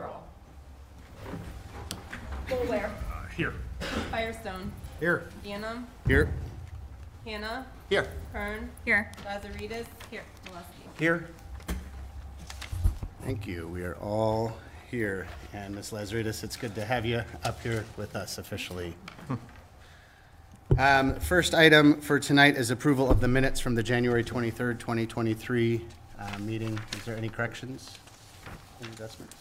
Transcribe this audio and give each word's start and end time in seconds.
roll. 0.00 0.22
Fullware, 2.48 2.90
Here. 3.36 3.54
Firestone, 4.10 4.72
Here. 5.00 5.24
Ganem, 5.44 5.86
Here. 6.06 6.32
Hannah, 7.24 7.66
Here. 7.88 8.08
Kern, 8.32 8.70
Here. 8.84 9.10
Lazaridis, 9.24 9.86
here, 10.10 10.22
Molesky. 10.46 10.98
Here. 10.98 11.28
Thank 13.24 13.46
you. 13.46 13.66
We 13.66 13.82
are 13.82 13.96
all 13.96 14.56
here. 14.88 15.26
And 15.52 15.74
Ms. 15.74 15.90
Lazaridis, 15.90 16.44
it's 16.44 16.56
good 16.56 16.76
to 16.76 16.84
have 16.84 17.04
you 17.04 17.22
up 17.42 17.60
here 17.60 17.84
with 17.96 18.14
us 18.16 18.38
officially. 18.38 18.94
Um, 20.78 21.14
First 21.14 21.54
item 21.54 22.00
for 22.02 22.18
tonight 22.18 22.56
is 22.56 22.70
approval 22.70 23.08
of 23.10 23.20
the 23.20 23.28
minutes 23.28 23.60
from 23.60 23.74
the 23.76 23.82
January 23.82 24.22
23rd, 24.22 24.78
2023 24.78 25.86
uh, 26.18 26.38
meeting. 26.40 26.78
Is 26.98 27.04
there 27.04 27.16
any 27.16 27.30
corrections, 27.30 27.96
any 28.82 28.90
adjustments? 28.90 29.36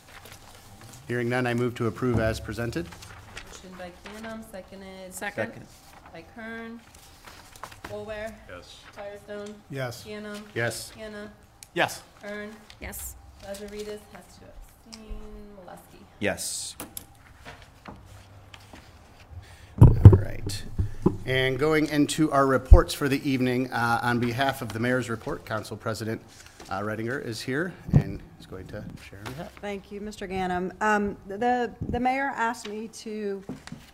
Hearing 1.07 1.29
none, 1.29 1.45
I 1.45 1.53
move 1.53 1.75
to 1.75 1.87
approve 1.87 2.19
as 2.19 2.39
presented. 2.39 2.87
Motion 3.51 3.71
by 3.77 3.91
Ganem, 4.21 4.43
seconded. 4.51 5.13
Second. 5.13 5.65
By 6.11 6.23
Kern. 6.35 6.79
Fullware, 7.83 8.33
Yes. 8.49 8.77
Firestone, 8.93 9.55
Yes. 9.69 10.03
Ganem, 10.03 10.43
Yes. 10.55 10.89
Hannah, 10.91 11.31
Yes. 11.75 12.01
Kern, 12.21 12.51
Yes. 12.81 13.15
Lazaridis 13.43 13.99
has 14.13 14.23
to 14.39 14.45
abstain, 14.87 15.19
Molesky. 15.55 15.99
Yes. 16.19 16.75
All 19.79 20.11
right. 20.17 20.63
And 21.27 21.59
going 21.59 21.87
into 21.87 22.31
our 22.31 22.47
reports 22.47 22.93
for 22.95 23.07
the 23.07 23.27
evening, 23.29 23.71
uh, 23.71 23.99
on 24.01 24.19
behalf 24.19 24.61
of 24.63 24.73
the 24.73 24.79
mayor's 24.79 25.09
report, 25.09 25.45
Council 25.45 25.77
President 25.77 26.21
uh, 26.69 26.79
Redinger 26.81 27.23
is 27.23 27.41
here 27.41 27.73
and 27.93 28.21
is 28.39 28.45
going 28.45 28.67
to 28.67 28.83
share 29.07 29.19
on 29.25 29.33
behalf. 29.33 29.53
Thank 29.61 29.91
you, 29.91 30.01
Mr. 30.01 30.27
Ganem. 30.29 30.71
Um, 30.81 31.17
The, 31.27 31.73
the 31.89 31.99
mayor 31.99 32.31
asked 32.35 32.67
me 32.69 32.87
to 32.89 33.43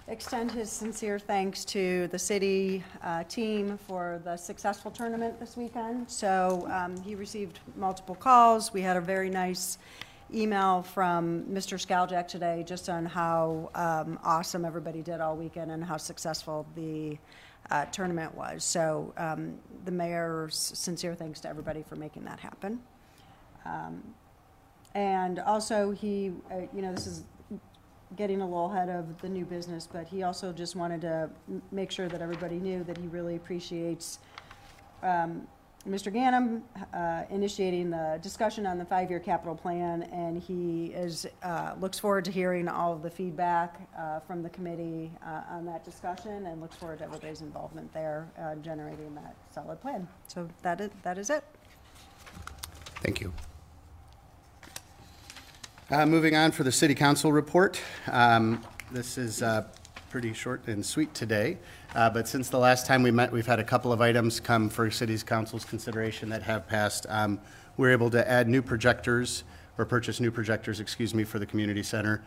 extend 0.07 0.51
his 0.51 0.69
sincere 0.69 1.19
thanks 1.19 1.63
to 1.65 2.07
the 2.07 2.19
city 2.19 2.83
uh, 3.03 3.23
team 3.23 3.77
for 3.87 4.21
the 4.23 4.35
successful 4.37 4.91
tournament 4.91 5.39
this 5.39 5.55
weekend. 5.55 6.09
So 6.09 6.67
um, 6.71 7.01
he 7.01 7.15
received 7.15 7.59
multiple 7.75 8.15
calls. 8.15 8.73
We 8.73 8.81
had 8.81 8.97
a 8.97 9.01
very 9.01 9.29
nice 9.29 9.77
email 10.33 10.81
from 10.81 11.43
Mr. 11.43 11.77
Skaljak 11.77 12.27
today 12.27 12.63
just 12.65 12.89
on 12.89 13.05
how 13.05 13.69
um, 13.75 14.17
awesome 14.23 14.65
everybody 14.65 15.01
did 15.01 15.19
all 15.19 15.35
weekend 15.35 15.71
and 15.71 15.83
how 15.83 15.97
successful 15.97 16.65
the 16.75 17.17
uh, 17.71 17.85
tournament 17.85 18.35
was. 18.35 18.63
So 18.63 19.13
um, 19.17 19.55
the 19.85 19.91
mayor's 19.91 20.55
sincere 20.55 21.15
thanks 21.15 21.39
to 21.41 21.49
everybody 21.49 21.83
for 21.89 21.95
making 21.95 22.23
that 22.25 22.39
happen. 22.39 22.79
Um, 23.65 24.03
And 24.93 25.39
also, 25.39 25.91
he, 25.91 26.33
uh, 26.51 26.67
you 26.75 26.81
know, 26.81 26.91
this 26.93 27.07
is 27.07 27.23
getting 28.17 28.41
a 28.41 28.45
little 28.45 28.69
ahead 28.71 28.89
of 28.89 29.03
the 29.21 29.29
new 29.29 29.45
business, 29.45 29.87
but 29.87 30.05
he 30.05 30.23
also 30.23 30.51
just 30.51 30.75
wanted 30.75 30.99
to 31.01 31.29
make 31.71 31.91
sure 31.91 32.09
that 32.09 32.21
everybody 32.21 32.59
knew 32.59 32.83
that 32.83 32.97
he 32.97 33.07
really 33.07 33.35
appreciates 33.37 34.19
um, 35.01 35.47
Mr. 35.87 36.13
Ganem 36.13 36.61
uh, 36.93 37.23
initiating 37.31 37.89
the 37.89 38.19
discussion 38.21 38.67
on 38.67 38.77
the 38.77 38.85
five-year 38.85 39.19
capital 39.19 39.55
plan, 39.55 40.03
and 40.03 40.41
he 40.41 40.87
is, 40.93 41.25
uh, 41.41 41.73
looks 41.79 41.97
forward 41.97 42.23
to 42.23 42.31
hearing 42.31 42.67
all 42.67 42.93
of 42.93 43.01
the 43.01 43.09
feedback 43.09 43.79
uh, 43.97 44.19
from 44.19 44.43
the 44.43 44.49
committee 44.49 45.11
uh, 45.25 45.41
on 45.49 45.65
that 45.65 45.83
discussion, 45.83 46.45
and 46.45 46.61
looks 46.61 46.75
forward 46.75 46.99
to 46.99 47.05
everybody's 47.05 47.41
involvement 47.41 47.91
there, 47.93 48.29
uh, 48.39 48.53
generating 48.55 49.15
that 49.15 49.35
solid 49.51 49.81
plan. 49.81 50.07
So 50.27 50.47
that 50.61 50.81
is, 50.81 50.91
that 51.01 51.17
is 51.17 51.31
it. 51.31 51.43
Thank 52.97 53.19
you. 53.19 53.33
Uh, 55.89 56.05
Moving 56.05 56.35
on 56.35 56.51
for 56.51 56.63
the 56.63 56.71
city 56.71 56.93
council 56.93 57.31
report. 57.31 57.81
Um, 58.07 58.63
This 58.91 59.17
is 59.17 59.41
pretty 60.09 60.33
short 60.33 60.67
and 60.67 60.85
sweet 60.85 61.13
today, 61.13 61.57
uh, 61.95 62.09
but 62.09 62.27
since 62.27 62.49
the 62.49 62.57
last 62.57 62.85
time 62.85 63.03
we 63.03 63.11
met, 63.11 63.31
we've 63.31 63.45
had 63.45 63.59
a 63.59 63.63
couple 63.63 63.91
of 63.91 64.01
items 64.01 64.39
come 64.39 64.69
for 64.69 64.89
city's 64.89 65.23
council's 65.23 65.65
consideration 65.65 66.29
that 66.29 66.43
have 66.43 66.67
passed. 66.67 67.05
Um, 67.09 67.39
We're 67.77 67.91
able 67.91 68.09
to 68.11 68.29
add 68.29 68.47
new 68.47 68.61
projectors, 68.61 69.43
or 69.77 69.85
purchase 69.85 70.19
new 70.19 70.31
projectors, 70.31 70.79
excuse 70.79 71.13
me, 71.13 71.23
for 71.23 71.39
the 71.39 71.45
community 71.45 71.83
center, 71.83 72.23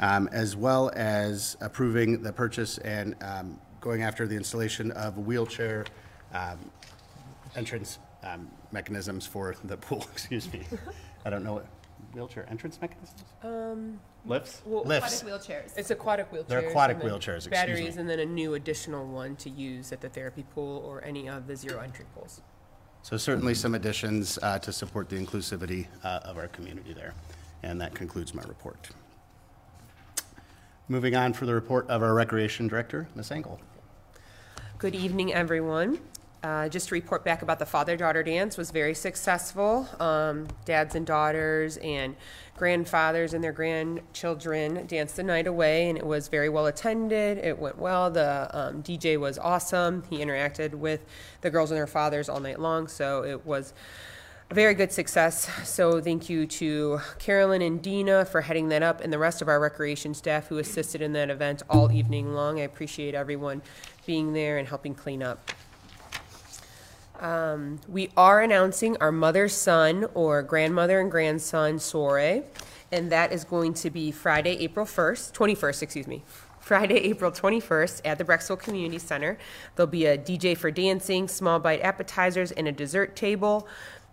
um, 0.00 0.28
as 0.32 0.56
well 0.56 0.90
as 0.94 1.56
approving 1.60 2.22
the 2.22 2.32
purchase 2.32 2.78
and 2.78 3.14
um, 3.22 3.58
going 3.80 4.02
after 4.02 4.26
the 4.26 4.36
installation 4.36 4.90
of 4.92 5.16
wheelchair 5.18 5.84
um, 6.34 6.58
entrance 7.54 7.98
um, 8.22 8.50
mechanisms 8.72 9.26
for 9.26 9.54
the 9.64 9.76
pool, 9.76 10.04
excuse 10.12 10.52
me. 10.52 10.62
I 11.24 11.30
don't 11.30 11.44
know 11.44 11.54
what, 11.54 11.66
wheelchair 12.12 12.46
entrance 12.50 12.80
mechanisms? 12.80 13.24
Um, 13.42 14.00
Lifts? 14.24 14.62
well, 14.64 14.84
Lifts. 14.84 15.22
Aquatic 15.22 15.40
wheelchairs. 15.48 15.78
It's 15.78 15.90
aquatic 15.90 16.30
wheelchairs. 16.32 16.46
They're 16.48 16.68
aquatic 16.68 17.00
and 17.00 17.10
then 17.10 17.18
wheelchairs, 17.18 17.36
excuse 17.36 17.50
Batteries, 17.50 17.94
me. 17.94 18.00
and 18.00 18.10
then 18.10 18.20
a 18.20 18.26
new 18.26 18.54
additional 18.54 19.06
one 19.06 19.36
to 19.36 19.50
use 19.50 19.92
at 19.92 20.00
the 20.00 20.08
therapy 20.08 20.44
pool 20.54 20.82
or 20.86 21.04
any 21.04 21.28
of 21.28 21.46
the 21.46 21.56
zero 21.56 21.80
entry 21.80 22.06
pools. 22.14 22.40
So 23.02 23.16
certainly 23.16 23.54
some 23.54 23.74
additions 23.74 24.38
uh, 24.42 24.58
to 24.58 24.72
support 24.72 25.08
the 25.08 25.16
inclusivity 25.16 25.86
uh, 26.02 26.20
of 26.24 26.38
our 26.38 26.48
community 26.48 26.92
there. 26.92 27.14
And 27.62 27.80
that 27.80 27.94
concludes 27.94 28.34
my 28.34 28.42
report. 28.42 28.88
Moving 30.88 31.14
on 31.14 31.32
for 31.32 31.46
the 31.46 31.54
report 31.54 31.88
of 31.88 32.02
our 32.02 32.14
Recreation 32.14 32.68
Director, 32.68 33.08
Ms. 33.14 33.30
Engel. 33.30 33.60
Good 34.78 34.94
evening, 34.94 35.32
everyone. 35.32 35.98
Uh, 36.42 36.68
just 36.68 36.88
to 36.88 36.94
report 36.94 37.24
back 37.24 37.42
about 37.42 37.58
the 37.58 37.66
father-daughter 37.66 38.22
dance 38.22 38.56
was 38.56 38.70
very 38.70 38.94
successful. 38.94 39.88
Um, 39.98 40.46
dads 40.64 40.94
and 40.94 41.04
daughters 41.04 41.76
and 41.78 42.14
grandfathers 42.56 43.34
and 43.34 43.42
their 43.42 43.52
grandchildren 43.52 44.86
danced 44.86 45.16
the 45.16 45.22
night 45.22 45.46
away, 45.46 45.88
and 45.88 45.98
it 45.98 46.06
was 46.06 46.28
very 46.28 46.48
well 46.48 46.66
attended. 46.66 47.38
It 47.38 47.58
went 47.58 47.78
well. 47.78 48.10
The 48.10 48.48
um, 48.52 48.82
DJ 48.82 49.18
was 49.18 49.38
awesome. 49.38 50.04
He 50.08 50.18
interacted 50.18 50.74
with 50.74 51.04
the 51.40 51.50
girls 51.50 51.70
and 51.70 51.78
their 51.78 51.86
fathers 51.86 52.28
all 52.28 52.40
night 52.40 52.60
long, 52.60 52.86
so 52.86 53.24
it 53.24 53.44
was 53.44 53.74
a 54.50 54.54
very 54.54 54.74
good 54.74 54.92
success. 54.92 55.50
So 55.64 56.00
thank 56.00 56.28
you 56.28 56.46
to 56.46 57.00
Carolyn 57.18 57.62
and 57.62 57.82
Dina 57.82 58.24
for 58.24 58.42
heading 58.42 58.68
that 58.68 58.82
up 58.82 59.00
and 59.00 59.12
the 59.12 59.18
rest 59.18 59.42
of 59.42 59.48
our 59.48 59.58
recreation 59.58 60.14
staff 60.14 60.46
who 60.46 60.58
assisted 60.58 61.02
in 61.02 61.12
that 61.14 61.30
event 61.30 61.62
all 61.68 61.90
evening 61.90 62.34
long. 62.34 62.60
I 62.60 62.62
appreciate 62.62 63.14
everyone 63.14 63.62
being 64.06 64.32
there 64.32 64.58
and 64.58 64.68
helping 64.68 64.94
clean 64.94 65.22
up. 65.22 65.50
Um, 67.20 67.80
we 67.88 68.10
are 68.16 68.42
announcing 68.42 68.96
our 68.98 69.12
mother 69.12 69.48
son 69.48 70.06
or 70.14 70.42
grandmother 70.42 71.00
and 71.00 71.10
grandson 71.10 71.78
soiree, 71.78 72.42
and 72.92 73.10
that 73.10 73.32
is 73.32 73.44
going 73.44 73.74
to 73.74 73.90
be 73.90 74.10
Friday, 74.10 74.58
April 74.58 74.84
1st, 74.84 75.32
21st, 75.32 75.82
excuse 75.82 76.06
me. 76.06 76.22
Friday, 76.60 76.96
April 76.96 77.30
21st 77.30 78.00
at 78.04 78.18
the 78.18 78.24
Brecksville 78.24 78.58
Community 78.58 78.98
Center. 78.98 79.38
There'll 79.76 79.86
be 79.86 80.06
a 80.06 80.18
DJ 80.18 80.56
for 80.56 80.72
dancing, 80.72 81.28
small 81.28 81.60
bite 81.60 81.80
appetizers, 81.80 82.50
and 82.50 82.66
a 82.66 82.72
dessert 82.72 83.14
table. 83.14 83.68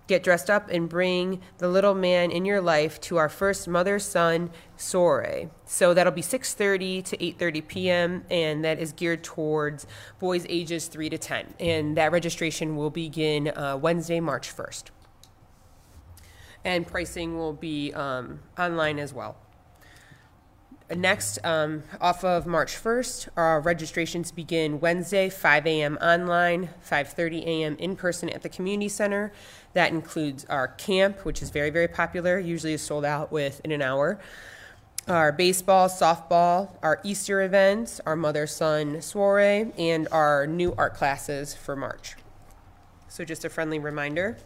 Get 0.07 0.23
dressed 0.23 0.49
up 0.49 0.69
and 0.69 0.89
bring 0.89 1.41
the 1.59 1.67
little 1.69 1.95
man 1.95 2.29
in 2.29 2.43
your 2.43 2.59
life 2.59 2.99
to 3.01 3.17
our 3.17 3.29
first 3.29 3.67
mother-son 3.67 4.51
soiree. 4.75 5.49
So 5.65 5.93
that'll 5.93 6.11
be 6.11 6.21
6:30 6.21 7.03
to 7.05 7.17
8:30 7.17 7.67
p.m. 7.67 8.25
and 8.29 8.65
that 8.65 8.79
is 8.79 8.91
geared 8.91 9.23
towards 9.23 9.87
boys 10.19 10.45
ages 10.49 10.87
3 10.87 11.09
to 11.09 11.17
10. 11.17 11.53
And 11.59 11.95
that 11.97 12.11
registration 12.11 12.75
will 12.75 12.89
begin 12.89 13.47
uh, 13.49 13.77
Wednesday, 13.81 14.19
March 14.19 14.53
1st. 14.53 14.85
And 16.65 16.87
pricing 16.87 17.37
will 17.37 17.53
be 17.53 17.93
um, 17.93 18.39
online 18.57 18.99
as 18.99 19.13
well. 19.13 19.37
Next, 20.95 21.39
um, 21.43 21.83
off 21.99 22.23
of 22.23 22.45
March 22.45 22.75
1st, 22.75 23.29
our 23.35 23.59
registrations 23.61 24.31
begin 24.31 24.79
Wednesday, 24.79 25.27
5 25.29 25.65
a.m. 25.65 25.97
online, 25.97 26.69
5:30 26.87 27.45
a.m. 27.45 27.75
in 27.77 27.95
person 27.95 28.29
at 28.29 28.43
the 28.43 28.49
community 28.49 28.89
center. 28.89 29.31
That 29.73 29.91
includes 29.91 30.45
our 30.45 30.67
camp, 30.67 31.25
which 31.25 31.41
is 31.41 31.49
very, 31.49 31.71
very 31.71 31.87
popular, 31.87 32.37
usually 32.37 32.73
is 32.73 32.81
sold 32.81 33.05
out 33.05 33.31
within 33.31 33.71
an 33.71 33.81
hour. 33.81 34.19
Our 35.07 35.31
baseball, 35.31 35.89
softball, 35.89 36.69
our 36.83 37.00
Easter 37.03 37.41
events, 37.41 38.00
our 38.06 38.15
mother-son 38.15 39.01
soiree, 39.01 39.71
and 39.77 40.07
our 40.12 40.45
new 40.45 40.75
art 40.77 40.94
classes 40.94 41.56
for 41.56 41.75
March. 41.75 42.15
So 43.07 43.25
just 43.25 43.44
a 43.44 43.50
friendly 43.50 43.79
reminder. 43.79 44.38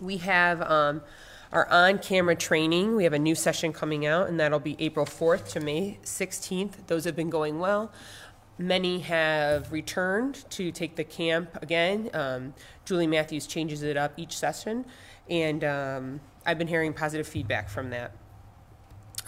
We 0.00 0.16
have 0.18 0.62
um, 0.62 1.02
our 1.52 1.68
on-camera 1.70 2.36
training. 2.36 2.96
We 2.96 3.04
have 3.04 3.12
a 3.12 3.18
new 3.18 3.34
session 3.34 3.72
coming 3.72 4.06
out, 4.06 4.28
and 4.28 4.38
that'll 4.38 4.58
be 4.58 4.76
April 4.78 5.06
4th 5.06 5.48
to 5.52 5.60
May 5.60 5.98
16th. 6.02 6.86
Those 6.86 7.04
have 7.04 7.16
been 7.16 7.30
going 7.30 7.58
well. 7.58 7.92
Many 8.58 9.00
have 9.00 9.70
returned 9.72 10.44
to 10.50 10.72
take 10.72 10.96
the 10.96 11.04
camp 11.04 11.56
again. 11.62 12.10
Um, 12.12 12.54
Julie 12.84 13.06
Matthews 13.06 13.46
changes 13.46 13.82
it 13.82 13.96
up 13.96 14.12
each 14.16 14.36
session, 14.36 14.84
and 15.30 15.62
um, 15.64 16.20
I've 16.44 16.58
been 16.58 16.68
hearing 16.68 16.92
positive 16.92 17.26
feedback 17.26 17.68
from 17.68 17.90
that 17.90 18.12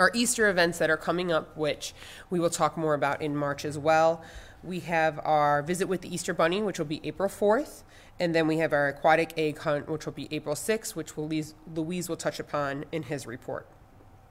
our 0.00 0.10
Easter 0.14 0.48
events 0.48 0.78
that 0.78 0.90
are 0.90 0.96
coming 0.96 1.30
up, 1.30 1.56
which 1.56 1.92
we 2.30 2.40
will 2.40 2.50
talk 2.50 2.76
more 2.76 2.94
about 2.94 3.20
in 3.20 3.36
March 3.36 3.64
as 3.66 3.78
well. 3.78 4.22
We 4.64 4.80
have 4.80 5.20
our 5.22 5.62
visit 5.62 5.88
with 5.88 6.00
the 6.00 6.12
Easter 6.12 6.32
Bunny, 6.32 6.62
which 6.62 6.78
will 6.78 6.86
be 6.86 7.00
April 7.04 7.28
4th, 7.28 7.82
and 8.20 8.34
then 8.34 8.46
we 8.46 8.58
have 8.58 8.74
our 8.74 8.88
aquatic 8.88 9.32
egg 9.38 9.58
hunt, 9.58 9.88
which 9.88 10.04
will 10.04 10.12
be 10.12 10.28
April 10.30 10.54
6th, 10.54 10.94
which 10.94 11.16
will 11.16 11.26
Luis, 11.26 11.54
Luis 11.74 12.06
will 12.06 12.18
touch 12.18 12.38
upon 12.38 12.84
in 12.92 13.04
his 13.04 13.26
report. 13.26 13.66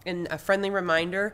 And 0.05 0.27
a 0.29 0.37
friendly 0.37 0.69
reminder, 0.69 1.33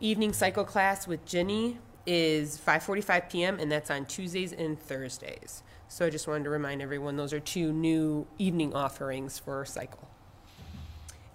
evening 0.00 0.32
cycle 0.32 0.64
class 0.64 1.06
with 1.06 1.24
Jenny 1.26 1.78
is 2.06 2.58
5:45 2.58 3.28
p.m. 3.28 3.60
and 3.60 3.70
that's 3.70 3.90
on 3.90 4.06
Tuesdays 4.06 4.52
and 4.52 4.80
Thursdays. 4.80 5.62
So 5.88 6.06
I 6.06 6.10
just 6.10 6.26
wanted 6.26 6.44
to 6.44 6.50
remind 6.50 6.80
everyone 6.80 7.16
those 7.16 7.34
are 7.34 7.40
two 7.40 7.72
new 7.72 8.26
evening 8.38 8.74
offerings 8.74 9.38
for 9.38 9.64
cycle. 9.66 10.08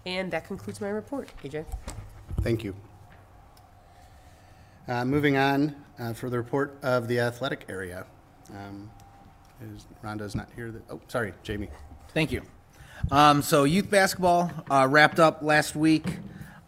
And 0.06 0.32
that 0.32 0.46
concludes 0.48 0.82
my 0.82 0.90
report. 0.90 1.30
AJ. 1.44 1.66
Thank 2.42 2.64
you. 2.64 2.76
Uh, 4.88 5.06
Moving 5.06 5.38
on, 5.38 5.76
uh, 6.00 6.14
for 6.14 6.30
the 6.30 6.38
report 6.38 6.78
of 6.84 7.08
the 7.08 7.20
athletic 7.20 7.66
area. 7.70 8.06
Um, 8.52 8.90
is- 9.76 9.88
Rhonda's 10.04 10.36
not 10.36 10.50
here, 10.56 10.72
that- 10.72 10.84
oh, 10.90 11.00
sorry, 11.08 11.34
Jamie. 11.44 11.70
Thank 12.10 12.32
you. 12.32 12.42
Um, 13.12 13.42
so 13.42 13.66
youth 13.66 13.90
basketball 13.90 14.52
uh, 14.70 14.88
wrapped 14.90 15.20
up 15.20 15.42
last 15.42 15.76
week. 15.76 16.20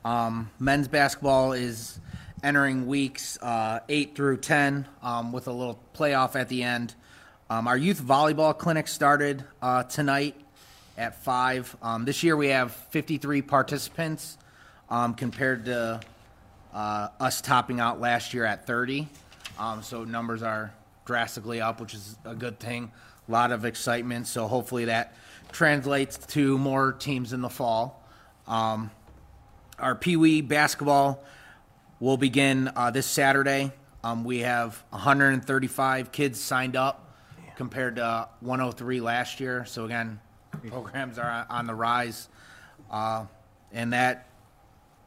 Um, 0.05 0.49
men's 0.59 0.87
basketball 0.87 1.53
is 1.53 1.99
entering 2.43 2.85
weeks 2.85 3.37
uh, 3.41 3.79
eight 3.89 4.15
through 4.15 4.37
ten 4.37 4.87
um, 5.01 5.31
with 5.31 5.47
a 5.47 5.51
little 5.51 5.79
playoff 5.95 6.35
at 6.35 6.49
the 6.49 6.63
end. 6.63 6.95
Um, 7.49 7.67
our 7.67 7.77
youth 7.77 8.01
volleyball 8.01 8.57
clinic 8.57 8.87
started 8.87 9.43
uh, 9.61 9.83
tonight 9.83 10.35
at 10.97 11.23
five. 11.23 11.75
Um, 11.81 12.05
this 12.05 12.23
year 12.23 12.35
we 12.35 12.47
have 12.49 12.73
53 12.73 13.41
participants 13.41 14.37
um, 14.89 15.13
compared 15.13 15.65
to 15.65 16.01
uh, 16.73 17.07
us 17.19 17.41
topping 17.41 17.79
out 17.79 18.01
last 18.01 18.33
year 18.33 18.43
at 18.45 18.67
30. 18.67 19.07
Um, 19.57 19.81
so 19.81 20.03
numbers 20.03 20.43
are 20.43 20.73
drastically 21.07 21.59
up, 21.61 21.81
which 21.81 21.95
is 21.95 22.17
a 22.25 22.35
good 22.35 22.59
thing. 22.59 22.91
A 23.27 23.31
lot 23.31 23.51
of 23.51 23.65
excitement. 23.65 24.27
So 24.27 24.47
hopefully 24.47 24.85
that 24.85 25.15
translates 25.51 26.17
to 26.17 26.57
more 26.57 26.91
teams 26.91 27.33
in 27.33 27.41
the 27.41 27.49
fall. 27.49 28.03
Um, 28.45 28.91
our 29.79 29.95
Pee 29.95 30.17
Wee 30.17 30.41
basketball 30.41 31.23
will 31.99 32.17
begin 32.17 32.69
uh, 32.75 32.91
this 32.91 33.07
Saturday. 33.07 33.71
Um, 34.03 34.23
we 34.23 34.39
have 34.39 34.83
135 34.91 36.11
kids 36.11 36.39
signed 36.39 36.75
up 36.75 37.15
compared 37.55 37.95
to 37.95 38.29
103 38.41 39.01
last 39.01 39.39
year. 39.39 39.65
So 39.65 39.85
again, 39.85 40.19
programs 40.67 41.17
are 41.17 41.45
on 41.49 41.65
the 41.65 41.73
rise, 41.73 42.29
uh, 42.91 43.25
and 43.71 43.93
that 43.93 44.29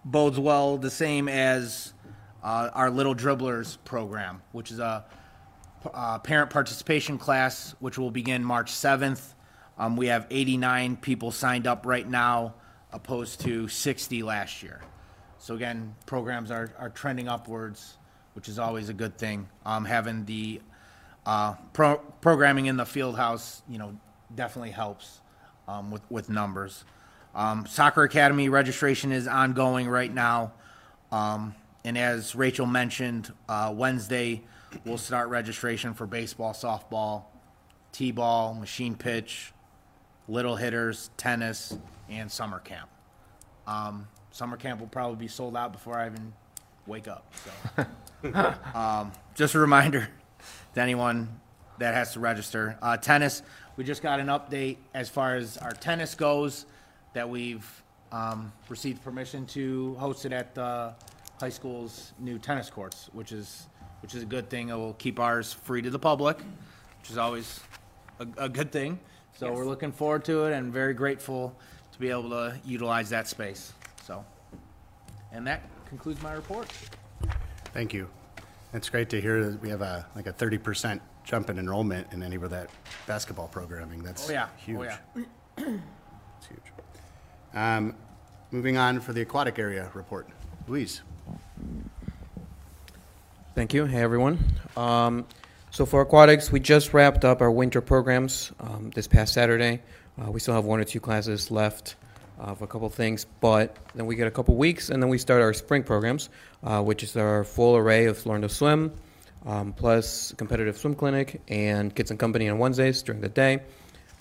bodes 0.05 0.39
well 0.39 0.77
the 0.77 0.91
same 0.91 1.29
as 1.29 1.93
uh, 2.43 2.71
our 2.73 2.91
Little 2.91 3.15
Dribblers 3.15 3.79
program, 3.85 4.43
which 4.53 4.71
is 4.71 4.79
a 4.79 5.05
uh, 5.93 6.19
parent 6.19 6.51
participation 6.51 7.19
class, 7.19 7.75
which 7.81 7.99
will 7.99 8.11
begin 8.11 8.45
March 8.45 8.73
7th. 8.73 9.35
Um, 9.79 9.97
we 9.97 10.09
have 10.09 10.27
89 10.31 10.97
people 10.97 11.31
signed 11.31 11.67
up 11.67 11.87
right 11.87 12.09
now, 12.09 12.55
opposed 12.93 13.41
to 13.41 13.69
60 13.69 14.23
last 14.23 14.63
year. 14.63 14.81
So 15.39 15.55
again, 15.55 15.95
programs 16.05 16.51
are, 16.51 16.73
are 16.79 16.91
trending 16.91 17.29
upwards, 17.29 17.97
which 18.35 18.49
is 18.49 18.59
always 18.59 18.91
a 18.91 18.95
good 18.95 19.17
thing. 19.17 19.49
Um, 19.65 19.85
having 19.87 20.27
the 20.27 20.61
uh, 21.25 21.55
pro- 21.73 21.99
programming 22.21 22.67
in 22.67 22.77
the 22.77 22.85
field 22.85 23.17
house, 23.17 23.63
you 23.69 23.79
know, 23.79 23.97
definitely 24.35 24.71
helps 24.71 25.21
um, 25.67 25.91
with, 25.91 26.03
with 26.11 26.29
numbers. 26.29 26.85
Um, 27.35 27.65
Soccer 27.67 28.03
Academy 28.03 28.49
registration 28.49 29.13
is 29.13 29.27
ongoing 29.27 29.89
right 29.89 30.13
now. 30.13 30.53
Um, 31.11 31.55
and 31.85 31.97
as 31.97 32.35
Rachel 32.35 32.67
mentioned, 32.67 33.33
uh, 33.49 33.73
Wednesday 33.75 34.43
we'll 34.85 34.99
start 34.99 35.29
registration 35.29 35.95
for 35.95 36.07
baseball, 36.07 36.53
softball, 36.53 37.25
t-ball, 37.93 38.55
machine 38.55 38.95
pitch, 38.95 39.53
little 40.29 40.57
hitters, 40.57 41.11
tennis, 41.17 41.77
and 42.09 42.31
summer 42.31 42.59
camp. 42.59 42.89
Um, 43.67 44.09
summer 44.31 44.57
camp 44.57 44.81
will 44.81 44.89
probably 44.89 45.17
be 45.17 45.29
sold 45.29 45.57
out 45.57 45.73
before 45.73 45.99
I 45.99 46.07
even 46.07 46.33
wake 46.87 47.09
up. 47.09 47.33
So, 47.45 48.55
um, 48.79 49.13
just 49.35 49.55
a 49.55 49.59
reminder 49.59 50.09
to 50.75 50.81
anyone 50.81 51.41
that 51.79 51.95
has 51.95 52.13
to 52.13 52.21
register. 52.21 52.77
Uh, 52.83 52.97
tennis, 52.97 53.43
we 53.77 53.85
just 53.85 54.03
got 54.03 54.21
an 54.21 54.27
update 54.27 54.77
as 54.95 55.09
far 55.09 55.37
as 55.37 55.57
our 55.59 55.73
tennis 55.73 56.15
goes 56.15 56.67
that 57.15 57.29
we've 57.29 57.67
um, 58.13 58.53
received 58.69 59.03
permission 59.03 59.47
to 59.47 59.95
host 59.95 60.25
it 60.25 60.33
at 60.33 60.55
the 60.55 60.95
high 61.39 61.49
school's 61.49 62.13
new 62.19 62.39
tennis 62.39 62.69
courts, 62.69 63.09
which 63.13 63.33
is 63.33 63.67
which 64.03 64.15
is 64.15 64.23
a 64.23 64.27
good 64.27 64.49
thing. 64.51 64.69
It 64.69 64.75
will 64.75 64.95
keep 64.95 65.19
ours 65.19 65.53
free 65.53 65.83
to 65.83 65.91
the 65.91 65.99
public, 65.99 66.39
which 67.01 67.11
is 67.11 67.19
always 67.19 67.61
a, 68.19 68.27
a 68.37 68.49
good 68.49 68.73
thing. 68.73 68.99
So 69.39 69.53
we're 69.53 69.65
looking 69.67 69.93
forward 69.93 70.25
to 70.27 70.45
it 70.47 70.53
and 70.53 70.73
very 70.73 70.93
grateful 70.95 71.55
to 71.93 71.99
be 71.99 72.11
able 72.11 72.31
to 72.31 72.55
utilize 72.67 73.09
that 73.11 73.27
space. 73.27 73.73
So, 74.05 74.25
and 75.33 75.47
that 75.47 75.63
concludes 75.89 76.23
my 76.23 76.33
report. 76.33 76.71
Thank 77.73 77.95
you. 77.95 78.09
It's 78.75 78.89
great 78.89 79.09
to 79.11 79.21
hear 79.21 79.51
that 79.51 79.61
we 79.63 79.69
have 79.71 79.83
a, 79.83 80.07
like 80.15 80.27
a 80.27 80.33
30% 80.33 81.01
jump 81.25 81.49
in 81.51 81.59
enrollment 81.59 82.13
in 82.13 82.23
any 82.23 82.37
of 82.37 82.51
that 82.51 82.71
basketball 83.07 83.49
programming. 83.49 84.03
That's 84.03 84.29
Oh, 84.29 84.33
yeah. 84.33 84.49
huge. 84.59 84.79
Oh, 84.79 84.83
yeah. 84.85 84.97
It's 86.39 86.47
huge. 86.47 86.73
Um, 87.55 87.95
Moving 88.53 88.77
on 88.77 88.99
for 89.01 89.13
the 89.13 89.21
aquatic 89.21 89.61
area 89.61 89.89
report. 89.95 90.29
Luis? 90.67 91.03
Thank 93.53 93.75
you. 93.75 93.85
Hey, 93.85 94.01
everyone. 94.01 94.39
Um, 94.77 95.27
so 95.73 95.85
for 95.85 96.03
aquatics, 96.03 96.53
we 96.53 96.61
just 96.61 96.95
wrapped 96.95 97.25
up 97.25 97.41
our 97.41 97.51
winter 97.51 97.81
programs 97.81 98.53
um, 98.61 98.91
this 98.95 99.09
past 99.09 99.35
Saturday. 99.35 99.83
Uh, 100.17 100.31
we 100.31 100.39
still 100.39 100.55
have 100.55 100.65
one 100.65 100.79
or 100.79 100.85
two 100.85 101.01
classes 101.01 101.51
left 101.51 101.97
of 102.39 102.63
a 102.63 102.67
couple 102.69 102.89
things, 102.91 103.27
but 103.41 103.77
then 103.97 104.07
we 104.07 104.15
get 104.15 104.29
a 104.29 104.31
couple 104.31 104.55
weeks, 104.55 104.89
and 104.89 105.03
then 105.03 105.11
we 105.11 105.19
start 105.19 105.43
our 105.43 105.53
spring 105.53 105.83
programs, 105.83 106.31
uh, 106.63 106.81
which 106.81 107.03
is 107.03 107.17
our 107.17 107.43
full 107.43 107.77
array 107.77 108.07
of 108.07 108.25
Learn 108.25 108.43
to 108.43 108.49
Swim, 108.49 108.93
um, 109.45 109.73
plus 109.73 110.33
competitive 110.37 110.79
swim 110.79 110.95
clinic 110.95 111.43
and 111.49 111.93
kids 111.93 112.13
and 112.13 112.21
company 112.21 112.49
on 112.49 112.59
Wednesdays 112.59 113.03
during 113.03 113.21
the 113.21 113.29
day. 113.29 113.63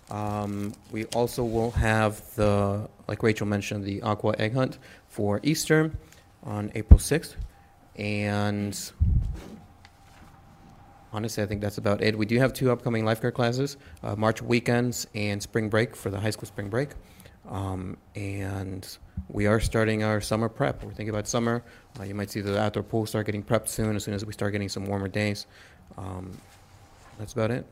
Um, 0.10 0.74
we 0.92 1.06
also 1.06 1.44
will 1.44 1.72
have 1.72 2.24
the, 2.36 2.90
like 3.08 3.22
Rachel 3.22 3.46
mentioned, 3.46 3.86
the 3.86 4.02
aqua 4.02 4.34
egg 4.40 4.56
hunt 4.56 4.80
for 5.08 5.40
Easter 5.44 5.92
on 6.44 6.72
April 6.74 7.00
6th. 7.00 7.36
And 8.00 8.92
honestly, 11.12 11.44
I 11.44 11.46
think 11.46 11.60
that's 11.60 11.78
about 11.78 12.02
it. 12.02 12.18
We 12.18 12.26
do 12.26 12.38
have 12.40 12.54
two 12.54 12.72
upcoming 12.72 13.04
lifeguard 13.04 13.34
classes 13.34 13.76
uh, 14.04 14.16
March 14.16 14.42
weekends 14.42 15.06
and 15.14 15.44
spring 15.44 15.70
break 15.70 15.96
for 15.96 16.10
the 16.10 16.20
high 16.20 16.30
school 16.30 16.48
spring 16.48 16.70
break. 16.70 16.92
Um, 17.50 17.98
and 18.16 18.88
we 19.28 19.48
are 19.48 19.60
starting 19.60 20.04
our 20.04 20.22
summer 20.22 20.48
prep. 20.48 20.82
We're 20.84 20.92
thinking 20.92 21.10
about 21.10 21.28
summer. 21.28 21.62
Uh, 22.00 22.04
you 22.04 22.16
might 22.16 22.30
see 22.30 22.40
the 22.40 22.60
outdoor 22.60 22.84
pool 22.84 23.06
start 23.06 23.26
getting 23.26 23.44
prepped 23.44 23.68
soon 23.68 23.96
as 23.98 24.04
soon 24.06 24.14
as 24.14 24.26
we 24.26 24.32
start 24.32 24.54
getting 24.54 24.70
some 24.70 24.86
warmer 24.86 25.08
days. 25.10 25.46
Um, 25.98 26.38
that's 27.18 27.34
about 27.34 27.52
it. 27.52 27.66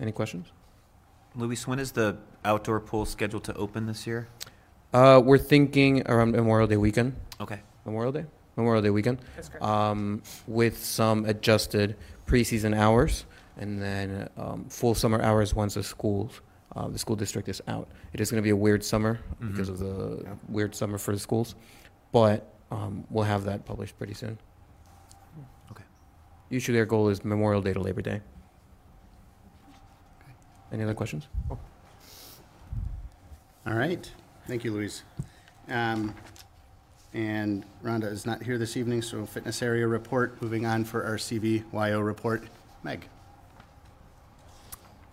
Any 0.00 0.12
questions? 0.12 0.46
Luis, 1.34 1.66
when 1.66 1.78
is 1.78 1.92
the 1.92 2.16
outdoor 2.46 2.80
pool 2.80 3.04
scheduled 3.04 3.44
to 3.44 3.54
open 3.54 3.86
this 3.86 4.06
year? 4.06 4.28
Uh, 4.94 5.20
we're 5.22 5.38
thinking 5.38 6.08
around 6.08 6.32
Memorial 6.32 6.66
Day 6.66 6.78
weekend. 6.78 7.14
Okay. 7.40 7.60
Memorial 7.84 8.12
Day? 8.12 8.24
Memorial 8.56 8.82
Day 8.82 8.90
weekend. 8.90 9.18
That's 9.36 9.48
correct. 9.48 9.64
Um, 9.64 10.22
with 10.46 10.82
some 10.82 11.24
adjusted 11.24 11.96
preseason 12.26 12.76
hours 12.76 13.24
and 13.56 13.80
then 13.80 14.28
um, 14.36 14.64
full 14.68 14.94
summer 14.94 15.20
hours 15.22 15.54
once 15.54 15.74
the 15.74 15.82
schools, 15.82 16.40
uh, 16.76 16.88
the 16.88 16.98
school 16.98 17.16
district 17.16 17.48
is 17.48 17.60
out. 17.68 17.88
It 18.12 18.20
is 18.20 18.30
going 18.30 18.42
to 18.42 18.44
be 18.44 18.50
a 18.50 18.56
weird 18.56 18.84
summer 18.84 19.20
because 19.40 19.68
of 19.68 19.78
the 19.78 20.26
weird 20.48 20.74
summer 20.74 20.98
for 20.98 21.12
the 21.12 21.18
schools, 21.20 21.54
but 22.12 22.54
um, 22.70 23.04
we'll 23.10 23.24
have 23.24 23.44
that 23.44 23.64
published 23.66 23.98
pretty 23.98 24.14
soon. 24.14 24.38
Okay. 25.70 25.84
Usually 26.48 26.78
our 26.78 26.86
goal 26.86 27.08
is 27.08 27.24
Memorial 27.24 27.60
Day 27.60 27.72
to 27.72 27.80
Labor 27.80 28.02
Day. 28.02 28.20
Any 30.72 30.84
other 30.84 30.94
questions? 30.94 31.26
All 33.66 33.74
right. 33.74 34.10
Thank 34.46 34.64
you, 34.64 34.72
Luis. 34.72 35.02
Um, 35.68 36.14
And 37.12 37.64
Rhonda 37.82 38.10
is 38.10 38.24
not 38.24 38.42
here 38.42 38.56
this 38.56 38.76
evening, 38.76 39.02
so 39.02 39.26
fitness 39.26 39.62
area 39.62 39.86
report. 39.86 40.40
Moving 40.40 40.64
on 40.64 40.84
for 40.84 41.04
our 41.04 41.16
CVYO 41.16 42.04
report. 42.04 42.44
Meg? 42.82 43.08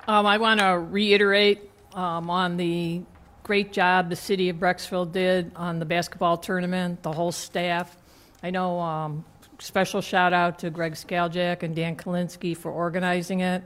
Um, 0.08 0.26
I 0.26 0.38
want 0.38 0.60
to 0.60 0.78
reiterate 0.78 1.70
um, 1.94 2.30
on 2.30 2.56
the 2.56 3.02
great 3.44 3.74
job 3.74 4.10
the 4.10 4.16
city 4.16 4.50
of 4.50 4.58
Brecksville 4.58 5.12
did 5.12 5.52
on 5.56 5.80
the 5.80 5.86
basketball 5.86 6.38
tournament, 6.38 7.02
the 7.02 7.12
whole 7.12 7.32
staff. 7.32 7.98
I 8.44 8.52
know 8.52 8.80
um, 8.80 9.26
special 9.60 10.02
shout 10.02 10.34
out 10.34 10.60
to 10.60 10.70
Greg 10.70 10.94
Skaljak 10.94 11.64
and 11.64 11.76
Dan 11.76 11.96
Kalinsky 11.96 12.56
for 12.56 12.72
organizing 12.72 13.40
it, 13.40 13.64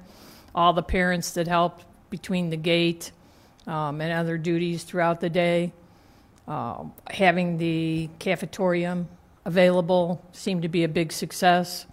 all 0.56 0.72
the 0.72 0.84
parents 0.84 1.32
that 1.32 1.48
helped 1.48 1.86
between 2.10 2.50
the 2.50 2.58
gate 2.58 3.12
um, 3.68 4.02
and 4.02 4.12
other 4.12 4.38
duties 4.38 4.84
throughout 4.84 5.20
the 5.20 5.30
day. 5.30 5.74
Um, 6.52 6.92
having 7.10 7.58
the 7.58 8.10
cafetorium 8.20 9.06
available 9.46 10.22
seemed 10.34 10.64
to 10.64 10.68
be 10.68 10.84
a 10.84 10.90
big 10.90 11.14
success. 11.14 11.86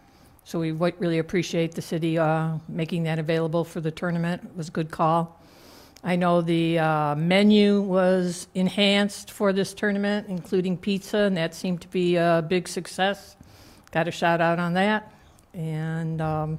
So 0.42 0.58
we 0.58 0.72
really 0.72 1.18
appreciate 1.18 1.76
the 1.76 1.82
city 1.82 2.18
uh, 2.18 2.58
making 2.66 3.04
that 3.04 3.20
available 3.20 3.62
for 3.64 3.80
the 3.80 3.92
tournament. 3.92 4.42
It 4.42 4.56
was 4.56 4.66
a 4.66 4.72
good 4.72 4.90
call. 4.90 5.40
I 6.02 6.16
know 6.16 6.40
the 6.40 6.80
uh, 6.80 7.14
menu 7.14 7.82
was 7.82 8.48
enhanced 8.52 9.30
for 9.30 9.52
this 9.52 9.72
tournament, 9.72 10.26
including 10.28 10.76
pizza, 10.76 11.18
and 11.18 11.36
that 11.36 11.54
seemed 11.54 11.80
to 11.82 11.88
be 11.88 12.16
a 12.16 12.44
big 12.48 12.66
success. 12.66 13.36
Got 13.92 14.08
a 14.08 14.10
shout 14.10 14.40
out 14.40 14.58
on 14.58 14.74
that. 14.74 15.12
And 15.54 16.20
um, 16.20 16.58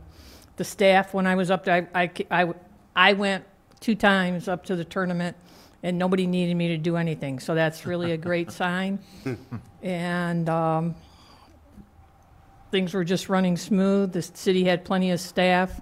the 0.56 0.64
staff, 0.64 1.14
when 1.14 1.28
I 1.28 1.36
was 1.36 1.52
up 1.52 1.66
there, 1.66 1.90
I, 1.94 2.04
I, 2.04 2.44
I, 2.44 2.54
I 2.96 3.12
went 3.12 3.44
two 3.82 3.96
times 3.96 4.48
up 4.48 4.64
to 4.68 4.78
the 4.78 4.86
tournament, 4.86 5.36
and 5.84 5.98
nobody 5.98 6.28
needed 6.28 6.56
me 6.56 6.70
to 6.70 6.78
do 6.78 6.98
anything. 6.98 7.40
So 7.40 7.56
that's 7.56 7.86
really 7.86 8.12
a 8.12 8.18
great 8.18 8.52
sign. 8.62 9.00
And 9.82 10.50
um, 10.50 10.96
things 12.70 12.94
were 12.94 13.06
just 13.06 13.30
running 13.30 13.56
smooth. 13.56 14.12
The 14.12 14.22
city 14.22 14.66
had 14.66 14.84
plenty 14.84 15.12
of 15.12 15.22
staff, 15.22 15.80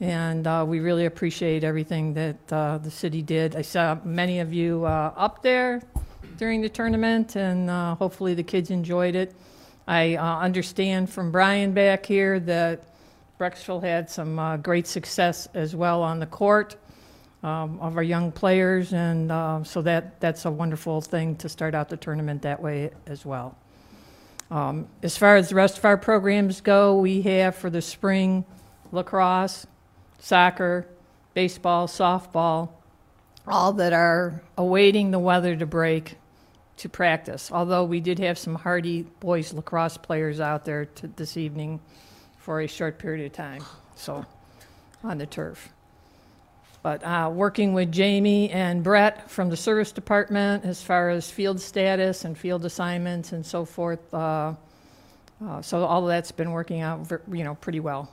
and 0.00 0.46
uh, 0.46 0.64
we 0.66 0.80
really 0.80 1.04
appreciate 1.04 1.62
everything 1.62 2.14
that 2.14 2.52
uh, 2.52 2.78
the 2.78 2.90
city 2.90 3.20
did. 3.20 3.54
I 3.54 3.60
saw 3.60 3.98
many 4.04 4.40
of 4.40 4.54
you 4.54 4.86
uh, 4.86 5.12
up 5.14 5.42
there 5.42 5.82
during 6.38 6.62
the 6.62 6.70
tournament, 6.70 7.36
and 7.36 7.68
uh, 7.68 7.94
hopefully 7.96 8.32
the 8.32 8.42
kids 8.42 8.70
enjoyed 8.70 9.14
it. 9.14 9.34
I 9.86 10.16
uh, 10.16 10.38
understand 10.38 11.10
from 11.10 11.30
Brian 11.30 11.72
back 11.72 12.06
here 12.06 12.40
that 12.40 12.84
Brecksville 13.38 13.82
had 13.82 14.08
some 14.08 14.38
uh, 14.38 14.56
great 14.56 14.86
success 14.86 15.46
as 15.52 15.76
well 15.76 16.02
on 16.02 16.20
the 16.20 16.26
court 16.26 16.76
um, 17.46 17.78
of 17.80 17.96
our 17.96 18.02
young 18.02 18.32
players, 18.32 18.92
and 18.92 19.30
uh, 19.30 19.62
so 19.62 19.80
that 19.82 20.20
that's 20.20 20.44
a 20.46 20.50
wonderful 20.50 21.00
thing 21.00 21.36
to 21.36 21.48
start 21.48 21.76
out 21.76 21.88
the 21.88 21.96
tournament 21.96 22.42
that 22.42 22.60
way 22.60 22.90
as 23.06 23.24
well. 23.24 23.56
Um, 24.50 24.88
as 25.04 25.16
far 25.16 25.36
as 25.36 25.50
the 25.50 25.54
rest 25.54 25.78
of 25.78 25.84
our 25.84 25.96
programs 25.96 26.60
go, 26.60 26.98
we 26.98 27.22
have 27.22 27.54
for 27.54 27.70
the 27.70 27.80
spring 27.80 28.44
lacrosse, 28.90 29.64
soccer, 30.18 30.88
baseball, 31.34 31.86
softball, 31.86 32.70
all 33.46 33.72
that 33.74 33.92
are 33.92 34.42
awaiting 34.58 35.12
the 35.12 35.18
weather 35.20 35.54
to 35.54 35.66
break 35.66 36.16
to 36.78 36.88
practice. 36.88 37.52
Although 37.52 37.84
we 37.84 38.00
did 38.00 38.18
have 38.18 38.38
some 38.38 38.56
hardy 38.56 39.02
boys 39.20 39.52
lacrosse 39.52 39.96
players 39.96 40.40
out 40.40 40.64
there 40.64 40.88
this 41.14 41.36
evening 41.36 41.78
for 42.38 42.60
a 42.60 42.66
short 42.66 42.98
period 42.98 43.24
of 43.24 43.32
time, 43.32 43.62
so 43.94 44.26
on 45.04 45.18
the 45.18 45.26
turf. 45.26 45.75
But 46.86 47.02
uh, 47.02 47.28
working 47.34 47.72
with 47.72 47.90
Jamie 47.90 48.48
and 48.48 48.84
Brett 48.84 49.28
from 49.28 49.50
the 49.50 49.56
service 49.56 49.90
department 49.90 50.64
as 50.64 50.80
far 50.80 51.10
as 51.10 51.28
field 51.28 51.60
status 51.60 52.24
and 52.24 52.38
field 52.38 52.64
assignments 52.64 53.32
and 53.32 53.44
so 53.44 53.64
forth. 53.64 54.14
Uh, 54.14 54.54
uh, 55.44 55.62
so 55.62 55.84
all 55.84 56.04
of 56.04 56.08
that's 56.10 56.30
been 56.30 56.52
working 56.52 56.82
out, 56.82 57.10
you 57.32 57.42
know, 57.42 57.56
pretty 57.56 57.80
well. 57.80 58.08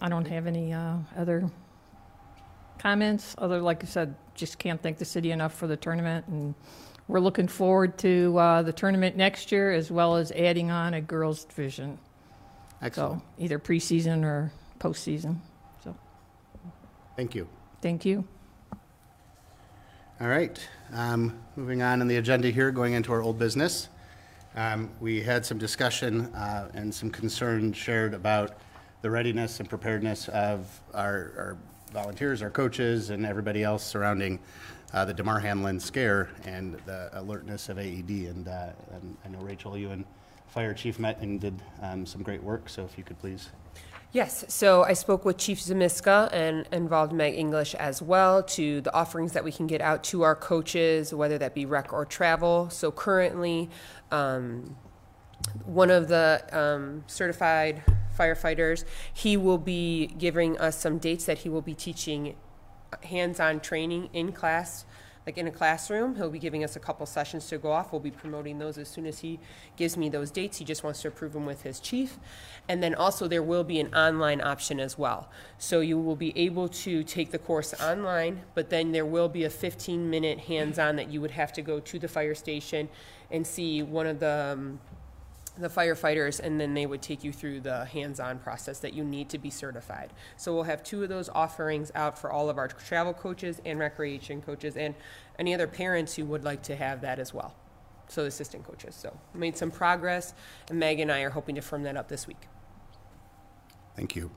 I 0.00 0.08
don't 0.08 0.28
have 0.28 0.46
any 0.46 0.72
uh, 0.72 0.98
other 1.16 1.50
comments. 2.78 3.34
Other, 3.38 3.60
like 3.60 3.82
I 3.82 3.88
said, 3.88 4.14
just 4.36 4.60
can't 4.60 4.80
thank 4.80 4.98
the 4.98 5.04
city 5.04 5.32
enough 5.32 5.54
for 5.54 5.66
the 5.66 5.76
tournament, 5.76 6.28
and 6.28 6.54
we're 7.08 7.18
looking 7.18 7.48
forward 7.48 7.98
to 7.98 8.38
uh, 8.38 8.62
the 8.62 8.72
tournament 8.72 9.16
next 9.16 9.50
year, 9.50 9.72
as 9.72 9.90
well 9.90 10.14
as 10.14 10.30
adding 10.30 10.70
on 10.70 10.94
a 10.94 11.00
girls' 11.00 11.42
division. 11.42 11.98
Excellent. 12.80 13.20
So 13.20 13.26
either 13.36 13.58
preseason 13.58 14.22
or 14.22 14.52
postseason. 14.78 15.38
Thank 17.18 17.34
you. 17.34 17.48
thank 17.82 18.04
you. 18.04 18.24
All 20.20 20.28
right, 20.28 20.56
um, 20.92 21.36
moving 21.56 21.82
on 21.82 22.00
in 22.00 22.06
the 22.06 22.18
agenda 22.18 22.48
here, 22.48 22.70
going 22.70 22.92
into 22.92 23.10
our 23.10 23.22
old 23.22 23.40
business. 23.40 23.88
Um, 24.54 24.88
We 25.00 25.20
had 25.20 25.44
some 25.44 25.58
discussion 25.58 26.26
uh, 26.26 26.70
and 26.74 26.94
some 26.94 27.10
concern 27.10 27.72
shared 27.72 28.14
about 28.14 28.60
the 29.02 29.10
readiness 29.10 29.58
and 29.58 29.68
preparedness 29.68 30.28
of 30.28 30.80
our 30.94 31.32
our 31.36 31.56
volunteers, 31.92 32.40
our 32.40 32.50
coaches, 32.50 33.10
and 33.10 33.26
everybody 33.26 33.64
else 33.64 33.82
surrounding 33.82 34.38
uh, 34.94 35.04
the 35.04 35.12
Damar 35.12 35.40
Hamlin 35.40 35.80
scare 35.80 36.28
and 36.44 36.76
the 36.86 37.10
alertness 37.14 37.68
of 37.68 37.80
AED. 37.80 38.10
And 38.10 38.46
uh, 38.46 38.68
and 38.92 39.16
I 39.24 39.28
know, 39.28 39.40
Rachel, 39.40 39.76
you 39.76 39.90
and 39.90 40.04
Fire 40.46 40.72
Chief 40.72 41.00
met 41.00 41.18
and 41.18 41.40
did 41.40 41.60
um, 41.82 42.06
some 42.06 42.22
great 42.22 42.44
work, 42.44 42.68
so 42.68 42.84
if 42.84 42.96
you 42.96 43.02
could 43.02 43.18
please 43.18 43.48
Yes, 44.10 44.46
so 44.48 44.84
I 44.84 44.94
spoke 44.94 45.26
with 45.26 45.36
Chief 45.36 45.58
Zamiska 45.60 46.30
and 46.32 46.66
involved 46.72 47.12
Meg 47.12 47.34
English 47.34 47.74
as 47.74 48.00
well 48.00 48.42
to 48.44 48.80
the 48.80 48.94
offerings 48.94 49.32
that 49.32 49.44
we 49.44 49.52
can 49.52 49.66
get 49.66 49.82
out 49.82 50.02
to 50.04 50.22
our 50.22 50.34
coaches, 50.34 51.12
whether 51.12 51.36
that 51.36 51.54
be 51.54 51.66
rec 51.66 51.92
or 51.92 52.06
travel. 52.06 52.70
So 52.70 52.90
currently, 52.90 53.68
um, 54.10 54.76
one 55.66 55.90
of 55.90 56.08
the 56.08 56.42
um, 56.52 57.04
certified 57.06 57.82
firefighters, 58.18 58.84
he 59.12 59.36
will 59.36 59.58
be 59.58 60.06
giving 60.06 60.58
us 60.58 60.80
some 60.80 60.96
dates 60.96 61.26
that 61.26 61.38
he 61.38 61.50
will 61.50 61.60
be 61.60 61.74
teaching 61.74 62.34
hands-on 63.02 63.60
training 63.60 64.08
in 64.14 64.32
class, 64.32 64.86
like 65.28 65.36
in 65.36 65.46
a 65.46 65.50
classroom. 65.50 66.16
He'll 66.16 66.30
be 66.30 66.38
giving 66.38 66.64
us 66.64 66.74
a 66.74 66.80
couple 66.80 67.04
sessions 67.04 67.48
to 67.48 67.58
go 67.58 67.70
off. 67.70 67.92
We'll 67.92 68.00
be 68.00 68.10
promoting 68.10 68.58
those 68.58 68.78
as 68.78 68.88
soon 68.88 69.04
as 69.04 69.18
he 69.18 69.38
gives 69.76 69.94
me 69.94 70.08
those 70.08 70.30
dates. 70.30 70.56
He 70.56 70.64
just 70.64 70.82
wants 70.82 71.02
to 71.02 71.08
approve 71.08 71.34
them 71.34 71.44
with 71.44 71.64
his 71.64 71.80
chief. 71.80 72.18
And 72.66 72.82
then 72.82 72.94
also 72.94 73.28
there 73.28 73.42
will 73.42 73.62
be 73.62 73.78
an 73.78 73.94
online 73.94 74.40
option 74.40 74.80
as 74.80 74.96
well. 74.96 75.28
So 75.58 75.80
you 75.80 75.98
will 75.98 76.16
be 76.16 76.32
able 76.34 76.66
to 76.68 77.04
take 77.04 77.30
the 77.30 77.38
course 77.38 77.74
online, 77.78 78.40
but 78.54 78.70
then 78.70 78.92
there 78.92 79.04
will 79.04 79.28
be 79.28 79.44
a 79.44 79.50
15-minute 79.50 80.38
hands-on 80.38 80.96
that 80.96 81.10
you 81.10 81.20
would 81.20 81.32
have 81.32 81.52
to 81.52 81.60
go 81.60 81.78
to 81.78 81.98
the 81.98 82.08
fire 82.08 82.34
station 82.34 82.88
and 83.30 83.46
see 83.46 83.82
one 83.82 84.06
of 84.06 84.20
the 84.20 84.54
um, 84.56 84.80
the 85.58 85.68
firefighters, 85.68 86.40
and 86.40 86.60
then 86.60 86.74
they 86.74 86.86
would 86.86 87.02
take 87.02 87.24
you 87.24 87.32
through 87.32 87.60
the 87.60 87.84
hands-on 87.86 88.38
process 88.38 88.78
that 88.80 88.94
you 88.94 89.04
need 89.04 89.28
to 89.30 89.38
be 89.38 89.50
certified. 89.50 90.12
So 90.36 90.54
we'll 90.54 90.64
have 90.64 90.82
two 90.82 91.02
of 91.02 91.08
those 91.08 91.28
offerings 91.28 91.90
out 91.94 92.18
for 92.18 92.30
all 92.30 92.48
of 92.48 92.58
our 92.58 92.68
travel 92.68 93.12
coaches 93.12 93.60
and 93.64 93.78
recreation 93.78 94.40
coaches, 94.40 94.76
and 94.76 94.94
any 95.38 95.54
other 95.54 95.66
parents 95.66 96.14
who 96.14 96.24
would 96.26 96.44
like 96.44 96.62
to 96.64 96.76
have 96.76 97.00
that 97.00 97.18
as 97.18 97.34
well. 97.34 97.54
So 98.08 98.24
assistant 98.24 98.64
coaches. 98.64 98.94
So 98.94 99.16
made 99.34 99.56
some 99.56 99.70
progress, 99.70 100.34
and 100.70 100.78
Meg 100.78 101.00
and 101.00 101.12
I 101.12 101.22
are 101.22 101.30
hoping 101.30 101.56
to 101.56 101.60
firm 101.60 101.82
that 101.82 101.96
up 101.96 102.08
this 102.08 102.26
week. 102.26 102.48
Thank 103.96 104.16
you. 104.16 104.30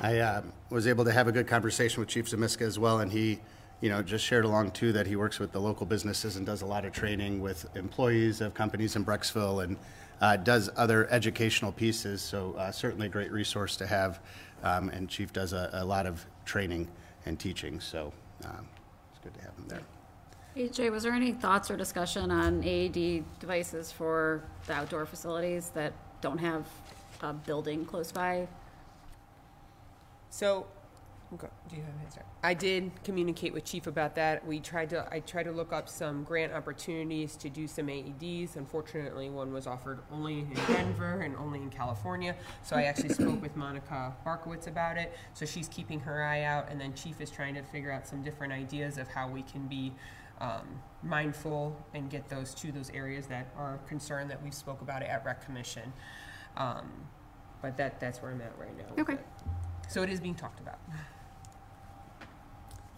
I 0.00 0.18
uh, 0.18 0.42
was 0.70 0.86
able 0.86 1.04
to 1.04 1.12
have 1.12 1.28
a 1.28 1.32
good 1.32 1.46
conversation 1.46 2.00
with 2.00 2.08
Chief 2.08 2.26
Zamiska 2.26 2.62
as 2.62 2.78
well, 2.78 3.00
and 3.00 3.12
he, 3.12 3.38
you 3.80 3.88
know, 3.88 4.02
just 4.02 4.24
shared 4.24 4.44
along 4.44 4.72
too 4.72 4.92
that 4.92 5.06
he 5.06 5.16
works 5.16 5.38
with 5.38 5.52
the 5.52 5.60
local 5.60 5.86
businesses 5.86 6.36
and 6.36 6.44
does 6.44 6.62
a 6.62 6.66
lot 6.66 6.84
of 6.84 6.92
training 6.92 7.40
with 7.40 7.64
employees 7.76 8.40
of 8.40 8.54
companies 8.54 8.96
in 8.96 9.04
Brecksville 9.04 9.62
and 9.62 9.76
uh, 10.22 10.36
does 10.36 10.70
other 10.76 11.08
educational 11.10 11.72
pieces. 11.72 12.22
So 12.22 12.54
uh, 12.56 12.70
certainly 12.70 13.08
a 13.08 13.10
great 13.10 13.32
resource 13.32 13.76
to 13.76 13.86
have. 13.86 14.20
Um, 14.62 14.88
and 14.90 15.08
Chief 15.08 15.32
does 15.32 15.52
a, 15.52 15.68
a 15.72 15.84
lot 15.84 16.06
of 16.06 16.24
training 16.44 16.88
and 17.26 17.38
teaching, 17.38 17.80
so 17.80 18.12
um, 18.44 18.66
it's 19.10 19.18
good 19.22 19.34
to 19.34 19.40
have 19.40 19.54
him 19.56 19.66
there. 19.66 19.82
AJ, 20.56 20.92
was 20.92 21.02
there 21.02 21.12
any 21.12 21.32
thoughts 21.32 21.70
or 21.70 21.76
discussion 21.76 22.30
on 22.30 22.62
AED 22.62 23.24
devices 23.40 23.90
for 23.90 24.42
the 24.66 24.74
outdoor 24.74 25.04
facilities 25.04 25.70
that 25.70 25.92
don't 26.20 26.38
have 26.38 26.66
a 27.22 27.32
building 27.32 27.84
close 27.84 28.12
by? 28.12 28.46
So, 30.30 30.66
okay, 31.34 31.48
do 31.68 31.76
you 31.76 31.82
have 31.82 31.94
an 31.94 32.00
answer? 32.04 32.22
I 32.42 32.54
did 32.54 32.90
communicate 33.04 33.52
with 33.52 33.64
Chief 33.64 33.86
about 33.86 34.14
that. 34.16 34.46
We 34.46 34.60
tried 34.60 34.90
to, 34.90 35.08
I 35.10 35.20
tried 35.20 35.44
to 35.44 35.52
look 35.52 35.72
up 35.72 35.88
some 35.88 36.24
grant 36.24 36.52
opportunities 36.52 37.36
to 37.36 37.48
do 37.48 37.66
some 37.66 37.86
AEDs. 37.86 38.56
Unfortunately, 38.56 39.30
one 39.30 39.52
was 39.52 39.66
offered 39.66 40.00
only 40.12 40.40
in 40.40 40.54
Denver 40.68 41.20
and 41.20 41.36
only 41.36 41.60
in 41.60 41.70
California. 41.70 42.34
So 42.62 42.76
I 42.76 42.82
actually 42.82 43.10
spoke 43.14 43.40
with 43.40 43.56
Monica 43.56 44.14
Barkowitz 44.26 44.66
about 44.66 44.96
it. 44.98 45.16
So 45.34 45.46
she's 45.46 45.68
keeping 45.68 46.00
her 46.00 46.22
eye 46.22 46.42
out, 46.42 46.68
and 46.70 46.80
then 46.80 46.94
Chief 46.94 47.20
is 47.20 47.30
trying 47.30 47.54
to 47.54 47.62
figure 47.62 47.90
out 47.90 48.06
some 48.06 48.22
different 48.22 48.52
ideas 48.52 48.98
of 48.98 49.08
how 49.08 49.28
we 49.28 49.42
can 49.42 49.66
be 49.68 49.92
um, 50.40 50.66
mindful 51.02 51.76
and 51.94 52.10
get 52.10 52.28
those 52.28 52.52
to 52.54 52.72
those 52.72 52.90
areas 52.90 53.26
that 53.28 53.46
are 53.56 53.78
concerned 53.86 54.30
that 54.30 54.42
we 54.42 54.50
spoke 54.50 54.80
about 54.82 55.02
it 55.02 55.08
at 55.08 55.24
Rec 55.24 55.44
Commission. 55.44 55.92
Um, 56.56 56.90
but 57.62 57.76
that, 57.76 58.00
that's 58.00 58.20
where 58.20 58.32
I'm 58.32 58.40
at 58.40 58.52
right 58.58 58.76
now. 58.76 58.84
with 58.90 58.98
Okay. 59.08 59.12
it. 59.14 59.26
So 59.88 60.02
it 60.02 60.10
is 60.10 60.20
being 60.20 60.34
talked 60.34 60.58
about. 60.58 60.78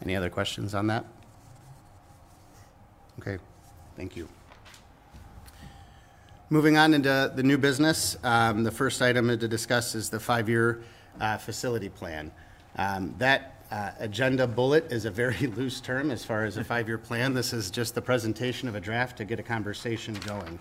Any 0.03 0.17
other 0.17 0.31
questions 0.31 0.75
on 0.75 0.87
that? 0.89 1.05
Okay, 3.21 3.39
thank 3.97 4.17
you. 4.17 4.29
Moving 6.51 6.77
on 6.77 6.95
into 6.95 7.33
the 7.35 7.43
new 7.43 7.57
business, 7.57 8.17
um, 8.23 8.65
the 8.65 8.71
first 8.71 9.01
item 9.01 9.29
to 9.29 9.49
discuss 9.49 9.95
is 9.95 10.11
the 10.11 10.21
five-year 10.21 10.83
uh, 11.21 11.39
facility 11.39 11.89
plan. 11.89 12.31
Um, 12.77 13.15
That 13.19 13.65
uh, 13.71 13.93
agenda 13.99 14.47
bullet 14.47 14.93
is 14.93 15.05
a 15.05 15.11
very 15.11 15.47
loose 15.57 15.81
term 15.81 16.11
as 16.11 16.25
far 16.25 16.45
as 16.45 16.57
a 16.57 16.65
five-year 16.65 16.99
plan. 16.99 17.35
This 17.35 17.53
is 17.53 17.71
just 17.71 17.95
the 17.95 18.03
presentation 18.03 18.69
of 18.69 18.75
a 18.75 18.81
draft 18.81 19.17
to 19.19 19.25
get 19.25 19.41
a 19.41 19.43
conversation 19.43 20.15
going. 20.27 20.59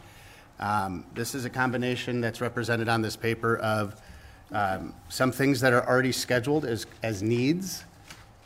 Um, 0.59 1.05
This 1.13 1.35
is 1.35 1.43
a 1.45 1.49
combination 1.49 2.21
that's 2.21 2.39
represented 2.39 2.87
on 2.87 3.01
this 3.01 3.15
paper 3.15 3.57
of 3.57 4.01
um, 4.51 4.93
some 5.09 5.31
things 5.31 5.59
that 5.61 5.73
are 5.73 5.87
already 5.87 6.11
scheduled 6.11 6.63
as, 6.63 6.85
as 7.01 7.21
needs, 7.21 7.83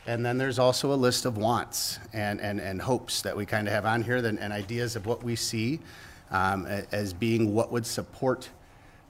and 0.07 0.25
then 0.25 0.37
there's 0.37 0.57
also 0.57 0.93
a 0.93 0.95
list 0.95 1.25
of 1.25 1.37
wants 1.37 1.99
and, 2.13 2.39
and, 2.39 2.61
and 2.61 2.81
hopes 2.81 3.21
that 3.21 3.35
we 3.35 3.45
kind 3.45 3.67
of 3.67 3.73
have 3.73 3.85
on 3.85 4.01
here, 4.01 4.21
then, 4.21 4.39
and 4.39 4.53
ideas 4.53 4.95
of 4.95 5.05
what 5.05 5.21
we 5.21 5.35
see 5.35 5.79
um, 6.31 6.65
as 6.65 7.13
being 7.13 7.53
what 7.53 7.73
would 7.73 7.85
support 7.85 8.49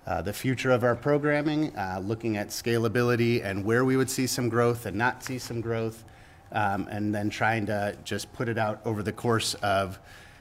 uh, 0.08 0.24
the 0.24 0.34
future 0.34 0.72
of 0.72 0.84
our 0.84 0.96
programming, 0.96 1.76
uh, 1.76 2.02
looking 2.04 2.36
at 2.36 2.48
scalability 2.48 3.46
and 3.46 3.64
where 3.64 3.86
we 3.86 3.96
would 3.96 4.10
see 4.10 4.26
some 4.26 4.50
growth 4.50 4.88
and 4.88 4.98
not 4.98 5.24
see 5.24 5.38
some 5.38 5.62
growth, 5.62 6.04
um, 6.52 6.88
and 6.90 7.14
then 7.14 7.30
trying 7.30 7.68
to 7.68 7.96
just 8.04 8.34
put 8.34 8.50
it 8.50 8.58
out 8.58 8.82
over 8.84 9.04
the 9.04 9.12
course 9.12 9.54
of 9.56 10.00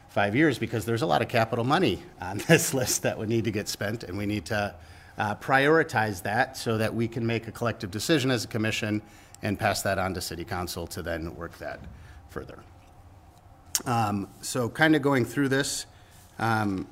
five 0.08 0.34
years 0.34 0.58
because 0.58 0.86
there's 0.86 1.02
a 1.02 1.06
lot 1.06 1.20
of 1.20 1.28
capital 1.28 1.64
money 1.64 2.02
on 2.22 2.38
this 2.48 2.72
list 2.72 3.02
that 3.02 3.18
would 3.18 3.28
need 3.28 3.44
to 3.44 3.50
get 3.50 3.68
spent, 3.68 4.04
and 4.04 4.16
we 4.16 4.24
need 4.24 4.46
to 4.46 4.74
uh, 5.18 5.34
prioritize 5.34 6.22
that 6.22 6.56
so 6.56 6.78
that 6.78 6.94
we 6.94 7.08
can 7.08 7.26
make 7.26 7.46
a 7.46 7.52
collective 7.52 7.90
decision 7.90 8.30
as 8.30 8.44
a 8.44 8.48
commission 8.48 9.02
and 9.46 9.56
pass 9.56 9.80
that 9.82 9.96
on 9.96 10.12
to 10.12 10.20
city 10.20 10.44
council 10.44 10.88
to 10.88 11.02
then 11.02 11.32
work 11.36 11.56
that 11.58 11.78
further. 12.30 12.58
Um, 13.84 14.28
So 14.40 14.68
kind 14.68 14.96
of 14.96 15.02
going 15.02 15.24
through 15.24 15.50
this, 15.50 15.86
um, 16.40 16.88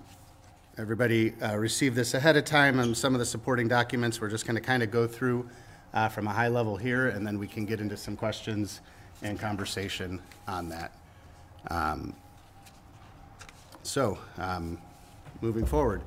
everybody 0.78 1.34
uh, 1.42 1.56
received 1.56 1.96
this 1.96 2.14
ahead 2.14 2.36
of 2.36 2.44
time, 2.44 2.78
and 2.78 2.96
some 2.96 3.12
of 3.12 3.18
the 3.18 3.26
supporting 3.26 3.66
documents, 3.66 4.20
we're 4.20 4.30
just 4.30 4.46
going 4.46 4.54
to 4.54 4.62
kind 4.62 4.84
of 4.84 4.92
go 4.92 5.08
through 5.08 5.48
uh, 5.94 6.08
from 6.08 6.28
a 6.28 6.30
high 6.30 6.46
level 6.46 6.76
here, 6.76 7.08
and 7.08 7.26
then 7.26 7.40
we 7.40 7.48
can 7.48 7.64
get 7.64 7.80
into 7.80 7.96
some 7.96 8.16
questions 8.16 8.80
and 9.22 9.38
conversation 9.40 10.20
on 10.46 10.68
that. 10.68 10.92
Um, 11.70 12.14
So, 13.82 14.16
um, 14.38 14.78
moving 15.40 15.66
forward. 15.66 16.02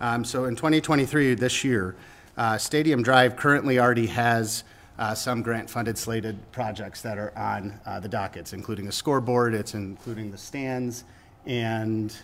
Um, 0.00 0.24
So 0.24 0.44
in 0.44 0.54
2023, 0.54 1.34
this 1.34 1.64
year, 1.64 1.96
uh, 2.36 2.56
Stadium 2.56 3.02
Drive 3.02 3.34
currently 3.34 3.80
already 3.80 4.06
has 4.06 4.62
uh, 4.98 5.14
some 5.14 5.42
grant-funded 5.42 5.96
slated 5.96 6.38
projects 6.52 7.02
that 7.02 7.18
are 7.18 7.32
on 7.36 7.78
uh, 7.86 8.00
the 8.00 8.08
dockets, 8.08 8.52
including 8.52 8.88
a 8.88 8.92
scoreboard, 8.92 9.54
it's 9.54 9.74
including 9.74 10.30
the 10.30 10.38
stands, 10.38 11.04
and 11.46 12.16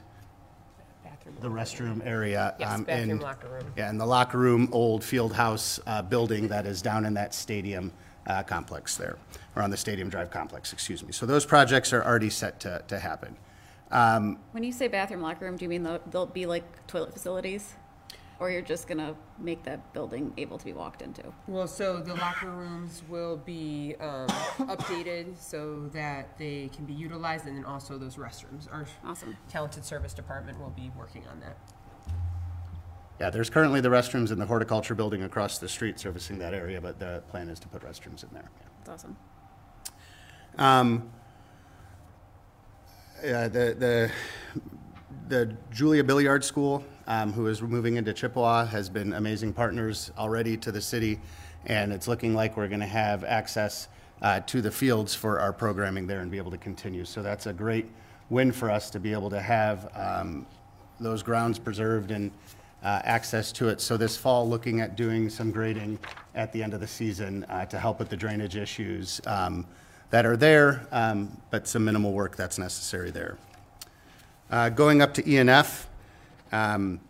Bathroom. 1.05 1.37
the 1.41 1.49
restroom 1.49 2.07
area. 2.07 2.55
Yes, 2.59 2.73
um, 2.73 2.83
bathroom, 2.85 3.11
and- 3.11 3.23
locker 3.23 3.49
room. 3.49 3.73
Yeah, 3.77 3.89
and 3.91 4.01
the 4.01 4.07
locker 4.07 4.39
room, 4.39 4.69
old 4.73 5.05
field 5.05 5.33
house 5.33 5.79
uh, 5.87 6.03
building 6.03 6.49
that 6.49 6.67
is 6.67 6.83
down 6.83 7.05
in 7.07 7.15
that 7.15 7.33
stadium 7.33 7.93
uh, 8.27 8.43
complex 8.43 8.97
there, 8.97 9.19
or 9.55 9.63
on 9.63 9.71
the 9.71 9.77
Stadium 9.77 10.09
Drive 10.09 10.31
complex, 10.31 10.73
excuse 10.73 11.05
me. 11.05 11.13
So 11.13 11.27
those 11.27 11.45
projects 11.45 11.93
are 11.93 12.03
already 12.03 12.31
set 12.31 12.59
to, 12.61 12.83
to 12.89 12.99
happen. 12.99 13.37
Um, 13.91 14.39
When 14.53 14.65
you 14.65 14.73
say 14.73 14.89
bathroom, 14.89 15.21
locker 15.21 15.45
room, 15.45 15.57
do 15.59 15.65
you 15.65 15.69
mean 15.69 15.83
they'll, 15.83 16.01
they'll 16.11 16.27
be 16.27 16.47
like 16.47 16.87
toilet 16.87 17.13
facilities? 17.13 17.75
Or 18.41 18.51
you're 18.51 18.63
just 18.63 18.89
gonna 18.89 19.15
make 19.39 19.63
that 19.65 19.93
building 19.93 20.33
able 20.37 20.59
to 20.59 20.65
be 20.65 20.73
walked 20.73 21.03
into? 21.03 21.23
Well, 21.47 21.69
so 21.69 22.01
the 22.01 22.15
locker 22.15 22.51
rooms 22.51 23.03
will 23.09 23.37
be 23.37 23.95
um, 24.01 24.27
updated 24.69 25.39
so 25.39 25.89
that 25.93 26.37
they 26.37 26.69
can 26.75 26.85
be 26.85 26.93
utilized, 26.95 27.47
and 27.47 27.57
then 27.57 27.65
also 27.65 27.97
those 27.97 28.17
restrooms. 28.17 28.71
Our 28.73 28.87
Awesome. 29.05 29.37
talented 29.49 29.85
service 29.85 30.13
department 30.15 30.59
will 30.61 30.71
be 30.71 30.91
working 30.99 31.23
on 31.31 31.41
that. 31.41 31.57
Yeah, 33.21 33.31
there's 33.31 33.49
currently 33.49 33.81
the 33.81 33.89
restrooms 33.91 34.33
in 34.33 34.39
the 34.41 34.47
horticulture 34.47 34.97
building 34.97 35.23
across 35.23 35.59
the 35.59 35.69
street 35.69 36.01
servicing 36.01 36.39
that 36.41 36.53
area, 36.53 36.81
but 36.81 36.99
the 36.99 37.23
plan 37.29 37.49
is 37.49 37.61
to 37.61 37.69
put 37.69 37.83
restrooms 37.83 38.25
in 38.25 38.31
there. 38.33 38.51
That's 38.85 39.05
awesome. 39.05 39.17
Um, 40.59 41.11
yeah, 43.25 43.47
the, 43.47 43.75
the, 43.79 44.11
the 45.29 45.57
Julie 45.71 46.03
Billiart 46.03 46.43
School, 46.43 46.85
um, 47.07 47.33
who 47.33 47.47
is 47.47 47.61
moving 47.63 47.97
into 47.97 48.13
Chippewa, 48.13 48.67
has 48.67 48.89
been 48.89 49.13
amazing 49.13 49.53
partners 49.53 50.11
already 50.19 50.57
to 50.59 50.73
the 50.73 50.81
city, 50.81 51.21
and 51.67 51.93
it's 51.93 52.09
looking 52.09 52.35
like 52.35 52.57
we're 52.57 52.69
going 52.69 52.81
to 52.81 52.87
have 52.87 53.25
access 53.25 53.89
uh, 54.23 54.41
to 54.41 54.61
the 54.61 54.71
fields 54.71 55.15
for 55.15 55.41
our 55.41 55.53
programming 55.53 56.07
there 56.07 56.21
and 56.21 56.31
be 56.31 56.39
able 56.39 56.51
to 56.51 56.59
continue. 56.59 57.05
So 57.05 57.23
that's 57.23 57.47
a 57.47 57.53
great 57.53 57.87
win 58.31 58.53
for 58.53 58.71
us 58.71 58.91
to 58.91 59.01
be 59.01 59.13
able 59.13 59.31
to 59.31 59.41
have 59.41 59.91
um, 59.95 60.47
those 61.01 61.23
grounds 61.23 61.59
preserved 61.59 62.11
and 62.11 62.31
uh, 62.83 63.01
access 63.05 63.51
to 63.53 63.69
it. 63.69 63.81
So 63.81 63.97
this 63.97 64.17
fall, 64.17 64.49
looking 64.49 64.81
at 64.81 64.97
doing 64.97 65.29
some 65.29 65.51
grading 65.51 65.99
at 66.35 66.53
the 66.53 66.63
end 66.63 66.75
of 66.75 66.81
the 66.81 66.87
season 66.87 67.45
uh, 67.45 67.65
to 67.67 67.79
help 67.79 67.99
with 67.99 68.09
the 68.09 68.17
drainage 68.17 68.57
issues 68.57 69.21
um, 69.27 69.67
that 70.11 70.27
are 70.27 70.37
there, 70.37 70.87
um, 70.93 71.37
but 71.51 71.67
some 71.67 71.85
minimal 71.85 72.13
work 72.13 72.37
that's 72.37 72.59
necessary 72.59 73.11
there. 73.11 73.39
Uh, 74.51 74.69
Going 74.69 75.01
up 75.01 75.15
to 75.15 75.23
ENF, 75.23 75.87
um, 76.55 77.01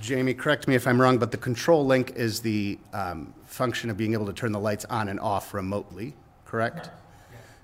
Jamie, 0.00 0.34
correct 0.34 0.66
me 0.68 0.74
if 0.74 0.86
I'm 0.86 1.00
wrong, 1.00 1.18
but 1.18 1.30
the 1.30 1.36
control 1.36 1.84
link 1.86 2.12
is 2.16 2.40
the 2.40 2.78
um, 2.92 3.32
function 3.46 3.90
of 3.90 3.96
being 3.96 4.12
able 4.12 4.26
to 4.26 4.32
turn 4.32 4.52
the 4.52 4.60
lights 4.60 4.84
on 4.86 5.08
and 5.08 5.20
off 5.20 5.54
remotely, 5.54 6.14
correct? 6.44 6.90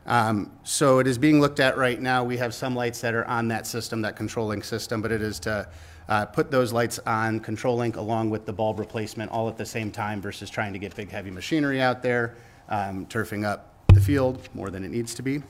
Um, 0.06 0.50
So 0.62 0.98
it 0.98 1.06
is 1.06 1.18
being 1.18 1.40
looked 1.40 1.60
at 1.60 1.76
right 1.76 2.00
now. 2.00 2.24
We 2.24 2.36
have 2.36 2.54
some 2.54 2.74
lights 2.74 3.00
that 3.00 3.14
are 3.14 3.26
on 3.26 3.48
that 3.48 3.66
system, 3.66 4.02
that 4.02 4.16
control 4.16 4.46
link 4.46 4.64
system, 4.64 5.02
but 5.02 5.12
it 5.12 5.22
is 5.22 5.38
to 5.40 5.68
uh, 6.08 6.26
put 6.26 6.50
those 6.50 6.72
lights 6.72 6.98
on 7.06 7.40
control 7.40 7.76
link 7.76 7.96
along 7.96 8.30
with 8.30 8.44
the 8.44 8.52
bulb 8.52 8.78
replacement 8.78 9.30
all 9.30 9.48
at 9.48 9.56
the 9.56 9.66
same 9.66 9.90
time 9.90 10.20
versus 10.20 10.50
trying 10.50 10.72
to 10.72 10.78
get 10.78 10.94
big, 10.94 11.10
heavy 11.10 11.30
machinery 11.30 11.80
out 11.80 12.02
there, 12.02 12.34
um, 12.68 13.06
turfing 13.06 13.44
up 13.44 13.74
the 13.88 14.00
field 14.00 14.48
more 14.54 14.70
than 14.70 14.84
it 14.84 14.90
needs 14.90 15.14
to 15.14 15.22
be. 15.22 15.42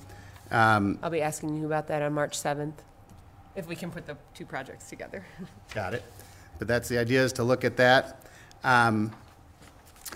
Um, 0.51 0.99
I'll 1.03 1.11
be 1.11 1.23
asking 1.23 1.57
you 1.57 1.66
about 1.66 1.87
that 1.88 2.03
on 2.03 2.12
March 2.12 2.37
7th, 2.37 2.75
if 3.57 3.67
we 3.67 3.77
can 3.77 3.91
put 3.91 4.07
the 4.07 4.17
two 4.35 4.47
projects 4.47 4.89
together. 4.89 5.25
Got 5.75 5.95
it. 5.95 6.05
But 6.59 6.69
that's 6.69 6.89
the 6.89 6.99
idea, 6.99 7.23
is 7.23 7.33
to 7.35 7.45
look 7.45 7.65
at 7.65 7.77
that. 7.77 8.23
Um, 8.65 9.13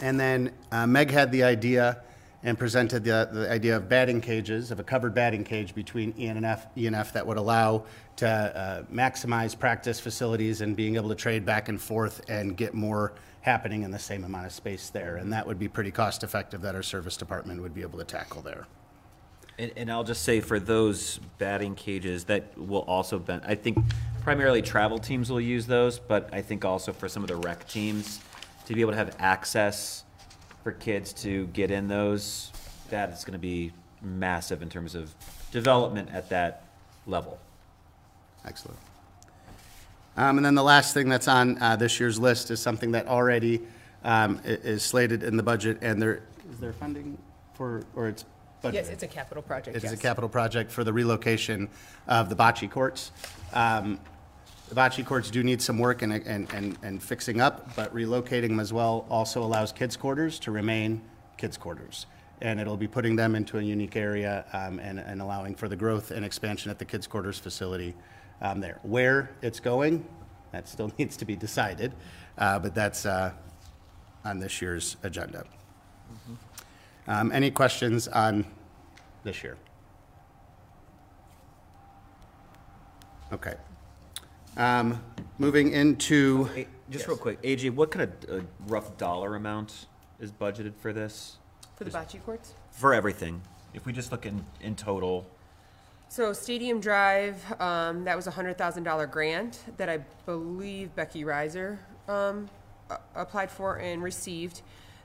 And 0.03 0.18
then 0.18 0.51
uh, 0.73 0.87
Meg 0.87 1.11
had 1.11 1.31
the 1.31 1.44
idea 1.44 2.03
and 2.42 2.59
presented 2.59 3.05
the, 3.05 3.29
the 3.33 3.51
idea 3.51 3.77
of 3.77 3.88
batting 3.88 4.20
cages, 4.20 4.70
of 4.70 4.79
a 4.79 4.85
covered 4.85 5.14
batting 5.14 5.44
cage 5.44 5.75
between 5.75 6.12
ENF, 6.14 6.66
ENF 6.77 7.12
that 7.12 7.27
would 7.27 7.38
allow 7.38 7.85
to 8.16 8.29
uh, 8.29 8.83
maximize 8.92 9.59
practice 9.59 9.99
facilities 9.99 10.61
and 10.61 10.77
being 10.77 10.97
able 10.97 11.09
to 11.09 11.14
trade 11.14 11.44
back 11.47 11.68
and 11.68 11.81
forth 11.81 12.20
and 12.29 12.57
get 12.57 12.75
more 12.75 13.14
happening 13.40 13.83
in 13.83 13.90
the 13.90 13.99
same 13.99 14.25
amount 14.25 14.47
of 14.47 14.53
space 14.53 14.90
there. 14.90 15.16
And 15.16 15.33
that 15.33 15.47
would 15.47 15.59
be 15.59 15.68
pretty 15.68 15.90
cost-effective 15.90 16.61
that 16.62 16.75
our 16.75 16.83
service 16.83 17.16
department 17.16 17.62
would 17.62 17.75
be 17.75 17.83
able 17.83 17.99
to 17.99 18.05
tackle 18.05 18.42
there. 18.42 18.66
And, 19.59 19.73
and 19.77 19.90
I'll 19.90 20.05
just 20.05 20.23
say 20.23 20.40
for 20.40 20.59
those 20.59 21.21
batting 21.38 21.75
cages, 21.75 22.25
that 22.25 22.57
will 22.59 22.83
also 22.83 23.19
ben, 23.19 23.40
I 23.47 23.55
think 23.55 23.79
primarily 24.23 24.62
travel 24.62 24.99
teams 24.99 25.31
will 25.31 25.40
use 25.40 25.67
those, 25.67 25.99
but 25.99 26.29
I 26.33 26.43
think 26.43 26.64
also 26.64 26.93
for 26.93 27.09
some 27.09 27.23
of 27.23 27.29
the 27.29 27.37
rec 27.37 27.69
teams, 27.69 28.21
to 28.67 28.75
be 28.75 28.81
able 28.81 28.93
to 28.93 28.97
have 28.97 29.14
access 29.19 30.05
for 30.62 30.73
kids 30.73 31.12
to 31.12 31.47
get 31.49 31.71
in 31.71 31.87
those, 31.87 32.51
that 32.90 33.11
is 33.11 33.25
gonna 33.25 33.38
be 33.38 33.73
massive 34.03 34.62
in 34.62 34.69
terms 34.69 34.95
of 34.95 35.14
development 35.51 36.09
at 36.12 36.29
that 36.31 36.64
level. 37.07 37.38
Excellent. 38.45 38.79
Um, 40.17 40.38
And 40.38 40.47
then 40.47 40.55
the 40.55 40.62
last 40.62 40.95
thing 40.95 41.09
that's 41.09 41.29
on 41.29 41.61
uh, 41.62 41.77
this 41.77 42.01
year's 42.01 42.19
list 42.19 42.51
is 42.51 42.61
something 42.61 42.93
that 42.93 43.07
already 43.07 43.61
um, 44.05 44.40
is 44.45 44.83
slated 44.83 45.23
in 45.23 45.37
the 45.37 45.43
budget, 45.43 45.79
and 45.81 46.01
there, 46.01 46.23
is 46.51 46.59
there 46.61 46.73
funding 46.73 47.19
for, 47.55 47.83
or 47.95 48.09
it's 48.09 48.25
budgeted? 48.64 48.74
Yes, 48.74 48.88
it's 48.88 49.03
a 49.03 49.09
capital 49.09 49.42
project, 49.42 49.77
It 49.77 49.85
is 49.85 49.90
a 49.90 49.94
yes. 49.94 50.03
capital 50.03 50.29
project 50.29 50.70
for 50.70 50.85
the 50.85 50.92
relocation 50.92 51.68
of 52.09 52.29
the 52.29 52.37
bocce 52.37 52.70
courts. 52.70 53.12
Um, 53.53 53.98
The 54.70 54.74
bocce 54.74 55.05
courts 55.05 55.31
do 55.31 55.42
need 55.42 55.61
some 55.61 55.79
work 55.79 56.00
and, 56.03 56.12
and, 56.12 56.53
and 56.55 56.79
and 56.83 57.03
fixing 57.03 57.38
up, 57.40 57.77
but 57.77 57.94
relocating 57.94 58.48
them 58.48 58.61
as 58.61 58.72
well 58.72 59.07
also 59.11 59.42
allows 59.42 59.72
kids' 59.72 59.96
quarters 59.96 60.38
to 60.40 60.50
remain 60.50 61.03
kids' 61.37 61.59
quarters. 61.59 62.07
And 62.40 62.59
it'll 62.59 62.79
be 62.79 62.88
putting 62.88 63.14
them 63.14 63.35
into 63.35 63.59
a 63.59 63.62
unique 63.62 63.94
area 63.94 64.44
um, 64.53 64.79
and, 64.79 64.98
and 64.98 65.20
allowing 65.20 65.55
for 65.55 65.68
the 65.68 65.77
growth 65.77 66.11
and 66.11 66.24
expansion 66.24 66.70
at 66.70 66.79
the 66.79 66.85
kids' 66.85 67.07
quarters 67.07 67.38
facility 67.38 67.94
um, 68.40 68.61
there. 68.61 68.81
Where 68.83 69.31
it's 69.42 69.61
going, 69.61 70.05
that 70.53 70.66
still 70.66 70.90
needs 70.98 71.16
to 71.18 71.24
be 71.27 71.37
decided, 71.37 71.92
uh, 72.38 72.59
but 72.59 72.74
that's 72.74 73.05
uh, 73.05 73.33
on 74.24 74.38
this 74.40 74.62
year's 74.62 74.96
agenda. 75.03 75.44
Um, 77.07 77.33
Any 77.33 77.51
questions 77.51 78.09
on 78.09 78.45
this 79.25 79.43
year? 79.43 79.57
Okay. 83.33 83.55
Um, 84.57 85.03
Moving 85.38 85.73
into, 85.73 86.45
Hey, 86.45 86.67
Just 86.90 87.03
Yes. 87.03 87.09
real 87.09 87.17
quick, 87.17 87.43
AJ, 87.43 87.71
what 87.71 87.90
kind 87.90 88.09
of 88.23 88.31
uh, 88.31 88.43
rough 88.67 88.97
dollar 88.99 89.35
amount 89.35 89.87
is 90.21 90.31
budgeted 90.31 90.75
for 90.77 90.93
this? 90.93 91.38
For 91.77 91.85
the 91.85 91.90
bocce 91.90 92.23
courts? 92.25 92.53
For 92.71 92.95
everything? 92.95 93.40
If 93.73 93.85
we 93.87 93.93
just 93.93 94.12
look 94.12 94.27
in, 94.27 94.45
in 94.61 94.77
total, 94.77 95.27
So 96.09 96.33
Stadium 96.33 96.79
Drive, 96.81 97.43
um, 97.61 98.05
that 98.05 98.14
was 98.14 98.29
a 98.29 98.31
hundred 98.31 98.57
thousand 98.57 98.85
dollar 98.85 99.07
grant 99.09 99.59
that 99.79 99.88
I 99.88 99.99
believe 100.27 100.95
Becky 100.95 101.25
Reiser, 101.25 101.79
um, 102.09 102.49
applied 103.17 103.51
for 103.51 103.77
and 103.81 104.01
received. 104.03 104.62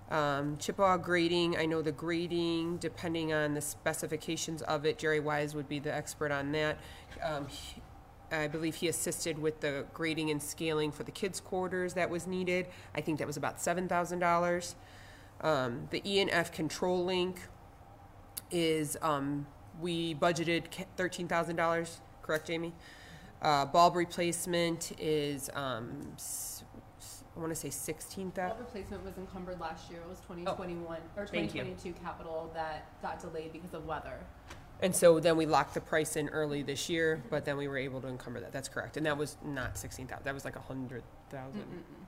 Um, 0.09 0.57
Chippewa 0.57 0.97
grading, 0.97 1.57
I 1.57 1.65
know 1.67 1.81
the 1.81 1.91
grading, 1.91 2.77
depending 2.77 3.31
on 3.31 3.53
the 3.53 3.61
specifications 3.61 4.61
of 4.63 4.85
it, 4.85 4.97
Jerry 4.97 5.19
Wise 5.19 5.53
would 5.53 5.69
be 5.69 5.79
the 5.79 5.93
expert 5.93 6.31
on 6.31 6.51
that. 6.53 6.77
Um, 7.23 7.47
he- 7.47 7.81
I 8.31 8.47
believe 8.47 8.75
he 8.75 8.87
assisted 8.87 9.39
with 9.39 9.61
the 9.61 9.85
grading 9.93 10.29
and 10.29 10.41
scaling 10.41 10.91
for 10.91 11.01
the 11.03 11.11
kids' 11.11 11.39
quarters 11.39 11.95
that 11.95 12.11
was 12.11 12.27
needed. 12.27 12.67
I 12.93 13.01
think 13.01 13.17
that 13.17 13.25
was 13.25 13.37
about 13.37 13.59
seven 13.59 13.87
thousand 13.87 14.19
dollars. 14.19 14.75
Um, 15.41 15.87
the 15.89 16.01
E 16.05 16.19
and 16.19 16.29
F 16.29 16.51
control 16.51 17.03
link, 17.03 17.39
is, 18.51 18.97
um, 19.01 19.47
we 19.81 20.13
budgeted 20.13 20.65
thirteen 20.95 21.27
thousand 21.27 21.55
dollars, 21.55 22.01
correct, 22.21 22.45
Jamie? 22.47 22.73
Uh, 23.41 23.65
bulb 23.65 23.95
replacement 23.95 24.91
is, 24.99 25.49
um, 25.55 26.13
I 27.39 27.41
want 27.41 27.53
to 27.55 27.59
say 27.59 27.69
sixteen 27.69 28.25
Wall 28.35 28.49
thousand. 28.49 28.59
replacement 28.65 29.05
was 29.05 29.17
encumbered 29.17 29.61
last 29.61 29.89
year. 29.89 30.01
It 30.01 30.09
was 30.09 30.19
twenty 30.19 30.43
twenty-one, 30.43 30.99
or 31.15 31.25
twenty 31.25 31.47
Oh, 31.47 31.47
Thank 31.47 31.55
you. 31.55 31.61
twenty-two 31.63 31.93
capital 32.03 32.51
that 32.53 33.01
got 33.01 33.21
delayed 33.21 33.53
because 33.53 33.73
of 33.73 33.85
weather. 33.85 34.19
And 34.81 34.93
so 34.93 35.21
then 35.21 35.37
we 35.37 35.45
locked 35.45 35.73
the 35.73 35.79
price 35.79 36.17
in 36.17 36.27
early 36.29 36.63
this 36.63 36.89
year, 36.89 37.23
but 37.29 37.45
then 37.45 37.55
we 37.55 37.69
were 37.69 37.77
able 37.77 38.01
to 38.01 38.09
encumber 38.09 38.41
that. 38.41 38.51
That's 38.51 38.67
correct. 38.67 38.97
And 38.97 39.05
that 39.05 39.17
was 39.17 39.37
not 39.45 39.77
sixteen 39.77 40.05
thousand. 40.05 40.25
That 40.25 40.33
was 40.33 40.43
like 40.43 40.57
a 40.57 40.61
hundred 40.61 41.01
thousand. 41.29 41.63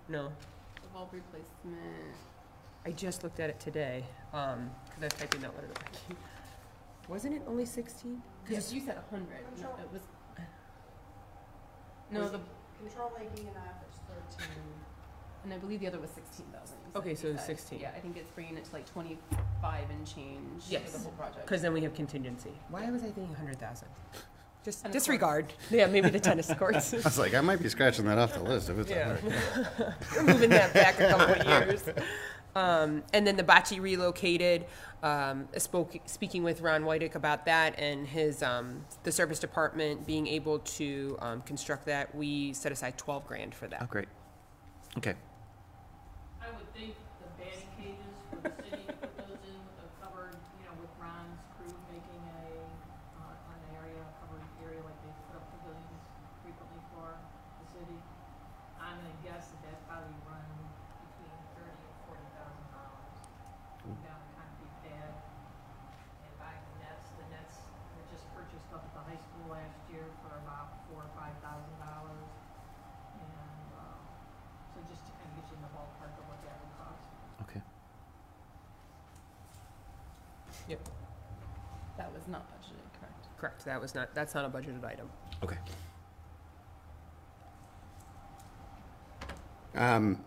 No, 0.09 0.33
The 0.81 0.89
wall 0.93 1.09
replacement, 1.13 1.77
I 2.85 2.91
just 2.91 3.23
looked 3.23 3.39
at 3.39 3.49
it 3.49 3.57
today, 3.61 4.03
um, 4.33 4.69
because 4.85 5.03
I 5.03 5.07
typed 5.17 5.35
in 5.35 5.41
that 5.43 5.55
letter 5.55 5.67
to 5.67 5.79
Becky. 5.81 6.19
Wasn't 7.07 7.33
it 7.33 7.41
only 7.47 7.65
sixteen? 7.65 8.21
yes, 8.49 8.73
you 8.73 8.81
said 8.81 8.97
a 8.97 9.09
hundred. 9.09 9.45
No, 9.61 9.69
it 9.81 9.89
was. 9.93 10.01
No, 12.11 12.27
the, 12.27 12.41
Control 12.79 13.13
leaking 13.17 13.47
and 13.47 13.55
office 13.57 13.99
thirteen. 14.09 14.57
And 15.43 15.53
I 15.53 15.57
believe 15.57 15.79
the 15.79 15.87
other 15.87 15.99
was 15.99 16.09
sixteen 16.11 16.45
thousand. 16.53 16.77
Okay, 16.95 17.15
so 17.15 17.27
it 17.29 17.33
was 17.33 17.41
16. 17.43 17.79
Yeah, 17.79 17.91
I 17.95 17.99
think 18.01 18.17
it's 18.17 18.29
bringing 18.31 18.57
it 18.57 18.65
to 18.65 18.73
like 18.73 18.85
twenty-five 18.91 19.89
and 19.89 20.05
change 20.05 20.63
for 20.65 20.71
Yes. 20.73 20.91
the 20.91 20.99
whole 20.99 21.11
project. 21.13 21.45
Because 21.45 21.61
then 21.61 21.73
we 21.73 21.81
have 21.81 21.93
contingency. 21.93 22.51
Why 22.69 22.89
was 22.91 23.01
I 23.01 23.05
thinking 23.05 23.33
hundred 23.33 23.59
thousand? 23.59 23.87
Just 24.63 24.81
Tennis 24.83 24.93
disregard. 24.93 25.53
Yeah, 25.71 25.87
maybe 25.87 26.09
the 26.09 26.19
tennis 26.19 26.53
courts. 26.53 26.93
I 26.93 26.97
was 26.97 27.17
like, 27.17 27.33
I 27.33 27.41
might 27.41 27.61
be 27.63 27.69
scratching 27.69 28.05
that 28.05 28.17
off 28.19 28.33
the 28.33 28.43
list 28.43 28.69
if 28.69 28.77
it's 28.77 28.91
a 28.91 28.93
Yeah. 28.93 29.15
hundred. 29.17 29.93
We're 30.15 30.23
moving 30.23 30.49
that 30.51 30.73
back 30.73 30.99
a 30.99 31.07
couple 31.09 31.33
of 31.35 31.45
years. 31.47 31.83
Um, 32.53 33.01
and 33.13 33.25
then 33.25 33.37
the 33.37 33.43
Bocce 33.43 33.79
relocated. 33.79 34.65
Um, 35.01 35.47
spoke 35.57 35.95
speaking 36.05 36.43
with 36.43 36.61
Ron 36.61 36.83
Whitick 36.83 37.15
about 37.15 37.45
that 37.45 37.79
and 37.79 38.05
his 38.05 38.43
um, 38.43 38.85
the 39.01 39.11
service 39.11 39.39
department 39.39 40.05
being 40.05 40.27
able 40.27 40.59
to 40.59 41.17
um, 41.21 41.41
construct 41.41 41.85
that. 41.87 42.13
We 42.13 42.53
set 42.53 42.71
aside 42.71 42.97
twelve 42.99 43.25
grand 43.25 43.55
for 43.55 43.67
that. 43.67 43.79
Oh, 43.81 43.87
great. 43.89 44.09
Okay. 44.97 45.15
Think 46.71 46.95
the 47.19 47.27
batting 47.37 47.67
cages 47.77 48.15
for 48.31 48.39
the 48.41 48.49
city 48.63 48.81
to 48.87 48.95
put 48.97 49.11
those 49.19 49.43
in 49.43 49.57
with 49.59 49.85
a 49.85 49.89
covered, 50.01 50.39
you 50.57 50.63
know, 50.65 50.73
with 50.79 50.89
Ron's 50.97 51.43
crew 51.59 51.69
making 51.91 52.23
a, 52.25 52.47
uh, 53.21 53.51
an 53.53 53.61
area, 53.75 53.99
a 54.01 54.13
covered 54.23 54.41
area 54.63 54.81
like 54.81 54.95
they 55.03 55.11
put 55.29 55.35
up 55.37 55.45
pavilions 55.51 56.05
frequently 56.41 56.81
for 56.95 57.11
the 57.61 57.65
city. 57.75 57.99
I'm 58.79 58.97
gonna 58.97 59.19
guess 59.21 59.51
that 59.51 59.61
that 59.67 59.77
probably 59.85 60.15
run 60.25 60.47
between 61.05 61.37
thirty 61.53 61.75
and 61.75 61.97
forty 62.07 62.25
thousand 62.33 62.67
dollars. 62.73 63.19
Down 64.01 64.17
a 64.17 64.29
concrete 64.39 64.75
pad 64.87 65.11
and 65.11 66.33
buying 66.41 66.63
the 66.65 66.75
nets, 66.87 67.07
the 67.19 67.27
nets 67.35 67.61
were 67.93 68.07
just 68.09 68.25
purchased 68.33 68.71
up 68.73 68.81
at 68.87 68.91
the 68.95 69.03
high 69.05 69.21
school 69.21 69.53
last 69.53 69.77
year 69.91 70.07
for 70.23 70.33
about 70.39 70.87
four 70.89 71.03
or 71.03 71.11
five 71.13 71.35
thousand 71.45 71.77
dollars. 71.83 72.31
And, 73.21 73.69
um, 73.77 74.01
so 74.73 74.79
just 74.89 75.03
to 75.05 75.11
kind 75.19 75.29
of 75.29 75.35
get 75.37 75.45
you 75.51 75.55
in 75.61 75.63
the 75.67 75.73
ballpark 75.77 76.15
of 76.17 76.25
what 76.25 76.39
that 76.41 76.57
would 76.57 76.73
cost. 76.81 77.05
Okay. 77.45 77.61
That 81.97 82.09
was 82.13 82.25
not 82.27 82.47
budgeted, 82.49 82.85
correct? 82.97 83.23
Correct. 83.37 83.60
That 83.71 83.79
was 83.79 83.95
not. 83.95 84.13
That's 84.13 84.35
not 84.35 84.43
a 84.43 84.49
budgeted 84.49 84.83
item. 84.83 85.09
Okay. 85.41 85.55
Um, 89.73 90.21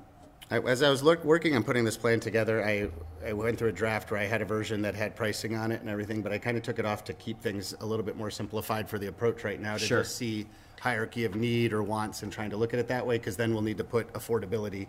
I- 0.50 0.60
As 0.60 0.82
I 0.82 0.88
was 0.88 1.02
look, 1.02 1.22
working 1.26 1.54
on 1.54 1.62
putting 1.62 1.84
this 1.84 1.98
plan 1.98 2.20
together, 2.20 2.64
I, 2.64 2.88
I 3.22 3.34
went 3.34 3.58
through 3.58 3.68
a 3.68 3.72
draft 3.72 4.10
where 4.10 4.18
I 4.18 4.24
had 4.24 4.40
a 4.40 4.46
version 4.46 4.80
that 4.80 4.94
had 4.94 5.14
pricing 5.14 5.56
on 5.56 5.72
it 5.72 5.82
and 5.82 5.90
everything, 5.90 6.22
but 6.22 6.32
I 6.32 6.38
kind 6.38 6.56
of 6.56 6.62
took 6.62 6.78
it 6.78 6.86
off 6.86 7.04
to 7.04 7.12
keep 7.12 7.42
things 7.42 7.74
a 7.80 7.84
little 7.84 8.02
bit 8.02 8.16
more 8.16 8.30
simplified 8.30 8.88
for 8.88 8.98
the 8.98 9.08
approach 9.08 9.44
right 9.44 9.60
now, 9.60 9.74
to 9.74 9.78
Sure. 9.84 10.00
just 10.02 10.16
see 10.16 10.46
hierarchy 10.80 11.26
of 11.26 11.34
need 11.34 11.74
or 11.74 11.82
wants 11.82 12.22
and 12.22 12.32
trying 12.32 12.48
to 12.48 12.56
look 12.56 12.72
at 12.72 12.80
it 12.80 12.88
that 12.88 13.06
way, 13.06 13.18
because 13.18 13.36
then 13.36 13.52
we'll 13.52 13.60
need 13.62 13.76
to 13.76 13.84
put 13.84 14.10
affordability 14.14 14.86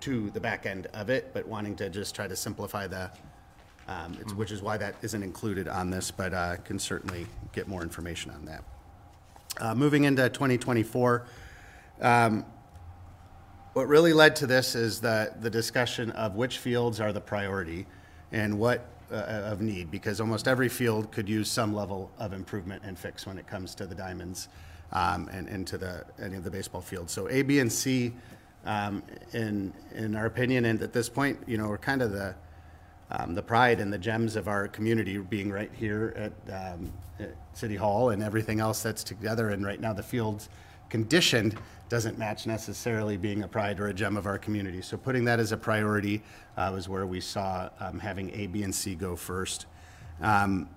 to 0.00 0.28
the 0.32 0.40
back 0.40 0.66
end 0.66 0.88
of 0.92 1.08
it, 1.08 1.30
but 1.32 1.48
wanting 1.48 1.74
to 1.76 1.88
just 1.88 2.14
try 2.14 2.28
to 2.28 2.36
simplify 2.36 2.86
the, 2.86 3.10
um, 3.88 4.14
it's- 4.14 4.32
which 4.34 4.50
is 4.50 4.62
why 4.62 4.76
that 4.76 4.94
isn't 5.02 5.22
included 5.22 5.68
on 5.68 5.90
this, 5.90 6.10
but 6.10 6.32
uh, 6.32 6.56
can 6.56 6.78
certainly 6.78 7.26
get 7.52 7.68
more 7.68 7.82
information 7.82 8.30
on 8.30 8.44
that. 8.46 8.64
Uh, 9.58 9.74
Moving 9.74 10.04
into 10.04 10.28
2024, 10.28 11.26
what 13.74 13.88
really 13.88 14.12
led 14.12 14.36
to 14.36 14.46
this 14.46 14.76
is 14.76 15.00
the, 15.00 15.32
the 15.40 15.50
discussion 15.50 16.10
of 16.12 16.36
which 16.36 16.58
fields 16.58 17.00
are 17.00 17.12
the 17.12 17.20
priority 17.20 17.86
and 18.30 18.56
what 18.58 18.86
uh, 19.10 19.16
of 19.16 19.60
need, 19.60 19.90
because 19.90 20.20
almost 20.20 20.48
every 20.48 20.68
field 20.68 21.10
could 21.10 21.28
use 21.28 21.50
some 21.50 21.74
level 21.74 22.10
of 22.18 22.32
improvement 22.32 22.82
and 22.84 22.98
fix 22.98 23.26
when 23.26 23.36
it 23.36 23.46
comes 23.46 23.74
to 23.74 23.86
the 23.86 23.94
diamonds 23.94 24.48
um, 24.92 25.28
and, 25.32 25.48
into 25.48 25.76
the, 25.76 26.04
any 26.22 26.36
of 26.36 26.44
the 26.44 26.50
baseball 26.50 26.80
fields. 26.80 27.12
So 27.12 27.28
A, 27.28 27.42
B, 27.42 27.58
and 27.58 27.70
C, 27.70 28.12
um, 28.64 29.02
in, 29.32 29.72
in 29.92 30.14
our 30.14 30.26
opinion, 30.26 30.66
and 30.66 30.80
at 30.80 30.92
this 30.92 31.08
point, 31.08 31.38
you 31.46 31.58
know, 31.58 31.68
we're 31.68 31.76
kind 31.76 32.00
of 32.00 32.12
the, 32.12 32.34
um, 33.10 33.34
the 33.34 33.42
pride 33.42 33.80
and 33.80 33.92
the 33.92 33.98
gems 33.98 34.36
of 34.36 34.48
our 34.48 34.68
community 34.68 35.18
being 35.18 35.50
right 35.50 35.70
here 35.74 36.14
at, 36.16 36.74
um, 36.74 36.92
at 37.20 37.34
City 37.52 37.76
Hall 37.76 38.10
and 38.10 38.22
everything 38.22 38.60
else 38.60 38.82
that's 38.82 39.04
together. 39.04 39.50
And 39.50 39.64
right 39.64 39.80
now, 39.80 39.92
the 39.92 40.02
field's 40.02 40.48
conditioned 40.88 41.56
doesn't 41.88 42.18
match 42.18 42.46
necessarily 42.46 43.16
being 43.16 43.42
a 43.42 43.48
pride 43.48 43.78
or 43.78 43.88
a 43.88 43.94
gem 43.94 44.16
of 44.16 44.26
our 44.26 44.38
community. 44.38 44.80
So 44.80 44.96
putting 44.96 45.24
that 45.26 45.38
as 45.38 45.52
a 45.52 45.56
priority 45.56 46.22
uh, 46.56 46.70
was 46.74 46.88
where 46.88 47.06
we 47.06 47.20
saw 47.20 47.68
um, 47.78 47.98
having 47.98 48.30
A, 48.34 48.46
B, 48.46 48.62
and 48.62 48.74
C 48.74 48.94
go 48.94 49.16
first. 49.16 49.66
Um, 50.20 50.68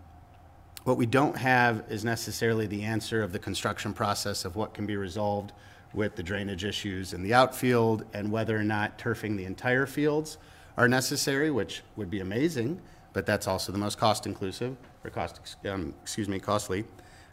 what 0.83 0.97
we 0.97 1.05
don't 1.05 1.37
have 1.37 1.83
is 1.89 2.05
necessarily 2.05 2.65
the 2.65 2.83
answer 2.83 3.21
of 3.21 3.31
the 3.31 3.39
construction 3.39 3.93
process 3.93 4.45
of 4.45 4.55
what 4.55 4.73
can 4.73 4.85
be 4.85 4.95
resolved 4.95 5.51
with 5.93 6.15
the 6.15 6.23
drainage 6.23 6.63
issues 6.63 7.13
in 7.13 7.23
the 7.23 7.33
outfield 7.33 8.05
and 8.13 8.31
whether 8.31 8.57
or 8.57 8.63
not 8.63 8.97
turfing 8.97 9.37
the 9.37 9.45
entire 9.45 9.85
fields 9.85 10.37
are 10.77 10.87
necessary, 10.87 11.51
which 11.51 11.81
would 11.95 12.09
be 12.09 12.19
amazing, 12.19 12.79
but 13.13 13.25
that's 13.25 13.47
also 13.47 13.71
the 13.71 13.77
most 13.77 13.97
cost 13.97 14.25
inclusive, 14.25 14.77
or 15.03 15.09
cost, 15.09 15.55
um, 15.65 15.93
excuse 16.01 16.29
me, 16.29 16.39
costly. 16.39 16.85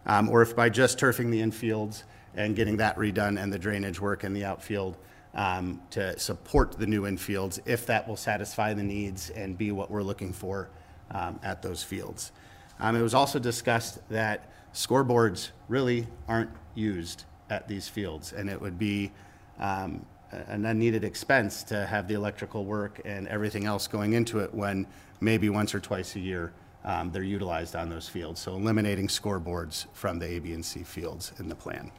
Um, 0.07 0.29
or 0.29 0.43
if 0.43 0.57
by 0.57 0.69
just 0.69 0.99
turfing 0.99 1.31
the 1.31 1.41
infields 1.41 2.05
and 2.35 2.57
getting 2.57 2.77
that 2.79 2.97
redone 2.97 3.41
and 3.41 3.53
the 3.53 3.59
drainage 3.59 4.01
work 4.01 4.25
in 4.25 4.33
the 4.33 4.45
outfield 4.45 4.97
um, 5.35 5.81
to 5.91 6.19
support 6.19 6.73
the 6.79 6.87
new 6.87 7.03
infields, 7.03 7.61
if 7.67 7.87
that 7.87 8.07
will 8.09 8.17
satisfy 8.17 8.73
the 8.73 8.83
needs 8.83 9.31
and 9.31 9.59
be 9.59 9.73
what 9.73 9.91
we're 9.91 10.03
looking 10.03 10.33
for 10.33 10.71
um, 11.11 11.39
at 11.43 11.63
those 11.63 11.83
fields. 11.83 12.33
Um, 12.81 12.97
it 12.97 13.03
was 13.03 13.15
also 13.15 13.39
discussed 13.39 14.07
that 14.09 14.51
scoreboards 14.73 15.51
really 15.69 16.07
aren't 16.29 16.51
used 16.75 17.25
at 17.51 17.69
these 17.69 17.89
fields, 17.89 18.33
and 18.33 18.49
it 18.49 18.61
would 18.61 18.79
be 18.79 19.13
um, 19.59 20.05
an 20.49 20.65
unneeded 20.65 21.05
expense 21.05 21.63
to 21.65 21.87
have 21.87 22.09
the 22.09 22.15
electrical 22.15 22.65
work 22.65 23.01
and 23.05 23.29
everything 23.29 23.65
else 23.65 23.87
going 23.87 24.13
into 24.13 24.41
it 24.41 24.53
when 24.53 24.87
maybe 25.21 25.49
once 25.49 25.75
or 25.75 25.81
twice 25.81 26.17
a 26.17 26.21
year 26.21 26.53
um, 26.85 27.11
they're 27.11 27.23
utilized 27.23 27.75
on 27.75 27.89
those 27.89 28.09
fields. 28.09 28.41
So 28.41 28.55
eliminating 28.55 29.09
scoreboards 29.09 29.87
from 29.95 30.19
the 30.19 30.27
A, 30.27 30.39
B, 30.39 30.53
and 30.53 30.65
C 30.65 30.83
fields 30.83 31.33
in 31.39 31.49
the 31.49 31.55
plan. 31.55 31.91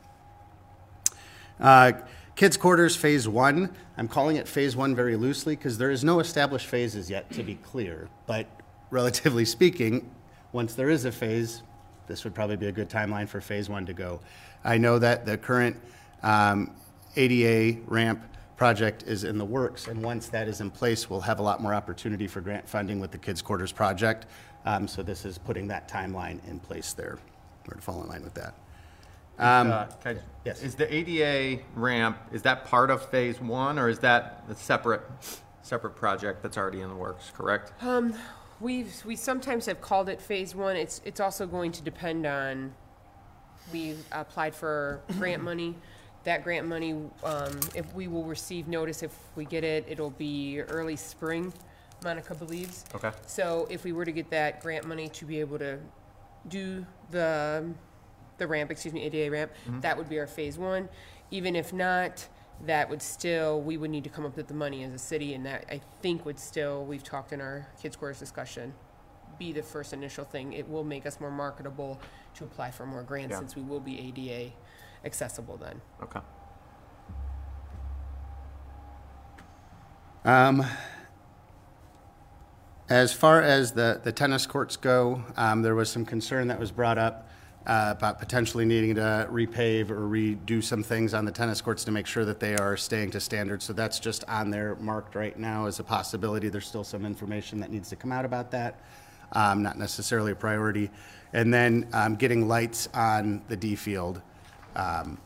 Uh, 1.59 1.93
Kids 2.35 2.57
Quarters 2.57 2.95
Phase 2.95 3.27
One, 3.27 3.73
I'm 3.97 4.07
calling 4.07 4.35
it 4.35 4.47
Phase 4.47 4.75
One 4.75 4.93
very 4.93 5.15
loosely 5.15 5.55
because 5.55 5.77
there 5.77 5.89
is 5.89 6.03
no 6.03 6.19
established 6.19 6.67
phases 6.67 7.09
yet, 7.09 7.31
to 7.31 7.43
be 7.43 7.55
clear. 7.55 8.09
But 8.27 8.47
relatively 8.91 9.45
speaking, 9.45 10.11
once 10.51 10.75
there 10.75 10.89
is 10.89 11.05
a 11.05 11.11
phase, 11.11 11.63
this 12.07 12.23
would 12.23 12.35
probably 12.35 12.57
be 12.57 12.67
a 12.67 12.71
good 12.71 12.89
timeline 12.89 13.27
for 13.27 13.41
Phase 13.41 13.69
One 13.69 13.85
to 13.85 13.93
go. 13.93 14.19
I 14.63 14.77
know 14.77 14.99
that 14.99 15.25
the 15.25 15.37
current 15.37 15.77
um, 16.21 16.71
ADA 17.15 17.79
ramp 17.87 18.21
project 18.57 19.03
is 19.03 19.23
in 19.23 19.37
the 19.37 19.45
works, 19.45 19.87
and 19.87 20.01
once 20.01 20.29
that 20.29 20.47
is 20.47 20.61
in 20.61 20.71
place, 20.71 21.09
we'll 21.09 21.19
have 21.21 21.39
a 21.39 21.41
lot 21.41 21.61
more 21.61 21.73
opportunity 21.73 22.27
for 22.27 22.41
grant 22.41 22.67
funding 22.67 22.99
with 22.99 23.11
the 23.11 23.17
Kids 23.17 23.41
Quarters 23.41 23.71
project. 23.71 24.25
Um, 24.65 24.87
So 24.87 25.03
this 25.03 25.25
is 25.25 25.37
putting 25.37 25.67
that 25.67 25.89
timeline 25.89 26.45
in 26.47 26.59
place 26.59 26.93
there, 26.93 27.17
or 27.67 27.75
to 27.75 27.81
fall 27.81 28.01
in 28.01 28.07
line 28.09 28.23
with 28.23 28.33
that. 28.35 28.53
Um, 29.37 29.71
Uh, 29.71 29.87
I- 30.05 30.17
yes. 30.45 30.63
Is 30.63 30.75
the 30.75 30.93
ADA 30.93 31.61
ramp, 31.75 32.17
is 32.31 32.41
that 32.43 32.65
part 32.65 32.89
of 32.89 33.05
phase 33.09 33.41
one, 33.41 33.77
or 33.77 33.89
is 33.89 33.99
that 33.99 34.43
a 34.49 34.55
separate, 34.55 35.01
separate 35.61 35.95
project 35.97 36.41
that's 36.41 36.57
already 36.57 36.79
in 36.81 36.89
the 36.89 36.95
works, 36.95 37.31
correct? 37.35 37.73
We've, 38.61 39.03
we 39.03 39.17
sometimes 39.17 39.65
have 39.65 39.81
called 39.81 40.07
it 40.07 40.21
phase 40.21 40.55
one. 40.55 40.77
It's, 40.77 41.01
it's 41.03 41.19
also 41.19 41.45
going 41.45 41.73
to 41.73 41.81
depend 41.83 42.25
on, 42.25 42.73
we 43.73 43.97
applied 44.13 44.55
for 44.55 45.01
grant 45.17 45.43
money. 45.43 45.75
That 46.25 46.43
grant 46.43 46.67
money, 46.67 46.93
um, 47.23 47.59
if 47.75 47.91
we 47.93 48.07
will 48.07 48.23
receive 48.23 48.67
notice, 48.67 49.03
if 49.03 49.15
we 49.35 49.45
get 49.45 49.63
it, 49.63 49.85
it'll 49.87 50.09
be 50.09 50.59
early 50.61 50.95
spring, 50.95 51.53
Monica 52.03 52.33
believes. 52.35 52.83
Okay. 52.95 53.11
So 53.27 53.67
if 53.69 53.83
we 53.83 53.93
were 53.93 54.05
to 54.05 54.11
get 54.11 54.29
that 54.31 54.59
grant 54.61 54.85
money 54.87 55.07
to 55.09 55.25
be 55.25 55.39
able 55.39 55.59
to 55.59 55.79
do 56.47 56.85
the, 57.11 57.69
the 58.39 58.47
ramp, 58.47 58.71
excuse 58.71 58.93
me, 58.93 59.03
ADA 59.03 59.29
ramp, 59.31 59.51
that 59.81 59.95
would 59.97 60.09
be 60.09 60.17
our 60.19 60.27
phase 60.27 60.57
one. 60.57 60.89
Even 61.29 61.55
if 61.55 61.71
not, 61.73 62.27
that 62.65 62.89
would 62.89 63.01
still, 63.03 63.61
we 63.61 63.77
would 63.77 63.91
need 63.91 64.03
to 64.03 64.09
come 64.09 64.25
up 64.25 64.35
with 64.35 64.47
the 64.47 64.53
money 64.53 64.83
as 64.83 64.93
a 64.93 64.99
city, 64.99 65.33
and 65.35 65.45
that, 65.45 65.65
I 65.69 65.79
think, 66.01 66.25
would 66.25 66.39
still, 66.39 66.85
we've 66.85 67.03
talked 67.03 67.33
in 67.33 67.41
our 67.41 67.67
kids' 67.81 67.95
quarters 67.95 68.17
discussion, 68.19 68.73
be 69.37 69.51
the 69.51 69.61
first 69.61 69.91
initial 69.93 70.23
thing. 70.23 70.53
It 70.53 70.67
will 70.67 70.83
make 70.83 71.05
us 71.05 71.19
more 71.19 71.29
marketable 71.31 71.99
to 72.35 72.45
apply 72.45 72.71
for 72.71 72.85
more 72.85 73.03
grants, 73.03 73.33
Yeah. 73.33 73.39
since 73.39 73.55
we 73.55 73.61
will 73.61 73.79
be 73.81 73.99
ADA 73.99 74.53
accessible 75.05 75.57
then. 75.57 75.81
Okay. 76.03 76.19
Um, 80.25 80.65
As 82.87 83.11
far 83.11 83.41
as 83.41 83.71
the, 83.71 83.99
the 84.03 84.11
tennis 84.11 84.45
courts 84.45 84.77
go, 84.77 85.23
um, 85.37 85.63
there 85.63 85.73
was 85.73 85.89
some 85.89 86.05
concern 86.05 86.49
that 86.49 86.59
was 86.59 86.71
brought 86.71 86.99
up 86.99 87.29
uh, 87.65 87.95
about 87.97 88.19
potentially 88.19 88.63
needing 88.63 88.93
to 88.93 89.27
repave 89.31 89.89
or 89.89 90.01
redo 90.01 90.63
some 90.63 90.83
things 90.83 91.15
on 91.15 91.25
the 91.25 91.31
tennis 91.31 91.61
courts 91.61 91.83
to 91.85 91.91
make 91.91 92.05
sure 92.05 92.25
that 92.25 92.39
they 92.39 92.55
are 92.55 92.77
staying 92.77 93.09
to 93.09 93.19
standard. 93.19 93.63
So 93.63 93.73
that's 93.73 93.99
just 93.99 94.23
on 94.25 94.51
there 94.51 94.75
marked 94.75 95.15
right 95.15 95.35
now 95.35 95.65
as 95.65 95.79
a 95.79 95.83
possibility. 95.83 96.47
There's 96.47 96.67
still 96.67 96.83
some 96.83 97.07
information 97.07 97.59
that 97.61 97.71
needs 97.71 97.89
to 97.89 97.95
come 97.95 98.11
out 98.11 98.23
about 98.23 98.51
that, 98.51 98.79
um, 99.31 99.63
not 99.63 99.79
necessarily 99.79 100.33
a 100.33 100.35
priority. 100.35 100.91
And 101.33 101.51
then 101.51 101.87
um, 101.91 102.15
getting 102.17 102.47
lights 102.47 102.87
on 102.93 103.41
the 103.47 103.57
D 103.57 103.75
field 103.75 104.21
um, 104.75 105.17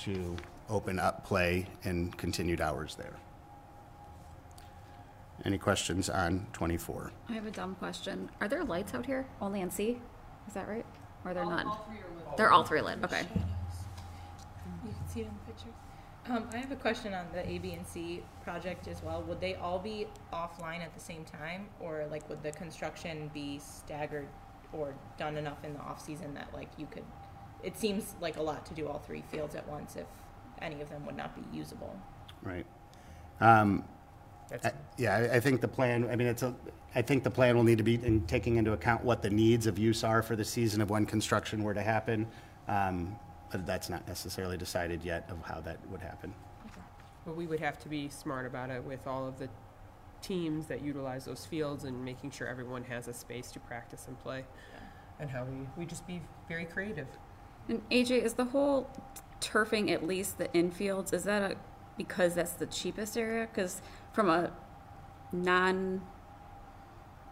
to 0.00 0.36
open 0.68 0.98
up 0.98 1.24
play 1.24 1.66
and 1.84 2.16
continued 2.16 2.60
hours 2.60 2.94
there. 2.96 3.14
Any 5.44 5.58
questions 5.58 6.08
on 6.08 6.46
24? 6.52 7.12
I 7.28 7.32
have 7.32 7.46
a 7.46 7.50
dumb 7.50 7.74
question. 7.76 8.30
Are 8.40 8.48
there 8.48 8.64
lights 8.64 8.94
out 8.94 9.06
here? 9.06 9.26
Only 9.40 9.60
in 9.60 9.70
C? 9.70 9.98
Is 10.46 10.54
that 10.54 10.68
right? 10.68 10.86
Or 11.24 11.34
they're 11.34 11.44
none? 11.44 11.70
They're 12.36 12.52
all 12.52 12.64
three 12.64 12.80
lit, 12.80 12.98
okay. 13.04 13.22
You 14.84 14.92
can 14.92 15.08
see 15.08 15.20
it 15.20 15.26
in 15.26 15.32
the 15.46 15.52
picture. 15.52 15.70
Um, 16.28 16.48
I 16.52 16.58
have 16.58 16.70
a 16.70 16.76
question 16.76 17.12
on 17.14 17.26
the 17.32 17.48
A, 17.48 17.58
B, 17.58 17.72
and 17.72 17.84
C 17.84 18.22
project 18.44 18.86
as 18.86 19.02
well. 19.02 19.22
Would 19.22 19.40
they 19.40 19.56
all 19.56 19.80
be 19.80 20.06
offline 20.32 20.80
at 20.80 20.94
the 20.94 21.00
same 21.00 21.24
time, 21.24 21.66
or 21.80 22.06
like 22.10 22.28
would 22.28 22.42
the 22.44 22.52
construction 22.52 23.28
be 23.34 23.58
staggered 23.58 24.28
or 24.72 24.94
done 25.18 25.36
enough 25.36 25.64
in 25.64 25.74
the 25.74 25.80
off 25.80 26.00
season 26.00 26.32
that 26.34 26.48
like 26.54 26.68
you 26.78 26.86
could? 26.86 27.02
It 27.62 27.78
seems 27.78 28.14
like 28.20 28.36
a 28.36 28.42
lot 28.42 28.66
to 28.66 28.74
do 28.74 28.88
all 28.88 28.98
three 28.98 29.22
fields 29.30 29.54
at 29.54 29.66
once 29.68 29.96
if 29.96 30.06
any 30.60 30.80
of 30.80 30.88
them 30.90 31.04
would 31.06 31.16
not 31.16 31.34
be 31.34 31.56
usable. 31.56 31.96
Right. 32.42 32.66
Um, 33.40 33.84
I- 34.64 34.72
Yeah, 34.98 35.16
I- 35.16 35.36
I 35.36 35.40
think 35.40 35.60
the 35.60 35.68
plan, 35.68 36.08
I 36.10 36.16
mean, 36.16 36.26
it's 36.28 36.42
a, 36.42 36.54
I 36.94 37.02
think 37.02 37.24
the 37.24 37.30
plan 37.30 37.56
will 37.56 37.64
need 37.64 37.78
to 37.78 37.84
be 37.84 37.94
in 38.04 38.26
taking 38.26 38.56
into 38.56 38.72
account 38.72 39.02
what 39.04 39.22
the 39.22 39.30
needs 39.30 39.66
of 39.66 39.78
use 39.78 40.04
are 40.04 40.22
for 40.22 40.36
the 40.36 40.44
season 40.44 40.80
of 40.82 40.90
when 40.90 41.06
construction 41.06 41.62
were 41.62 41.74
to 41.74 41.82
happen. 41.82 42.26
Um, 42.68 43.18
But 43.50 43.66
that's 43.66 43.90
not 43.90 44.08
necessarily 44.08 44.56
decided 44.56 45.04
yet 45.04 45.28
of 45.30 45.42
how 45.42 45.60
that 45.60 45.78
would 45.90 46.00
happen. 46.00 46.32
But 47.26 47.36
we 47.36 47.46
would 47.46 47.60
have 47.60 47.78
to 47.80 47.88
be 47.88 48.08
smart 48.08 48.46
about 48.46 48.70
it 48.70 48.82
with 48.82 49.06
all 49.06 49.26
of 49.26 49.38
the 49.38 49.48
teams 50.22 50.66
that 50.68 50.80
utilize 50.80 51.26
those 51.26 51.44
fields 51.44 51.84
and 51.84 52.02
making 52.02 52.30
sure 52.30 52.48
everyone 52.48 52.82
has 52.84 53.08
a 53.08 53.12
space 53.12 53.50
to 53.52 53.60
practice 53.60 54.06
and 54.08 54.18
play. 54.20 54.46
And 55.20 55.28
how 55.28 55.44
we, 55.44 55.68
we 55.76 55.84
just 55.84 56.06
be 56.06 56.22
very 56.48 56.64
creative. 56.64 57.06
And 57.68 57.88
AJ, 57.90 58.22
is 58.22 58.34
the 58.34 58.46
whole 58.46 58.90
turfing 59.40 59.90
at 59.90 60.06
least 60.06 60.38
the 60.38 60.48
infields, 60.48 61.12
is 61.12 61.24
that 61.24 61.52
a, 61.52 61.56
because 61.96 62.34
that's 62.34 62.52
the 62.52 62.66
cheapest 62.66 63.16
area? 63.16 63.48
Because 63.52 63.82
from 64.12 64.28
a 64.28 64.50
non 65.32 66.02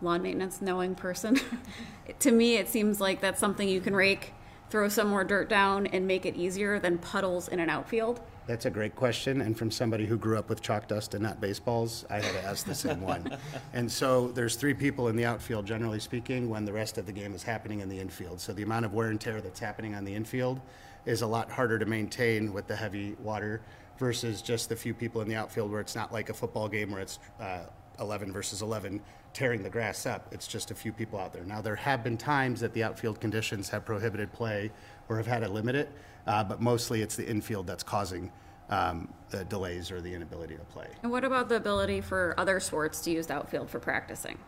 lawn 0.02 0.22
maintenance 0.22 0.62
knowing 0.62 0.94
person, 0.94 1.38
to 2.18 2.30
me, 2.30 2.56
it 2.56 2.68
seems 2.68 3.00
like 3.00 3.20
that's 3.20 3.40
something 3.40 3.68
you 3.68 3.80
can 3.80 3.94
rake, 3.94 4.32
throw 4.70 4.88
some 4.88 5.08
more 5.08 5.24
dirt 5.24 5.48
down 5.48 5.86
and 5.86 6.06
make 6.06 6.24
it 6.24 6.36
easier 6.36 6.78
than 6.78 6.98
puddles 6.98 7.48
in 7.48 7.60
an 7.60 7.68
outfield. 7.68 8.20
That's 8.50 8.66
a 8.66 8.70
great 8.70 8.96
question, 8.96 9.42
and 9.42 9.56
from 9.56 9.70
somebody 9.70 10.06
who 10.06 10.18
grew 10.18 10.36
up 10.36 10.48
with 10.48 10.60
chalk 10.60 10.88
dust 10.88 11.14
and 11.14 11.22
not 11.22 11.40
baseballs, 11.40 12.04
I 12.10 12.16
had 12.16 12.32
to 12.34 12.44
ask 12.44 12.66
the 12.66 12.74
same 12.74 13.00
one. 13.14 13.36
And 13.72 13.90
so 13.90 14.26
there's 14.32 14.56
three 14.56 14.74
people 14.74 15.06
in 15.06 15.14
the 15.14 15.24
outfield, 15.24 15.66
generally 15.66 16.00
speaking, 16.00 16.50
when 16.50 16.64
the 16.64 16.72
rest 16.72 16.98
of 16.98 17.06
the 17.06 17.12
game 17.12 17.32
is 17.32 17.44
happening 17.44 17.78
in 17.78 17.88
the 17.88 18.00
infield. 18.00 18.40
So 18.40 18.52
the 18.52 18.64
amount 18.64 18.86
of 18.86 18.92
wear 18.92 19.10
and 19.10 19.20
tear 19.20 19.40
that's 19.40 19.60
happening 19.60 19.94
on 19.94 20.04
the 20.04 20.12
infield 20.12 20.60
is 21.06 21.22
a 21.22 21.28
lot 21.28 21.48
harder 21.48 21.78
to 21.78 21.86
maintain 21.86 22.52
with 22.52 22.66
the 22.66 22.74
heavy 22.74 23.14
water 23.20 23.60
versus 23.98 24.42
just 24.42 24.68
the 24.68 24.74
few 24.74 24.94
people 24.94 25.20
in 25.20 25.28
the 25.28 25.36
outfield 25.36 25.70
where 25.70 25.80
it's 25.80 25.94
not 25.94 26.12
like 26.12 26.28
a 26.28 26.34
football 26.34 26.68
game 26.68 26.90
where 26.90 27.02
it's 27.02 27.20
uh, 27.40 27.60
11 28.00 28.32
versus 28.32 28.62
11 28.62 29.00
tearing 29.32 29.62
the 29.62 29.70
grass 29.70 30.06
up. 30.06 30.26
It's 30.32 30.46
just 30.46 30.70
a 30.70 30.74
few 30.74 30.92
people 30.92 31.18
out 31.18 31.32
there. 31.32 31.44
Now, 31.44 31.60
there 31.60 31.76
have 31.76 32.02
been 32.02 32.16
times 32.16 32.60
that 32.60 32.72
the 32.72 32.82
outfield 32.82 33.20
conditions 33.20 33.68
have 33.68 33.84
prohibited 33.84 34.32
play 34.32 34.70
or 35.08 35.16
have 35.16 35.26
had 35.26 35.40
to 35.40 35.48
limit 35.48 35.76
it, 35.76 35.90
uh, 36.26 36.42
but 36.44 36.60
mostly 36.60 37.02
it's 37.02 37.16
the 37.16 37.28
infield 37.28 37.66
that's 37.66 37.82
causing 37.82 38.32
um, 38.70 39.12
the 39.30 39.44
delays 39.44 39.90
or 39.90 40.00
the 40.00 40.12
inability 40.12 40.56
to 40.56 40.64
play. 40.64 40.88
And 41.02 41.12
what 41.12 41.24
about 41.24 41.48
the 41.48 41.56
ability 41.56 42.00
for 42.00 42.34
other 42.38 42.60
sports 42.60 43.00
to 43.02 43.10
use 43.10 43.26
the 43.26 43.34
outfield 43.34 43.70
for 43.70 43.78
practicing? 43.80 44.38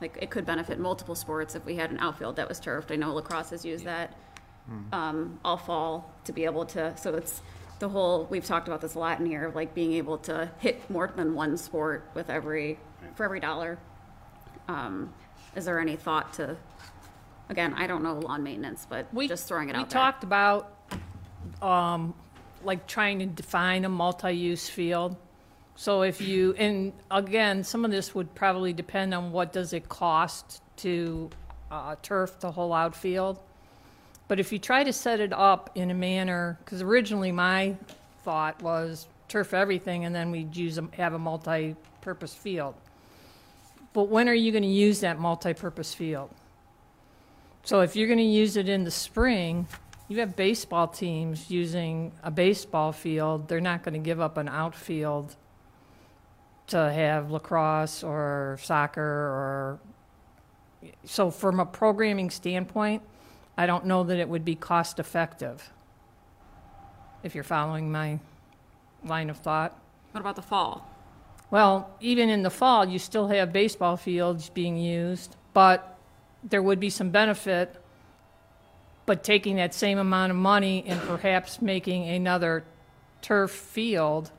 Like, 0.00 0.18
it 0.20 0.30
could 0.30 0.46
benefit 0.46 0.78
multiple 0.78 1.14
sports 1.14 1.54
if 1.54 1.64
we 1.64 1.76
had 1.76 1.90
an 1.90 1.98
outfield 1.98 2.36
that 2.36 2.48
was 2.48 2.58
turfed. 2.58 2.90
I 2.90 2.96
know 2.96 3.12
lacrosse 3.12 3.50
has 3.50 3.64
used 3.64 3.84
that 3.84 4.16
um, 4.92 5.38
all 5.44 5.56
fall 5.56 6.14
to 6.24 6.32
be 6.32 6.44
able 6.44 6.64
to, 6.66 6.96
so 6.96 7.14
it's 7.14 7.42
the 7.80 7.88
whole, 7.88 8.26
we've 8.30 8.44
talked 8.44 8.68
about 8.68 8.80
this 8.80 8.94
a 8.94 8.98
lot 8.98 9.18
in 9.18 9.26
here, 9.26 9.46
of 9.46 9.56
like 9.56 9.74
being 9.74 9.94
able 9.94 10.18
to 10.18 10.48
hit 10.58 10.88
more 10.88 11.10
than 11.16 11.34
one 11.34 11.56
sport 11.56 12.08
with 12.14 12.30
every, 12.30 12.78
for 13.16 13.24
every 13.24 13.40
dollar. 13.40 13.78
Um, 14.68 15.12
Is 15.56 15.64
there 15.64 15.80
any 15.80 15.96
thought 15.96 16.32
to, 16.34 16.56
again, 17.48 17.74
I 17.76 17.88
don't 17.88 18.04
know 18.04 18.14
lawn 18.20 18.44
maintenance, 18.44 18.86
but 18.88 19.12
We- 19.12 19.26
just 19.26 19.48
throwing 19.48 19.68
it 19.68 19.74
We 19.74 19.80
out 19.80 19.90
there. 19.90 20.00
talked 20.00 20.22
about, 20.22 20.72
um, 21.60 22.14
like 22.62 22.86
trying 22.86 23.18
to 23.18 23.26
define 23.26 23.84
a 23.84 23.88
multi-use 23.88 24.68
field. 24.68 25.16
So 25.74 26.02
if 26.02 26.20
you, 26.20 26.54
and 26.58 26.92
again, 27.10 27.64
some 27.64 27.84
of 27.86 27.90
this 27.90 28.14
would 28.14 28.34
probably 28.34 28.72
depend 28.74 29.14
on 29.14 29.32
what 29.32 29.52
does 29.52 29.72
it 29.72 29.88
cost 29.88 30.62
to, 30.76 31.30
uh, 31.70 31.96
turf 32.02 32.38
the 32.40 32.52
whole 32.52 32.72
outfield. 32.74 33.38
But 34.30 34.38
if 34.38 34.52
you 34.52 34.60
try 34.60 34.84
to 34.84 34.92
set 34.92 35.18
it 35.18 35.32
up 35.32 35.70
in 35.74 35.90
a 35.90 35.94
manner, 35.94 36.56
because 36.64 36.82
originally 36.82 37.32
my 37.32 37.74
thought 38.22 38.62
was 38.62 39.08
turf 39.26 39.52
everything 39.52 40.04
and 40.04 40.14
then 40.14 40.30
we'd 40.30 40.54
use, 40.54 40.78
a- 40.78 40.86
have 40.96 41.14
a 41.14 41.18
multi-purpose 41.18 42.32
field. 42.32 42.76
But 43.92 44.04
when 44.04 44.28
are 44.28 44.34
you 44.34 44.52
gonna 44.52 44.68
use 44.68 45.00
that 45.00 45.18
multi-purpose 45.18 45.94
field? 45.94 46.30
So 47.64 47.80
if 47.80 47.96
you're 47.96 48.06
going 48.06 48.20
to 48.20 48.24
use 48.24 48.56
it 48.56 48.68
in 48.68 48.84
the 48.84 48.90
spring, 48.92 49.66
you 50.06 50.20
have 50.20 50.36
baseball 50.36 50.86
teams 50.86 51.50
using 51.50 52.12
a 52.22 52.30
baseball 52.30 52.92
field. 52.92 53.48
They're 53.48 53.60
not 53.60 53.82
going 53.82 53.94
to 53.94 54.00
give 54.00 54.20
up 54.20 54.36
an 54.36 54.48
outfield 54.48 55.34
to 56.68 56.78
have 56.78 57.32
lacrosse 57.32 58.04
or 58.04 58.58
soccer 58.62 59.02
or. 59.02 59.80
So 61.04 61.30
from 61.30 61.58
a 61.58 61.66
programming 61.66 62.30
standpoint, 62.30 63.02
I 63.56 63.66
don't 63.66 63.84
know 63.84 64.04
that 64.04 64.18
it 64.18 64.28
would 64.28 64.44
be 64.44 64.54
cost 64.54 64.98
effective. 64.98 65.70
If 67.22 67.34
you're 67.34 67.44
following 67.44 67.92
my 67.92 68.18
line 69.04 69.30
of 69.30 69.38
thought. 69.38 69.78
What 70.12 70.20
about 70.20 70.36
the 70.36 70.42
fall? 70.42 70.86
Well, 71.50 71.90
even 72.00 72.28
in 72.28 72.42
the 72.42 72.50
fall, 72.50 72.86
you 72.88 72.98
still 72.98 73.28
have 73.28 73.52
baseball 73.52 73.96
fields 73.96 74.48
being 74.50 74.76
used, 74.76 75.36
but 75.52 75.98
there 76.44 76.62
would 76.62 76.80
be 76.80 76.90
some 76.90 77.10
benefit, 77.10 77.76
but 79.04 79.24
taking 79.24 79.56
that 79.56 79.74
same 79.74 79.98
amount 79.98 80.30
of 80.30 80.36
money 80.36 80.84
and 80.86 81.00
perhaps 81.02 81.60
making 81.60 82.08
another 82.08 82.64
turf 83.20 83.50
field 83.50 84.30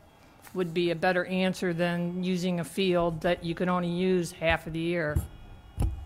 would 0.53 0.73
be 0.73 0.91
a 0.91 0.95
better 0.95 1.25
answer 1.25 1.73
than 1.73 2.23
using 2.23 2.59
a 2.59 2.63
field 2.63 3.21
that 3.21 3.43
you 3.43 3.55
can 3.55 3.69
only 3.69 3.89
use 3.89 4.31
half 4.31 4.67
of 4.67 4.73
the 4.73 4.79
year. 4.79 5.17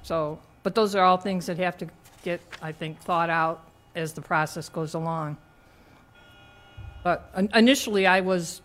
So, 0.04 0.40
but 0.64 0.76
those 0.76 0.96
are 0.96 1.04
all 1.04 1.18
things 1.18 1.46
that 1.46 1.58
have 1.58 1.78
to 1.78 1.88
get, 2.26 2.42
I 2.62 2.72
think, 2.74 3.00
thought 3.00 3.30
out 3.30 3.64
as 3.96 4.12
the 4.14 4.22
process 4.22 4.68
goes 4.68 4.96
along. 4.96 5.38
But 7.04 7.32
initially, 7.54 8.08
I 8.08 8.20
was 8.22 8.62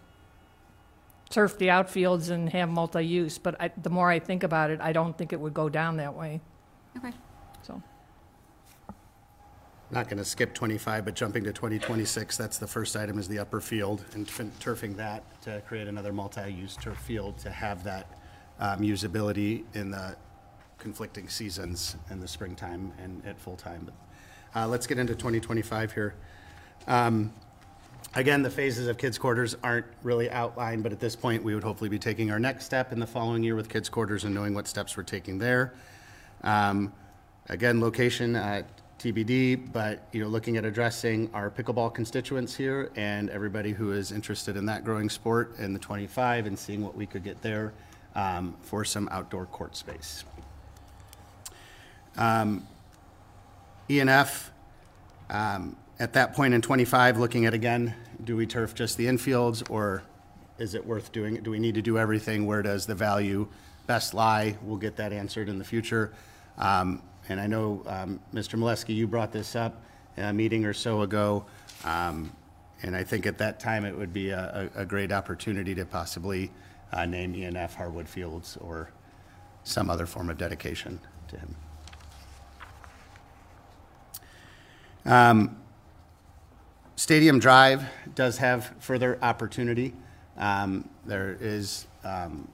turf 1.28 1.58
the 1.58 1.66
outfields 1.68 2.30
and 2.30 2.48
have 2.48 2.70
multi-use, 2.70 3.38
but 3.38 3.60
I, 3.60 3.70
the 3.80 3.90
more 3.90 4.10
I 4.10 4.18
think 4.18 4.42
about 4.42 4.70
it, 4.70 4.80
I 4.80 4.92
don't 4.92 5.16
think 5.16 5.32
it 5.32 5.38
would 5.38 5.54
go 5.54 5.68
down 5.68 5.98
that 5.98 6.14
way, 6.16 6.40
Okay. 6.96 7.12
so. 7.62 7.80
Not 9.92 10.06
going 10.08 10.18
to 10.18 10.24
skip 10.24 10.54
25, 10.54 11.04
but 11.04 11.14
jumping 11.14 11.44
to 11.44 11.52
2026, 11.52 12.36
that's 12.36 12.58
the 12.58 12.66
first 12.66 12.96
item 12.96 13.18
is 13.18 13.28
the 13.28 13.38
upper 13.38 13.60
field 13.60 14.04
and 14.14 14.28
fin- 14.28 14.52
turfing 14.58 14.96
that 14.96 15.22
to 15.42 15.60
create 15.68 15.86
another 15.86 16.12
multi-use 16.12 16.76
turf 16.76 16.98
field 16.98 17.38
to 17.38 17.50
have 17.50 17.84
that 17.84 18.06
um, 18.58 18.80
usability 18.80 19.64
in 19.74 19.90
the 19.90 20.16
conflicting 20.80 21.28
seasons 21.28 21.96
in 22.10 22.20
the 22.20 22.26
springtime 22.26 22.92
and 22.98 23.24
at 23.24 23.38
full 23.38 23.56
time. 23.56 23.82
But, 23.84 24.60
uh, 24.60 24.66
Let's 24.66 24.86
get 24.86 24.98
into 24.98 25.14
2025 25.14 25.92
here. 25.92 26.14
Um, 26.88 27.32
Again, 28.16 28.42
the 28.42 28.50
phases 28.50 28.88
of 28.88 28.98
kids' 28.98 29.18
quarters 29.18 29.56
aren't 29.62 29.86
really 30.02 30.28
outlined, 30.30 30.82
but 30.82 30.90
at 30.90 30.98
this 30.98 31.14
point, 31.14 31.44
we 31.44 31.54
would 31.54 31.62
hopefully 31.62 31.88
be 31.88 31.98
taking 31.98 32.32
our 32.32 32.40
next 32.40 32.64
step 32.64 32.92
in 32.92 32.98
the 32.98 33.06
following 33.06 33.44
year 33.44 33.54
with 33.54 33.68
kids' 33.68 33.88
quarters 33.88 34.24
and 34.24 34.34
knowing 34.34 34.52
what 34.52 34.66
steps 34.66 34.96
we're 34.96 35.04
taking 35.04 35.38
there. 35.38 35.74
Um, 36.42 36.92
Again, 37.48 37.80
location 37.80 38.36
uh, 38.36 38.62
TBD, 39.00 39.72
but, 39.72 40.06
you 40.12 40.22
know, 40.22 40.28
looking 40.28 40.56
at 40.56 40.64
addressing 40.64 41.30
our 41.34 41.50
pickleball 41.50 41.92
constituents 41.92 42.54
here 42.54 42.92
and 42.96 43.30
everybody 43.30 43.72
who 43.72 43.92
is 43.92 44.12
interested 44.12 44.56
in 44.56 44.66
that 44.66 44.84
growing 44.84 45.08
sport 45.08 45.58
in 45.58 45.72
the 45.72 45.78
25 45.78 46.46
and 46.46 46.56
seeing 46.56 46.84
what 46.84 46.94
we 46.94 47.06
could 47.06 47.24
get 47.24 47.40
there 47.42 47.72
um, 48.14 48.54
for 48.60 48.84
some 48.84 49.08
outdoor 49.10 49.46
court 49.46 49.74
space. 49.74 50.24
Um, 52.20 52.66
ENF, 53.88 54.50
um, 55.30 55.74
at 55.98 56.12
that 56.12 56.35
point 56.35 56.52
in 56.52 56.61
25, 56.61 57.18
looking 57.18 57.46
at 57.46 57.54
again, 57.54 57.94
do 58.22 58.37
we 58.37 58.46
turf 58.46 58.74
just 58.74 58.98
the 58.98 59.06
infields 59.06 59.68
or 59.70 60.02
is 60.59 60.74
it 60.74 60.87
worth 60.87 61.12
doing? 61.12 61.37
it? 61.37 61.42
Do 61.42 61.50
we 61.50 61.59
need 61.59 61.74
to 61.76 61.83
do 61.83 61.98
everything? 61.98 62.46
Where 62.46 62.61
does 62.61 62.85
the 62.85 62.94
value 62.94 63.48
best 63.87 64.12
lie? 64.12 64.59
We'll 64.62 64.76
get 64.76 64.96
that 64.96 65.14
answered 65.14 65.48
in 65.48 65.59
the 65.59 65.64
future. 65.64 66.12
Um, 66.59 67.02
And 67.28 67.40
I 67.40 67.46
know, 67.46 67.83
um, 67.87 68.20
Mr. 68.35 68.59
Molesky, 68.59 68.94
you 68.94 69.06
brought 69.06 69.33
this 69.33 69.56
up 69.56 69.80
in 70.16 70.24
a 70.24 70.33
meeting 70.33 70.64
or 70.66 70.74
so 70.74 71.00
ago. 71.02 71.46
Um, 71.85 72.33
And 72.83 72.94
I 72.94 73.02
think 73.04 73.26
at 73.26 73.38
that 73.38 73.61
time, 73.61 73.85
it 73.87 73.96
would 73.96 74.12
be 74.12 74.30
a, 74.30 74.70
a 74.76 74.80
a 74.83 74.85
great 74.85 75.12
opportunity 75.12 75.74
to 75.74 75.85
possibly 75.87 76.50
uh, 76.92 77.06
name 77.06 77.35
ENF 77.35 77.74
Harwood 77.74 78.09
Fields 78.09 78.59
or 78.61 78.90
some 79.64 79.90
other 79.90 80.06
form 80.06 80.30
of 80.30 80.37
dedication 80.38 81.00
to 81.28 81.38
him. 81.38 81.54
Um, 85.10 85.56
Stadium 86.94 87.40
Drive 87.40 87.82
does 88.14 88.38
have 88.38 88.72
further 88.78 89.18
opportunity. 89.22 89.92
Um, 90.38 90.88
There 91.04 91.36
is, 91.40 91.88
um, 92.04 92.48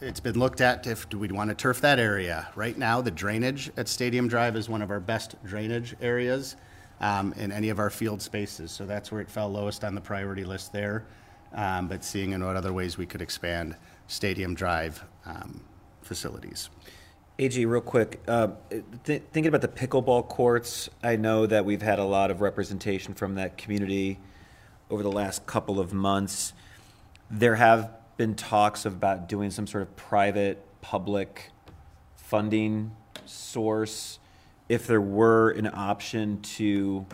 it's 0.00 0.20
been 0.20 0.38
looked 0.38 0.60
at 0.60 0.86
if, 0.86 1.08
do 1.08 1.18
we 1.18 1.26
want 1.32 1.50
to 1.50 1.56
turf 1.56 1.80
that 1.80 1.98
area? 1.98 2.46
Right 2.54 2.78
now, 2.78 3.00
the 3.00 3.10
drainage 3.10 3.72
at 3.76 3.88
Stadium 3.88 4.28
Drive 4.28 4.54
is 4.54 4.68
one 4.68 4.82
of 4.82 4.92
our 4.92 5.00
best 5.00 5.34
drainage 5.44 5.96
areas 6.00 6.54
um, 7.00 7.32
in 7.32 7.50
any 7.50 7.70
of 7.70 7.80
our 7.80 7.90
field 7.90 8.22
spaces. 8.22 8.70
So 8.70 8.86
that's 8.86 9.10
where 9.10 9.20
it 9.20 9.28
fell 9.28 9.48
lowest 9.48 9.82
on 9.82 9.96
the 9.96 10.00
priority 10.00 10.44
list 10.44 10.72
there. 10.72 11.06
Um, 11.54 11.88
But 11.88 12.04
seeing 12.04 12.30
in 12.30 12.44
what 12.44 12.54
other 12.54 12.72
ways 12.72 12.96
we 12.96 13.06
could 13.06 13.20
expand 13.20 13.74
Stadium 14.06 14.54
Drive 14.54 15.02
um, 15.26 15.60
facilities. 16.02 16.70
AG, 17.40 17.64
real 17.66 17.80
quick, 17.80 18.20
uh, 18.26 18.48
th- 19.04 19.22
thinking 19.30 19.46
about 19.46 19.60
the 19.60 19.68
pickleball 19.68 20.28
courts, 20.28 20.90
I 21.04 21.14
know 21.14 21.46
that 21.46 21.64
we've 21.64 21.82
had 21.82 22.00
a 22.00 22.04
lot 22.04 22.32
of 22.32 22.40
representation 22.40 23.14
from 23.14 23.36
that 23.36 23.56
community 23.56 24.18
over 24.90 25.04
the 25.04 25.12
last 25.12 25.46
couple 25.46 25.78
of 25.78 25.92
months. 25.92 26.52
There 27.30 27.54
have 27.54 27.92
been 28.16 28.34
talks 28.34 28.84
about 28.84 29.28
doing 29.28 29.52
some 29.52 29.68
sort 29.68 29.82
of 29.82 29.94
private, 29.94 30.64
public 30.80 31.52
funding 32.16 32.90
source. 33.24 34.18
If 34.68 34.88
there 34.88 35.00
were 35.00 35.50
an 35.50 35.70
option 35.72 36.42
to, 36.42 37.06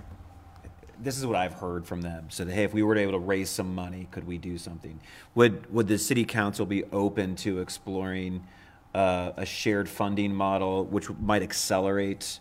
this 0.99 1.19
is 1.19 1.27
what 1.27 1.37
I've 1.37 1.53
heard 1.53 1.85
from 1.85 2.01
them. 2.01 2.29
So, 2.31 2.47
hey, 2.47 2.65
if 2.65 2.73
we 2.73 2.83
were 2.83 2.97
able 2.97 3.13
to 3.13 3.19
raise 3.19 3.51
some 3.51 3.75
money, 3.75 4.09
could 4.11 4.27
we 4.27 4.39
do 4.39 4.57
something? 4.57 5.01
Would 5.35 5.71
would 5.71 5.87
the 5.87 5.99
city 5.99 6.25
council 6.25 6.65
be 6.65 6.85
open 6.85 7.37
to 7.37 7.59
exploring 7.59 8.47
uh, 8.95 9.33
a 9.37 9.45
shared 9.45 9.89
funding 9.89 10.35
model, 10.35 10.85
which 10.85 11.11
might 11.11 11.43
accelerate 11.43 12.39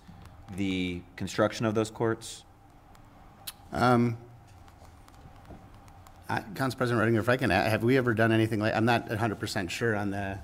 the 0.56 1.02
construction 1.16 1.66
of 1.66 1.74
those 1.76 1.90
courts? 1.90 2.44
Um, 3.72 4.18
I- 6.30 6.42
Council 6.56 6.78
President 6.78 7.02
Redinger, 7.04 7.20
if 7.20 7.30
I 7.30 7.38
can, 7.38 7.52
a- 7.52 7.70
have 7.70 7.84
we 7.84 7.98
ever 7.98 8.14
done 8.14 8.32
anything 8.32 8.60
like, 8.60 8.76
I'm 8.76 8.86
not 8.86 9.10
100% 9.10 9.70
sure 9.70 9.96
on 9.96 10.12
the, 10.12 10.38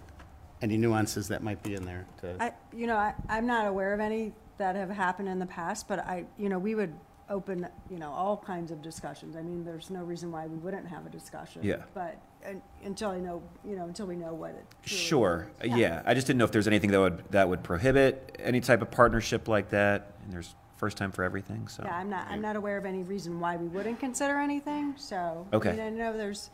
any 0.61 0.77
nuances 0.77 1.27
that 1.27 1.43
might 1.43 1.61
be 1.61 1.75
in 1.75 1.85
there 1.85 2.05
to, 2.21 2.35
I, 2.41 2.53
you 2.75 2.87
know, 2.87 2.95
I, 2.97 3.13
I'm 3.29 3.45
not 3.45 3.67
aware 3.67 3.93
of 3.93 3.99
any 3.99 4.33
that 4.57 4.75
have 4.75 4.89
happened 4.89 5.29
in 5.29 5.39
the 5.39 5.45
past, 5.45 5.87
but 5.87 5.99
I, 5.99 6.25
you 6.37 6.49
know, 6.49 6.59
we 6.59 6.75
would 6.75 6.93
open, 7.29 7.67
you 7.89 7.99
know, 7.99 8.11
all 8.11 8.37
kinds 8.37 8.71
of 8.71 8.81
discussions. 8.81 9.35
I 9.35 9.41
mean, 9.41 9.63
there's 9.63 9.89
no 9.89 10.03
reason 10.03 10.31
why 10.31 10.47
we 10.47 10.57
wouldn't 10.57 10.87
have 10.87 11.05
a 11.05 11.09
discussion. 11.09 11.61
Yeah. 11.63 11.77
But, 11.93 12.19
un- 12.45 12.61
until 12.83 13.11
I 13.11 13.19
know, 13.19 13.41
you 13.63 13.75
know, 13.75 13.85
until 13.85 14.07
we 14.07 14.15
know 14.15 14.33
what 14.33 14.51
it. 14.51 14.65
Sure, 14.89 15.49
is. 15.61 15.75
yeah. 15.77 16.01
I 16.05 16.13
just 16.13 16.27
didn't 16.27 16.39
know 16.39 16.45
if 16.45 16.51
there's 16.51 16.67
anything 16.67 16.91
that 16.91 16.99
would, 16.99 17.23
that 17.31 17.47
would 17.47 17.63
prohibit 17.63 18.37
any 18.39 18.59
type 18.61 18.81
of 18.81 18.89
partnership 18.91 19.47
like 19.47 19.69
that. 19.69 20.13
And 20.23 20.33
there's 20.33 20.55
first 20.77 20.97
time 20.97 21.11
for 21.11 21.23
everything, 21.23 21.67
so. 21.67 21.83
Yeah, 21.85 21.95
I'm 21.97 22.09
not, 22.09 22.27
I'm 22.29 22.41
not 22.41 22.55
aware 22.55 22.77
of 22.77 22.85
any 22.85 23.03
reason 23.03 23.39
why 23.39 23.57
we 23.57 23.67
wouldn't 23.67 23.99
consider 23.99 24.37
anything, 24.39 24.93
so. 24.97 25.45
Okay. 25.53 25.69
I 25.69 25.73
mean, 25.73 25.81
I 25.81 25.89
know 25.89 26.17
there's, 26.17 26.49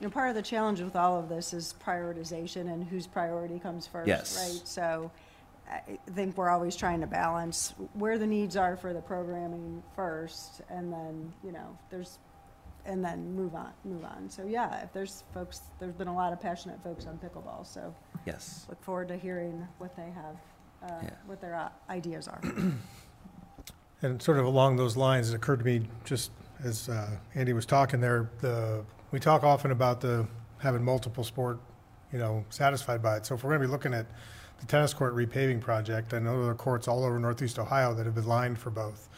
you 0.00 0.06
know, 0.06 0.10
part 0.10 0.28
of 0.28 0.34
the 0.34 0.42
challenge 0.42 0.80
with 0.80 0.96
all 0.96 1.18
of 1.18 1.28
this 1.28 1.52
is 1.54 1.74
prioritization 1.84 2.72
and 2.72 2.84
whose 2.84 3.06
priority 3.06 3.58
comes 3.58 3.86
first, 3.86 4.08
Yes. 4.08 4.36
right? 4.36 4.66
So 4.66 5.10
I 5.70 5.98
think 6.14 6.36
we're 6.36 6.48
always 6.50 6.74
trying 6.74 7.00
to 7.00 7.06
balance 7.06 7.74
where 7.94 8.18
the 8.18 8.26
needs 8.26 8.56
are 8.56 8.76
for 8.76 8.92
the 8.92 9.00
programming 9.00 9.82
first, 9.94 10.62
and 10.68 10.92
then, 10.92 11.32
you 11.44 11.52
know, 11.52 11.78
there's, 11.90 12.18
and 12.86 13.04
then 13.04 13.34
move 13.36 13.54
on, 13.54 13.72
move 13.84 14.04
on. 14.04 14.28
So, 14.28 14.46
yeah, 14.46 14.82
if 14.82 14.92
there's 14.92 15.22
folks, 15.32 15.60
there's 15.78 15.94
been 15.94 16.08
a 16.08 16.14
lot 16.14 16.32
of 16.32 16.40
passionate 16.40 16.82
folks 16.82 17.06
on 17.06 17.18
pickleball, 17.18 17.64
so 17.66 17.94
Yes. 18.26 18.66
look 18.68 18.82
forward 18.82 19.08
to 19.08 19.16
hearing 19.16 19.66
what 19.78 19.94
they 19.96 20.10
have, 20.10 20.36
uh, 20.90 21.04
Yeah. 21.04 21.10
what 21.26 21.40
their 21.40 21.54
uh, 21.54 21.68
ideas 21.88 22.26
are. 22.28 22.40
And 24.02 24.20
sort 24.22 24.38
of 24.38 24.46
along 24.46 24.76
those 24.76 24.96
lines, 24.96 25.28
it 25.30 25.36
occurred 25.36 25.58
to 25.58 25.64
me, 25.66 25.82
just 26.04 26.30
as 26.64 26.88
uh, 26.88 27.18
Andy 27.34 27.52
was 27.52 27.66
talking 27.66 28.00
there, 28.00 28.30
the, 28.40 28.82
we 29.10 29.20
talk 29.20 29.44
often 29.44 29.72
about 29.72 30.00
the, 30.00 30.26
having 30.56 30.82
multiple 30.82 31.22
sport, 31.22 31.58
you 32.10 32.18
know, 32.18 32.42
satisfied 32.48 33.02
by 33.02 33.18
it. 33.18 33.26
So 33.26 33.34
if 33.34 33.44
we're 33.44 33.50
going 33.50 33.60
to 33.60 33.66
be 33.68 33.70
looking 33.70 33.92
at 33.92 34.06
the 34.60 34.66
tennis 34.66 34.94
court 34.94 35.14
repaving 35.14 35.60
project, 35.60 36.14
I 36.14 36.18
know 36.18 36.42
there 36.42 36.52
are 36.52 36.54
courts 36.54 36.86
all 36.86 37.04
over 37.04 37.18
northeast 37.18 37.58
Ohio 37.58 37.94
that 37.94 38.06
have 38.06 38.14
been 38.14 38.26
lined 38.26 38.58
for 38.58 38.70
both. 38.70 39.08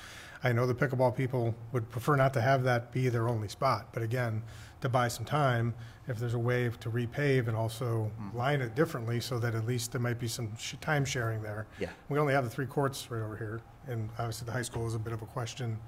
I 0.44 0.52
know 0.52 0.66
the 0.66 0.74
pickleball 0.74 1.14
people 1.14 1.54
would 1.72 1.88
prefer 1.90 2.16
not 2.16 2.32
to 2.34 2.40
have 2.40 2.64
that 2.64 2.92
be 2.92 3.08
their 3.08 3.28
only 3.28 3.48
spot, 3.48 3.88
but 3.92 4.02
again, 4.02 4.42
to 4.80 4.88
buy 4.88 5.06
some 5.06 5.24
time, 5.24 5.74
if 6.08 6.18
there's 6.18 6.34
a 6.34 6.38
way 6.38 6.68
to 6.80 6.90
repave 6.90 7.46
and 7.46 7.56
also 7.56 8.10
mm-hmm. 8.20 8.36
line 8.36 8.60
it 8.60 8.74
differently 8.74 9.20
so 9.20 9.38
that 9.38 9.54
at 9.54 9.66
least 9.66 9.92
there 9.92 10.00
might 10.00 10.18
be 10.18 10.26
some 10.26 10.50
sh- 10.58 10.74
time 10.80 11.04
sharing 11.04 11.42
there. 11.42 11.66
Yeah. 11.78 11.90
We 12.08 12.18
only 12.18 12.34
have 12.34 12.42
the 12.42 12.50
three 12.50 12.66
courts 12.66 13.08
right 13.10 13.22
over 13.22 13.36
here, 13.36 13.60
and 13.86 14.08
obviously 14.18 14.46
the 14.46 14.52
high 14.52 14.62
school 14.62 14.86
is 14.86 14.94
a 14.94 14.98
bit 14.98 15.12
of 15.12 15.22
a 15.22 15.26
question 15.26 15.78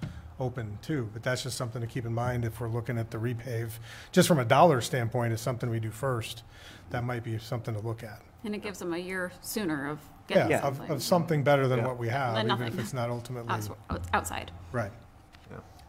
open 0.41 0.79
too, 0.83 1.09
but 1.13 1.23
that's 1.23 1.43
just 1.45 1.57
something 1.57 1.81
to 1.81 1.87
keep 1.87 2.05
in 2.07 2.13
mind 2.13 2.45
if 2.45 2.61
we're 2.61 2.69
looking 2.69 2.99
at 2.99 3.11
the 3.11 3.19
repave. 3.19 3.71
Just 4.13 4.27
from 4.29 4.39
a 4.39 4.45
dollar 4.45 4.81
standpoint, 4.81 5.33
is 5.33 5.41
something 5.41 5.71
we 5.71 5.81
do 5.81 5.91
first, 5.91 6.43
that 6.91 7.05
might 7.05 7.23
be 7.23 7.39
something 7.39 7.75
to 7.75 7.81
look 7.81 8.03
at. 8.03 8.21
And 8.45 8.55
it 8.55 8.63
gives 8.63 8.79
them 8.79 8.93
a 8.95 8.99
year 8.99 9.33
sooner 9.41 9.89
of 9.89 9.99
Yeah, 10.29 10.49
getting 10.49 10.55
of, 10.57 10.77
something. 10.77 10.91
of 10.91 11.03
something 11.03 11.43
better 11.45 11.69
than 11.69 11.81
Yeah. 11.81 11.87
what 11.87 11.99
we 11.99 12.09
have, 12.09 12.35
Than 12.35 12.47
even 12.47 12.59
nothing. 12.59 12.67
if 12.75 12.79
it's 12.79 12.93
not 12.95 13.11
ultimately, 13.11 13.51
outs- 13.53 13.71
Outside. 14.13 14.51
right. 14.73 14.93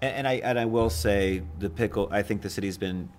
And, 0.01 0.13
and 0.15 0.27
I, 0.27 0.33
and 0.35 0.59
I 0.59 0.65
will 0.65 0.89
say, 0.89 1.41
the 1.59 1.69
pickle, 1.69 2.07
I 2.11 2.21
think 2.21 2.41
the 2.41 2.49
city's 2.49 2.77
been 2.77 3.09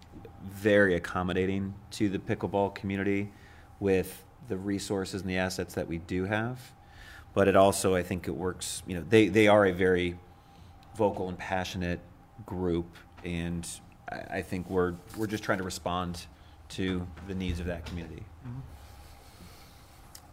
very 0.44 0.94
accommodating 0.94 1.74
to 1.92 2.08
the 2.08 2.18
pickleball 2.18 2.74
community 2.74 3.32
with 3.80 4.24
the 4.48 4.56
resources 4.56 5.22
and 5.22 5.30
the 5.30 5.38
assets 5.38 5.74
that 5.74 5.88
we 5.88 5.98
do 5.98 6.24
have. 6.24 6.60
But 7.34 7.48
it 7.48 7.56
also, 7.56 7.94
I 7.94 8.02
think 8.02 8.28
it 8.28 8.36
works, 8.36 8.82
you 8.86 8.94
know, 8.94 9.04
they, 9.08 9.28
they 9.28 9.48
are 9.48 9.66
a 9.66 9.72
very 9.72 10.16
vocal 10.96 11.28
and 11.28 11.38
passionate 11.38 12.00
group. 12.44 12.86
And 13.24 13.66
I, 14.10 14.38
I 14.38 14.42
think 14.42 14.68
we're, 14.70 14.94
we're 15.16 15.26
just 15.26 15.44
trying 15.44 15.58
to 15.58 15.64
respond 15.64 16.26
to 16.70 17.06
the 17.28 17.34
needs 17.34 17.60
of 17.60 17.66
that 17.66 17.86
community. 17.86 18.24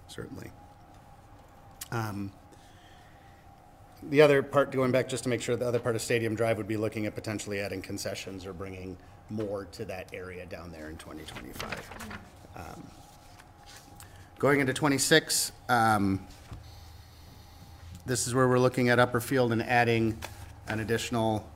certainly. 0.08 0.50
Um, 1.92 2.32
The 4.10 4.22
other 4.22 4.42
part, 4.44 4.72
going 4.72 4.92
back 4.92 5.08
just 5.08 5.24
to 5.24 5.30
make 5.30 5.42
sure, 5.42 5.56
the 5.56 5.68
other 5.68 5.80
part 5.80 5.96
of 5.96 6.02
Stadium 6.02 6.36
Drive 6.36 6.58
would 6.58 6.68
be 6.68 6.76
looking 6.78 7.06
at 7.06 7.14
potentially 7.16 7.60
adding 7.60 7.82
concessions 7.82 8.46
or 8.46 8.52
bringing 8.54 8.98
more 9.30 9.66
to 9.74 9.86
that 9.86 10.10
area 10.14 10.46
down 10.46 10.72
there 10.72 10.90
in 10.90 10.98
2025. 10.98 11.90
Um, 12.56 12.84
Going 14.40 14.60
into 14.60 14.74
26, 14.74 15.54
um, 15.70 16.20
this 18.06 18.28
is 18.28 18.36
where 18.36 18.48
we're 18.50 18.60
looking 18.60 18.90
at 18.90 19.00
Upper 19.00 19.22
Field 19.22 19.54
and 19.54 19.64
adding 19.64 20.18
an 20.68 20.80
additional 20.80 21.50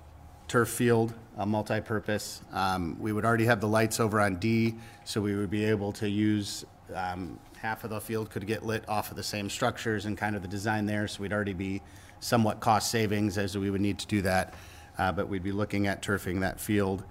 turf 0.47 0.69
field, 0.69 1.13
a 1.37 1.45
multi-purpose. 1.45 2.41
Um, 2.51 2.97
We 2.99 3.11
would 3.11 3.25
already 3.25 3.45
have 3.45 3.59
the 3.61 3.67
lights 3.67 3.99
over 3.99 4.19
on 4.21 4.35
D, 4.35 4.75
so 5.03 5.21
we 5.21 5.35
would 5.35 5.49
be 5.49 5.65
able 5.65 5.91
to 5.93 6.09
use, 6.09 6.65
um, 6.93 7.39
half 7.57 7.83
of 7.83 7.89
the 7.89 7.99
field 7.99 8.29
could 8.29 8.47
get 8.47 8.65
lit 8.65 8.87
off 8.87 9.11
of 9.11 9.17
the 9.17 9.23
same 9.23 9.49
structures 9.49 10.05
and 10.05 10.17
kind 10.17 10.35
of 10.35 10.41
the 10.41 10.47
design 10.47 10.85
there, 10.85 11.07
so 11.07 11.21
we'd 11.21 11.33
already 11.33 11.53
be 11.53 11.81
somewhat 12.19 12.59
cost 12.59 12.89
savings 12.91 13.37
as 13.37 13.57
we 13.57 13.69
would 13.69 13.81
need 13.81 13.99
to 13.99 14.07
do 14.07 14.21
that. 14.21 14.53
Uh, 14.97 15.11
But 15.11 15.27
we'd 15.27 15.43
be 15.43 15.51
looking 15.51 15.87
at 15.87 16.01
turfing 16.01 16.39
that 16.41 16.59
field. 16.59 17.03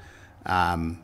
Um, 0.45 1.03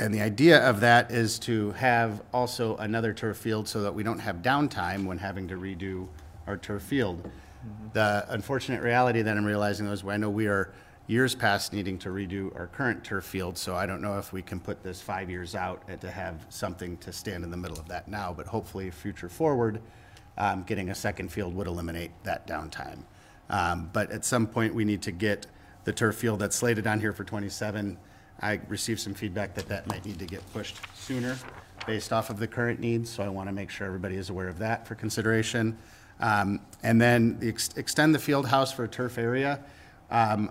and 0.00 0.12
the 0.12 0.20
idea 0.20 0.58
of 0.68 0.80
that 0.80 1.10
is 1.12 1.38
to 1.40 1.70
have 1.72 2.22
also 2.32 2.76
another 2.76 3.12
turf 3.12 3.36
field 3.36 3.68
so 3.68 3.82
that 3.82 3.94
we 3.94 4.02
don't 4.02 4.18
have 4.18 4.36
downtime 4.42 5.06
when 5.06 5.18
having 5.18 5.48
to 5.48 5.56
redo 5.56 6.08
our 6.46 6.56
turf 6.56 6.82
field. 6.82 7.30
The 7.92 8.26
unfortunate 8.28 8.82
reality 8.82 9.22
that 9.22 9.36
I'm 9.36 9.44
realizing 9.44 9.86
is 9.86 10.04
I 10.04 10.16
know 10.16 10.30
we 10.30 10.48
are 10.48 10.72
years 11.06 11.34
past 11.34 11.72
needing 11.72 11.98
to 11.98 12.08
redo 12.08 12.54
our 12.56 12.66
current 12.66 13.04
turf 13.04 13.24
field, 13.24 13.58
so 13.58 13.74
I 13.74 13.86
don't 13.86 14.00
know 14.00 14.18
if 14.18 14.32
we 14.32 14.42
can 14.42 14.58
put 14.58 14.82
this 14.82 15.00
five 15.00 15.28
years 15.30 15.54
out 15.54 15.82
and 15.86 16.00
to 16.00 16.10
have 16.10 16.46
something 16.48 16.96
to 16.98 17.12
stand 17.12 17.44
in 17.44 17.50
the 17.50 17.56
middle 17.56 17.78
of 17.78 17.88
that 17.88 18.08
now, 18.08 18.32
but 18.32 18.46
hopefully, 18.46 18.90
future 18.90 19.28
forward, 19.28 19.80
um, 20.38 20.62
getting 20.64 20.90
a 20.90 20.94
second 20.94 21.30
field 21.30 21.54
would 21.54 21.66
eliminate 21.66 22.10
that 22.24 22.46
downtime. 22.46 23.04
Um, 23.50 23.90
But 23.92 24.10
at 24.10 24.24
some 24.24 24.46
point, 24.46 24.74
we 24.74 24.84
need 24.84 25.02
to 25.02 25.12
get 25.12 25.46
the 25.84 25.92
turf 25.92 26.16
field 26.16 26.40
that's 26.40 26.56
slated 26.56 26.86
on 26.86 26.98
here 26.98 27.12
for 27.12 27.24
27. 27.24 27.98
I 28.40 28.60
received 28.68 29.00
some 29.00 29.14
feedback 29.14 29.54
that 29.54 29.68
that 29.68 29.86
might 29.86 30.04
need 30.04 30.18
to 30.18 30.26
get 30.26 30.40
pushed 30.52 30.76
sooner 30.96 31.36
based 31.86 32.12
off 32.12 32.30
of 32.30 32.38
the 32.38 32.48
current 32.48 32.80
needs, 32.80 33.10
so 33.10 33.22
I 33.22 33.28
want 33.28 33.48
to 33.48 33.52
make 33.52 33.70
sure 33.70 33.86
everybody 33.86 34.16
is 34.16 34.30
aware 34.30 34.48
of 34.48 34.58
that 34.58 34.88
for 34.88 34.94
consideration. 34.94 35.76
Um, 36.24 36.60
And 36.82 37.00
then 37.00 37.38
the 37.38 37.48
ex- 37.48 37.70
extend 37.76 38.14
the 38.14 38.18
field 38.18 38.46
house 38.46 38.70
for 38.72 38.84
a 38.84 38.88
turf 38.88 39.16
area. 39.16 39.60
Um, 40.10 40.50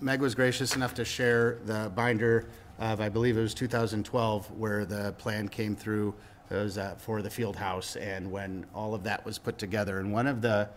Meg 0.00 0.20
was 0.20 0.34
gracious 0.36 0.76
enough 0.76 0.94
to 0.94 1.04
share 1.04 1.58
the 1.64 1.90
binder 1.94 2.46
of, 2.78 3.00
I 3.00 3.08
believe 3.08 3.36
it 3.36 3.40
was 3.40 3.54
2012, 3.54 4.52
where 4.52 4.84
the 4.84 5.12
plan 5.18 5.48
came 5.48 5.74
through, 5.74 6.14
it 6.50 6.54
was 6.54 6.78
uh, 6.78 6.94
for 6.96 7.22
the 7.22 7.30
field 7.30 7.56
house, 7.56 7.96
and 7.96 8.30
when 8.30 8.66
all 8.72 8.94
of 8.94 9.02
that 9.02 9.24
was 9.24 9.36
put 9.38 9.58
together. 9.58 9.98
And 9.98 10.12
one 10.12 10.28
of 10.28 10.40
the 10.42 10.68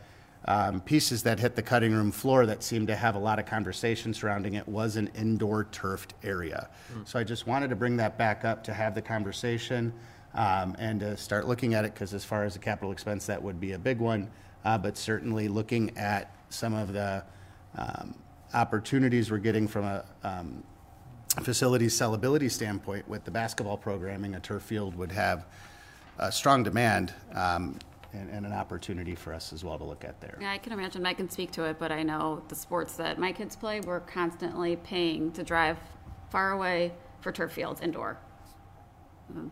um, 0.46 0.82
pieces 0.82 1.22
that 1.24 1.40
hit 1.40 1.56
the 1.56 1.62
cutting 1.62 1.94
room 1.94 2.12
floor 2.12 2.48
that 2.48 2.64
seemed 2.64 2.88
to 2.88 2.96
have 2.96 3.14
a 3.14 3.20
lot 3.20 3.38
of 3.38 3.46
conversation 3.46 4.12
surrounding 4.16 4.56
it 4.56 4.68
was 4.68 4.96
an 4.96 5.12
indoor 5.16 5.66
turfed 5.66 6.16
area. 6.24 6.68
So 7.06 7.20
I 7.20 7.24
just 7.24 7.46
wanted 7.46 7.70
to 7.70 7.76
bring 7.76 7.98
that 7.98 8.18
back 8.18 8.44
up 8.46 8.64
to 8.64 8.74
have 8.74 8.96
the 8.96 9.02
conversation 9.04 9.94
um, 10.34 10.76
and 10.80 11.00
to 11.02 11.18
start 11.18 11.48
looking 11.48 11.74
at 11.74 11.86
it, 11.86 11.94
because 11.94 12.14
as 12.14 12.24
far 12.24 12.44
as 12.44 12.54
the 12.54 12.60
capital 12.60 12.92
expense, 12.92 13.26
that 13.26 13.42
would 13.42 13.60
be 13.60 13.74
a 13.74 13.80
big 13.80 14.00
one. 14.00 14.30
Uh, 14.64 14.78
But 14.78 14.98
certainly 14.98 15.48
looking 15.48 15.98
at 15.98 16.34
some 16.50 16.74
of 16.74 16.94
the 16.94 17.24
um, 17.78 18.16
opportunities 18.54 19.32
we're 19.32 19.38
getting 19.40 19.68
from 19.68 19.86
a 19.86 20.06
um, 20.24 20.64
facilities 21.44 21.98
sellability 21.98 22.52
standpoint 22.52 23.08
with 23.08 23.24
the 23.24 23.32
basketball 23.32 23.78
programming, 23.78 24.36
a 24.36 24.40
turf 24.40 24.64
field 24.64 24.96
would 24.96 25.12
have 25.12 25.46
a 26.20 26.32
strong 26.32 26.62
demand 26.64 27.14
um, 27.34 27.80
and 28.14 28.30
and 28.30 28.46
an 28.46 28.52
opportunity 28.52 29.16
for 29.16 29.34
us 29.34 29.54
as 29.54 29.64
well 29.64 29.78
to 29.78 29.86
look 29.86 30.04
at 30.04 30.20
there. 30.20 30.38
Yeah, 30.42 30.52
I 30.52 30.58
can 30.58 30.74
imagine, 30.74 31.06
I 31.06 31.14
can 31.14 31.30
speak 31.30 31.52
to 31.52 31.64
it, 31.64 31.80
but 31.80 31.92
I 31.92 32.04
know 32.04 32.44
the 32.50 32.56
sports 32.56 32.94
that 32.98 33.18
my 33.18 33.32
kids 33.32 33.56
play, 33.56 33.80
we're 33.80 34.02
constantly 34.02 34.76
paying 34.76 35.32
to 35.32 35.44
drive 35.44 35.78
far 36.30 36.52
away 36.52 36.92
for 37.22 37.32
turf 37.32 37.54
fields 37.54 37.80
indoor. 37.82 38.18
Um, 39.30 39.52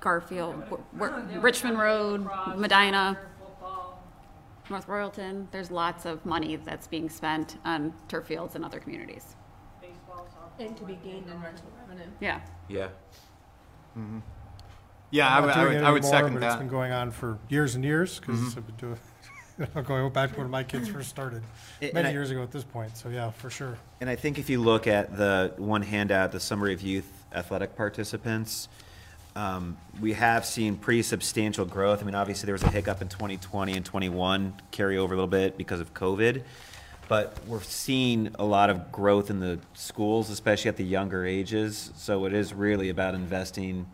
Garfield, 0.00 0.54
wh- 0.70 0.98
wh- 1.00 1.42
Richmond 1.42 1.78
Road, 1.78 2.28
Medina, 2.56 3.18
North 4.70 4.86
Royalton, 4.86 5.46
there's 5.50 5.70
lots 5.70 6.04
of 6.04 6.24
money 6.26 6.56
that's 6.56 6.86
being 6.86 7.08
spent 7.08 7.56
on 7.64 7.92
turf 8.08 8.26
fields 8.26 8.54
and 8.54 8.64
other 8.64 8.78
communities. 8.78 9.34
And 10.58 10.76
to 10.76 10.84
be 10.84 10.98
gained 11.04 11.26
in 11.28 11.40
rental 11.40 11.66
revenue. 11.88 12.08
Yeah. 12.20 12.40
Yeah. 12.68 12.88
Mm-hmm. 13.96 14.18
Yeah, 15.10 15.28
I 15.28 15.36
I'm 15.36 15.42
would, 15.42 15.48
not 15.48 15.56
I 15.56 15.64
would, 15.64 15.72
it 15.76 15.84
I 15.84 15.90
would 15.90 16.04
second 16.04 16.34
but 16.34 16.42
It's 16.42 16.56
been 16.56 16.68
going 16.68 16.92
on 16.92 17.12
for 17.12 17.38
years 17.48 17.76
and 17.76 17.84
years, 17.84 18.18
because 18.18 18.38
mm-hmm. 18.40 18.58
I've 18.58 18.66
been 18.66 18.76
doing, 18.76 18.98
I'm 19.76 19.84
going 19.84 20.12
back 20.12 20.32
to 20.34 20.40
when 20.40 20.50
my 20.50 20.64
kids 20.64 20.88
first 20.88 21.08
started, 21.08 21.42
And 21.80 21.94
many 21.94 22.08
I- 22.08 22.12
years 22.12 22.30
ago 22.30 22.42
at 22.42 22.50
this 22.50 22.64
point, 22.64 22.96
so 22.96 23.08
yeah, 23.08 23.30
for 23.30 23.50
sure. 23.50 23.78
And 24.00 24.10
I 24.10 24.16
think 24.16 24.38
if 24.38 24.50
you 24.50 24.60
look 24.60 24.86
at 24.86 25.16
the 25.16 25.54
one 25.56 25.80
handout, 25.82 26.32
the 26.32 26.40
summary 26.40 26.74
of 26.74 26.82
youth 26.82 27.10
athletic 27.32 27.74
participants, 27.76 28.68
um, 29.36 29.76
we 30.00 30.14
have 30.14 30.44
seen 30.44 30.76
pretty 30.76 31.02
substantial 31.02 31.64
growth. 31.64 32.02
I 32.02 32.06
mean, 32.06 32.14
obviously, 32.14 32.46
there 32.46 32.54
was 32.54 32.62
a 32.62 32.70
hiccup 32.70 33.02
in 33.02 33.08
2020 33.08 33.72
and 33.74 33.84
21, 33.84 34.54
carry 34.70 34.98
over 34.98 35.14
a 35.14 35.16
little 35.16 35.28
bit 35.28 35.56
because 35.56 35.80
of 35.80 35.94
COVID. 35.94 36.42
But 37.08 37.38
we're 37.46 37.62
seeing 37.62 38.34
a 38.38 38.44
lot 38.44 38.68
of 38.68 38.92
growth 38.92 39.30
in 39.30 39.40
the 39.40 39.58
schools, 39.74 40.28
especially 40.28 40.68
at 40.68 40.76
the 40.76 40.84
younger 40.84 41.24
ages. 41.24 41.90
So 41.96 42.26
it 42.26 42.34
is 42.34 42.52
really 42.52 42.90
about 42.90 43.14
investing 43.14 43.86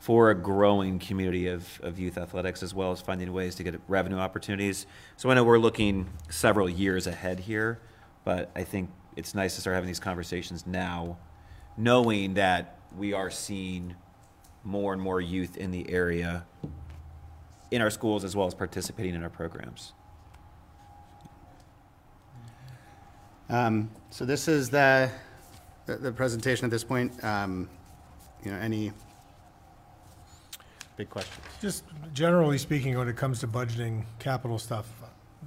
for 0.00 0.30
a 0.30 0.34
growing 0.34 0.98
community 0.98 1.48
of, 1.48 1.80
of 1.82 1.98
youth 1.98 2.18
athletics 2.18 2.62
as 2.62 2.72
well 2.72 2.92
as 2.92 3.00
finding 3.00 3.32
ways 3.32 3.54
to 3.56 3.62
get 3.62 3.80
revenue 3.88 4.18
opportunities. 4.18 4.86
So 5.16 5.30
I 5.30 5.34
know 5.34 5.44
we're 5.44 5.58
looking 5.58 6.08
several 6.30 6.68
years 6.68 7.06
ahead 7.06 7.40
here, 7.40 7.80
but 8.24 8.50
I 8.54 8.64
think 8.64 8.90
it's 9.16 9.34
nice 9.34 9.54
to 9.56 9.60
start 9.60 9.74
having 9.74 9.88
these 9.88 10.00
conversations 10.00 10.66
now, 10.66 11.18
knowing 11.76 12.34
that 12.34 12.78
we 12.96 13.12
are 13.12 13.30
seeing 13.30 13.94
more 14.64 14.92
and 14.92 15.00
more 15.00 15.20
youth 15.20 15.56
in 15.56 15.70
the 15.70 15.88
area 15.90 16.44
in 17.70 17.82
our 17.82 17.90
schools 17.90 18.24
as 18.24 18.34
well 18.34 18.46
as 18.46 18.54
participating 18.54 19.14
in 19.14 19.22
our 19.22 19.30
programs. 19.30 19.92
Um, 23.48 23.90
So 24.10 24.24
this 24.24 24.48
is 24.48 24.70
the, 24.70 25.10
the- 25.86 25.96
the 25.96 26.12
presentation 26.12 26.64
at 26.64 26.70
this 26.70 26.84
point. 26.84 27.12
Um, 27.24 27.68
You 28.44 28.52
know, 28.52 28.58
any 28.58 28.92
big 30.96 31.10
questions? 31.10 31.44
Just 31.60 31.82
generally 32.14 32.56
speaking, 32.58 32.96
when 32.96 33.08
it 33.08 33.16
comes 33.16 33.40
to 33.40 33.48
budgeting 33.48 34.04
capital 34.20 34.58
stuff, 34.60 34.86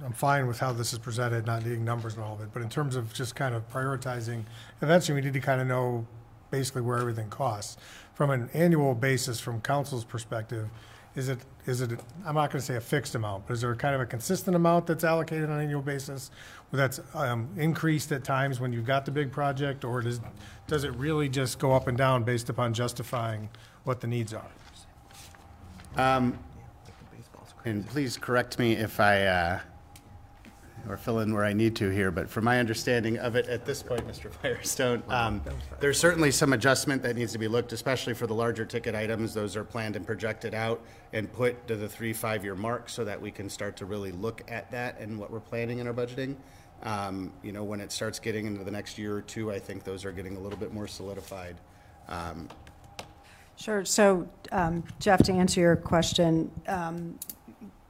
I'm 0.04 0.12
fine 0.12 0.46
with 0.46 0.58
how 0.58 0.72
this 0.74 0.92
is 0.92 0.98
presented, 0.98 1.46
not 1.46 1.64
needing 1.64 1.84
numbers 1.84 2.14
and 2.14 2.22
all 2.22 2.34
of 2.34 2.40
it, 2.42 2.50
but 2.52 2.60
in 2.62 2.68
terms 2.68 2.96
of 2.96 3.12
just 3.14 3.34
kind 3.34 3.54
of 3.54 3.66
prioritizing, 3.72 4.44
eventually 4.82 5.14
we 5.16 5.22
need 5.24 5.32
to 5.32 5.40
kind 5.40 5.60
of 5.60 5.66
know 5.66 6.06
basically 6.50 6.82
where 6.82 6.98
everything 6.98 7.28
costs. 7.30 7.78
From 8.14 8.30
an 8.30 8.50
annual 8.54 8.94
basis, 8.94 9.40
from 9.40 9.60
council's 9.60 10.04
perspective, 10.04 10.68
is 11.14 11.28
it, 11.28 11.38
is 11.66 11.80
it, 11.80 11.98
I'm 12.24 12.34
not 12.34 12.50
gonna 12.50 12.62
say 12.62 12.76
a 12.76 12.80
fixed 12.80 13.14
amount, 13.14 13.46
but 13.46 13.54
is 13.54 13.60
there 13.60 13.74
kind 13.74 13.94
of 13.94 14.00
a 14.00 14.06
consistent 14.06 14.56
amount 14.56 14.86
that's 14.86 15.04
allocated 15.04 15.44
on 15.50 15.56
an 15.56 15.64
annual 15.64 15.82
basis? 15.82 16.30
That's, 16.72 17.00
um, 17.14 17.48
increased 17.56 18.12
at 18.12 18.24
times 18.24 18.60
when 18.60 18.72
you've 18.72 18.86
got 18.86 19.04
the 19.04 19.10
big 19.10 19.30
project, 19.30 19.84
or 19.84 20.00
does, 20.00 20.20
does 20.66 20.84
it 20.84 20.94
really 20.94 21.28
just 21.28 21.58
go 21.58 21.72
up 21.72 21.86
and 21.86 21.98
down 21.98 22.24
based 22.24 22.48
upon 22.48 22.72
justifying 22.72 23.50
what 23.84 24.00
the 24.00 24.06
needs 24.06 24.32
are? 24.32 24.50
And 27.64 27.86
please 27.86 28.16
correct 28.16 28.58
me 28.58 28.72
if 28.72 28.98
I, 28.98 29.26
uh, 29.26 29.60
or 30.88 30.96
fill 30.96 31.20
in 31.20 31.32
where 31.32 31.44
I 31.44 31.52
need 31.52 31.76
to 31.76 31.88
here, 31.90 32.10
but 32.10 32.28
from 32.28 32.44
my 32.44 32.58
understanding 32.58 33.18
of 33.18 33.36
it 33.36 33.46
at 33.46 33.64
this 33.64 33.82
point, 33.82 34.06
Mr. 34.06 34.32
Firestone, 34.42 35.02
um, 35.08 35.40
there's 35.80 35.98
certainly 35.98 36.30
some 36.30 36.52
adjustment 36.52 37.02
that 37.02 37.16
needs 37.16 37.32
to 37.32 37.38
be 37.38 37.48
looked, 37.48 37.72
especially 37.72 38.14
for 38.14 38.26
the 38.26 38.34
larger 38.34 38.64
ticket 38.64 38.94
items. 38.94 39.34
Those 39.34 39.56
are 39.56 39.64
planned 39.64 39.96
and 39.96 40.06
projected 40.06 40.54
out 40.54 40.80
and 41.12 41.32
put 41.32 41.66
to 41.68 41.76
the 41.76 41.88
three, 41.88 42.12
five-year 42.12 42.54
mark 42.54 42.88
so 42.88 43.04
that 43.04 43.20
we 43.20 43.30
can 43.30 43.48
start 43.48 43.76
to 43.76 43.84
really 43.84 44.12
look 44.12 44.42
at 44.48 44.70
that 44.70 44.98
and 44.98 45.18
what 45.18 45.30
we're 45.30 45.40
planning 45.40 45.78
in 45.78 45.86
our 45.86 45.94
budgeting. 45.94 46.36
Um, 46.82 47.32
You 47.42 47.52
know, 47.52 47.62
when 47.62 47.80
it 47.80 47.92
starts 47.92 48.18
getting 48.18 48.46
into 48.46 48.64
the 48.64 48.70
next 48.70 48.98
year 48.98 49.16
or 49.16 49.22
two, 49.22 49.52
I 49.52 49.58
think 49.58 49.84
those 49.84 50.04
are 50.04 50.12
getting 50.12 50.36
a 50.36 50.40
little 50.40 50.58
bit 50.58 50.72
more 50.72 50.88
solidified. 50.88 51.56
Um, 52.08 52.48
Sure. 53.54 53.84
So, 53.84 54.26
um, 54.50 54.82
Jeff, 54.98 55.22
to 55.24 55.32
answer 55.32 55.60
your 55.60 55.76
question, 55.76 56.50
um, 56.66 57.16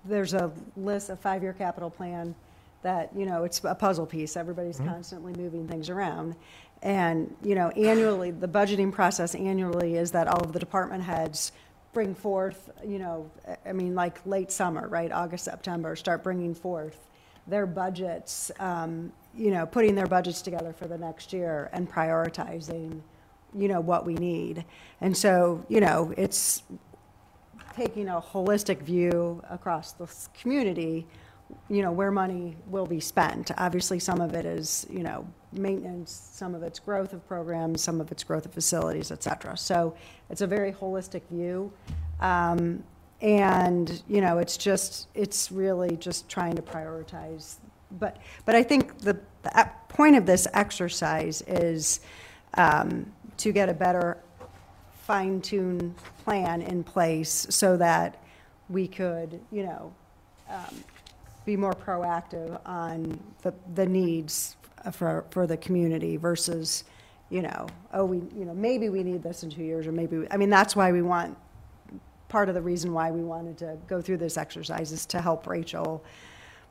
there's 0.05 0.35
a 0.35 0.51
list, 0.77 1.09
a 1.09 1.17
five-year 1.17 1.55
capital 1.55 1.89
plan 1.89 2.35
that, 2.83 3.11
you 3.17 3.27
know, 3.27 3.45
it's 3.45 3.63
a 3.65 3.75
puzzle 3.75 4.07
piece. 4.07 4.37
Everybody's 4.37 4.79
constantly 4.79 5.33
moving 5.35 5.67
things 5.69 5.89
around. 5.89 6.37
And, 6.83 7.35
you 7.43 7.55
know, 7.55 7.69
annually, 7.71 8.33
the 8.33 8.49
budgeting 8.49 8.93
process 8.93 9.35
annually 9.35 9.97
is 9.97 10.11
that 10.13 10.27
all 10.27 10.43
of 10.43 10.53
the 10.53 10.59
department 10.59 11.05
heads 11.05 11.53
bring 11.93 12.15
forth, 12.15 12.71
you 12.85 12.99
know, 12.99 13.31
I- 13.47 13.71
I 13.71 13.73
mean, 13.73 13.95
like 13.95 14.25
late 14.27 14.51
summer, 14.51 14.89
right, 14.89 15.13
August, 15.13 15.45
September, 15.45 15.95
start 15.95 16.23
bringing 16.25 16.55
forth 16.55 17.09
their 17.47 17.67
budgets, 17.67 18.51
um, 18.59 19.13
you 19.35 19.51
know, 19.51 19.67
putting 19.67 19.95
their 19.95 20.07
budgets 20.07 20.43
together 20.43 20.73
for 20.73 20.87
the 20.87 20.99
next 20.99 21.33
year 21.33 21.69
and 21.73 21.91
prioritizing, 21.91 23.01
you 23.55 23.69
know, 23.69 23.81
what 23.81 24.05
we 24.07 24.15
need. 24.15 24.65
And 25.01 25.17
so, 25.17 25.65
you 25.69 25.81
know, 25.81 26.13
it's 26.17 26.63
taking 27.77 28.09
a 28.09 28.21
holistic 28.21 28.79
view 28.83 29.43
across 29.51 29.93
the 29.93 30.09
community, 30.39 31.07
you 31.69 31.83
know, 31.83 31.93
where 31.93 32.11
money 32.11 32.57
will 32.67 32.87
be 32.87 33.01
spent. 33.01 33.51
Obviously, 33.59 33.99
some 33.99 34.21
of 34.21 34.35
it 34.35 34.45
is, 34.45 34.87
you 34.91 35.03
know, 35.03 35.27
maintenance, 35.53 36.31
some 36.33 36.55
of 36.55 36.63
it's 36.63 36.79
growth 36.79 37.13
of 37.13 37.27
programs, 37.29 37.83
some 37.83 38.01
of 38.01 38.11
it's 38.13 38.25
growth 38.25 38.47
of 38.47 38.53
facilities, 38.53 39.11
et 39.11 39.23
cetera. 39.23 39.57
So 39.57 39.95
it's 40.31 40.41
a 40.41 40.47
very 40.47 40.73
holistic 40.73 41.23
view. 41.31 41.73
Um, 42.21 42.83
and, 43.21 44.03
you 44.09 44.21
know, 44.21 44.39
it's 44.39 44.57
just, 44.57 45.09
it's 45.15 45.53
really 45.53 45.97
just 45.97 46.29
trying 46.29 46.57
to 46.57 46.63
prioritize. 46.63 47.57
But, 47.99 48.17
but 48.45 48.55
I 48.55 48.63
think 48.63 48.99
the, 48.99 49.19
the 49.43 49.71
point 49.89 50.17
of 50.17 50.27
this 50.27 50.49
exercise 50.55 51.43
is 51.47 52.01
um, 52.55 53.13
to 53.37 53.53
get 53.53 53.69
a 53.69 53.75
better 53.75 54.19
fine-tuned 55.03 55.95
plan 56.25 56.63
in 56.63 56.83
place 56.83 57.47
so 57.51 57.77
that 57.77 58.23
we 58.69 58.89
could, 58.89 59.41
you 59.51 59.65
know, 59.65 59.93
um, 60.49 60.85
be 61.45 61.57
more 61.57 61.73
proactive 61.73 62.61
on 62.67 63.19
the, 63.43 63.53
the 63.75 63.87
needs 63.87 64.57
for, 64.93 65.25
for 65.31 65.47
the 65.47 65.57
community 65.57 66.17
versus, 66.17 66.85
you 67.31 67.43
know, 67.43 67.67
oh, 67.93 68.05
we, 68.05 68.19
you 68.37 68.45
know, 68.45 68.55
maybe 68.55 68.89
we 68.89 69.03
need 69.03 69.23
this 69.23 69.43
in 69.43 69.51
two 69.51 69.63
years, 69.65 69.87
or 69.87 69.93
maybe, 69.93 70.19
we- 70.19 70.29
I 70.31 70.37
mean, 70.37 70.51
that's 70.51 70.75
why 70.77 70.93
we 70.93 71.03
want, 71.03 71.37
part 72.29 72.49
of 72.49 72.55
the 72.55 72.63
reason 72.63 72.93
why 72.93 73.11
we 73.11 73.23
wanted 73.23 73.59
to 73.59 73.77
go 73.87 74.01
through 74.01 74.17
this 74.19 74.37
exercise 74.37 74.91
is 74.93 75.05
to 75.07 75.21
help 75.21 75.47
Rachel 75.47 76.03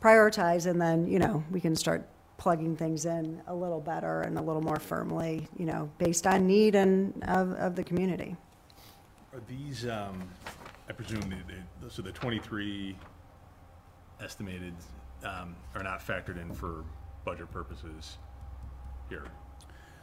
prioritize, 0.02 0.66
and 0.66 0.82
then, 0.82 1.08
you 1.08 1.20
know, 1.20 1.44
we 1.52 1.62
can 1.62 1.76
start 1.76 2.08
plugging 2.38 2.76
things 2.76 3.06
in 3.06 3.40
a 3.48 3.54
little 3.54 3.80
better 3.80 4.22
and 4.22 4.38
a 4.40 4.42
little 4.42 4.64
more 4.64 4.80
firmly, 4.80 5.48
you 5.58 5.66
know, 5.66 5.90
based 6.00 6.26
on 6.26 6.48
need 6.48 6.74
and 6.76 7.14
of, 7.28 7.52
of 7.54 7.76
the 7.76 7.84
community. 7.84 8.36
Are 9.34 9.40
these, 9.48 9.86
um, 9.86 10.28
I 10.90 10.94
presume, 10.94 11.22
the- 11.22 11.86
the- 11.86 11.92
so 11.92 12.02
the 12.02 12.12
23 12.12 12.96
estimated 14.24 14.74
um, 15.24 15.56
are 15.76 15.84
not 15.84 16.00
factored 16.06 16.42
in 16.42 16.54
for 16.54 16.84
budget 17.26 17.52
purposes 17.52 18.18
here? 19.10 19.26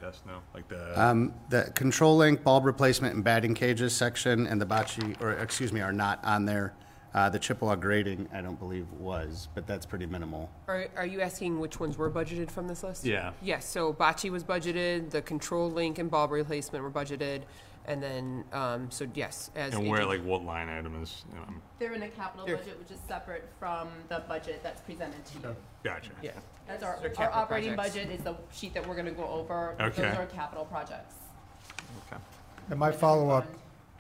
Yes, 0.01 0.23
no? 0.27 0.39
Like 0.55 0.69
the, 0.69 1.01
Um, 1.01 1.35
The 1.49 1.73
control 1.75 2.17
link, 2.17 2.45
bulb 2.45 2.65
replacement, 2.65 3.15
and 3.15 3.25
batting 3.25 3.55
cages 3.55 3.93
section, 3.95 4.47
and 4.47 4.61
the 4.61 4.67
bocce, 4.67 5.21
or 5.21 5.33
excuse 5.33 5.73
me, 5.73 5.81
are 5.81 5.93
not 5.93 6.25
on 6.25 6.45
there. 6.45 6.73
Uh, 7.15 7.29
The 7.29 7.39
Chippewa 7.39 7.75
grading, 7.75 8.29
I 8.33 8.41
don't 8.41 8.59
believe 8.61 8.87
was, 8.93 9.49
but 9.55 9.67
that's 9.67 9.85
pretty 9.87 10.07
minimal. 10.07 10.51
Are, 10.69 10.87
are 10.97 11.07
you 11.07 11.21
asking 11.21 11.59
which 11.59 11.81
ones 11.81 11.97
were 11.99 12.11
budgeted 12.11 12.49
from 12.51 12.69
this 12.69 12.85
list? 12.85 13.05
Yeah. 13.05 13.33
Yes, 13.43 13.65
so 13.65 13.93
bocce 13.93 14.31
was 14.31 14.45
budgeted, 14.45 15.11
the 15.11 15.23
control 15.23 15.69
link 15.69 15.99
and 15.99 16.09
bulb 16.09 16.31
replacement 16.31 16.85
were 16.85 16.91
budgeted, 16.91 17.43
and 17.89 18.03
then, 18.03 18.45
um, 18.53 18.91
so 18.91 19.09
yes, 19.15 19.51
as. 19.57 19.73
And 19.75 19.89
where, 19.89 20.03
AJ 20.03 20.07
like, 20.09 20.25
what 20.25 20.45
line 20.45 20.69
item 20.69 21.03
is, 21.03 21.25
you 21.31 21.37
know, 21.37 21.43
I'm- 21.43 21.63
They're 21.79 21.95
in 21.95 22.03
a 22.03 22.09
capital 22.09 22.47
Here. 22.47 22.59
budget, 22.59 22.79
which 22.79 22.91
is 22.91 23.01
separate 23.09 23.49
from 23.59 23.89
the 24.09 24.21
budget 24.29 24.61
that's 24.63 24.83
presented 24.83 25.25
to 25.25 25.39
you. 25.39 25.57
gotcha. 25.83 26.11
Yeah. 26.23 26.33
That's 26.67 26.83
our, 26.85 26.99
They're 27.01 27.09
our 27.11 27.15
capital 27.17 27.41
operating 27.43 27.75
projects. 27.75 27.97
budget 27.97 28.11
is 28.19 28.25
the 28.25 28.37
sheet 28.53 28.75
that 28.75 28.87
we're 28.87 28.95
gonna 28.95 29.11
go 29.11 29.27
over. 29.27 29.73
Okay. 29.81 29.89
Those 29.89 29.99
Okay. 30.13 30.23
are 30.23 30.27
capital 30.27 30.67
projects. 30.67 31.15
Okay. 32.13 32.21
And 32.71 32.79
my 32.79 32.93
follow-up, 32.93 33.47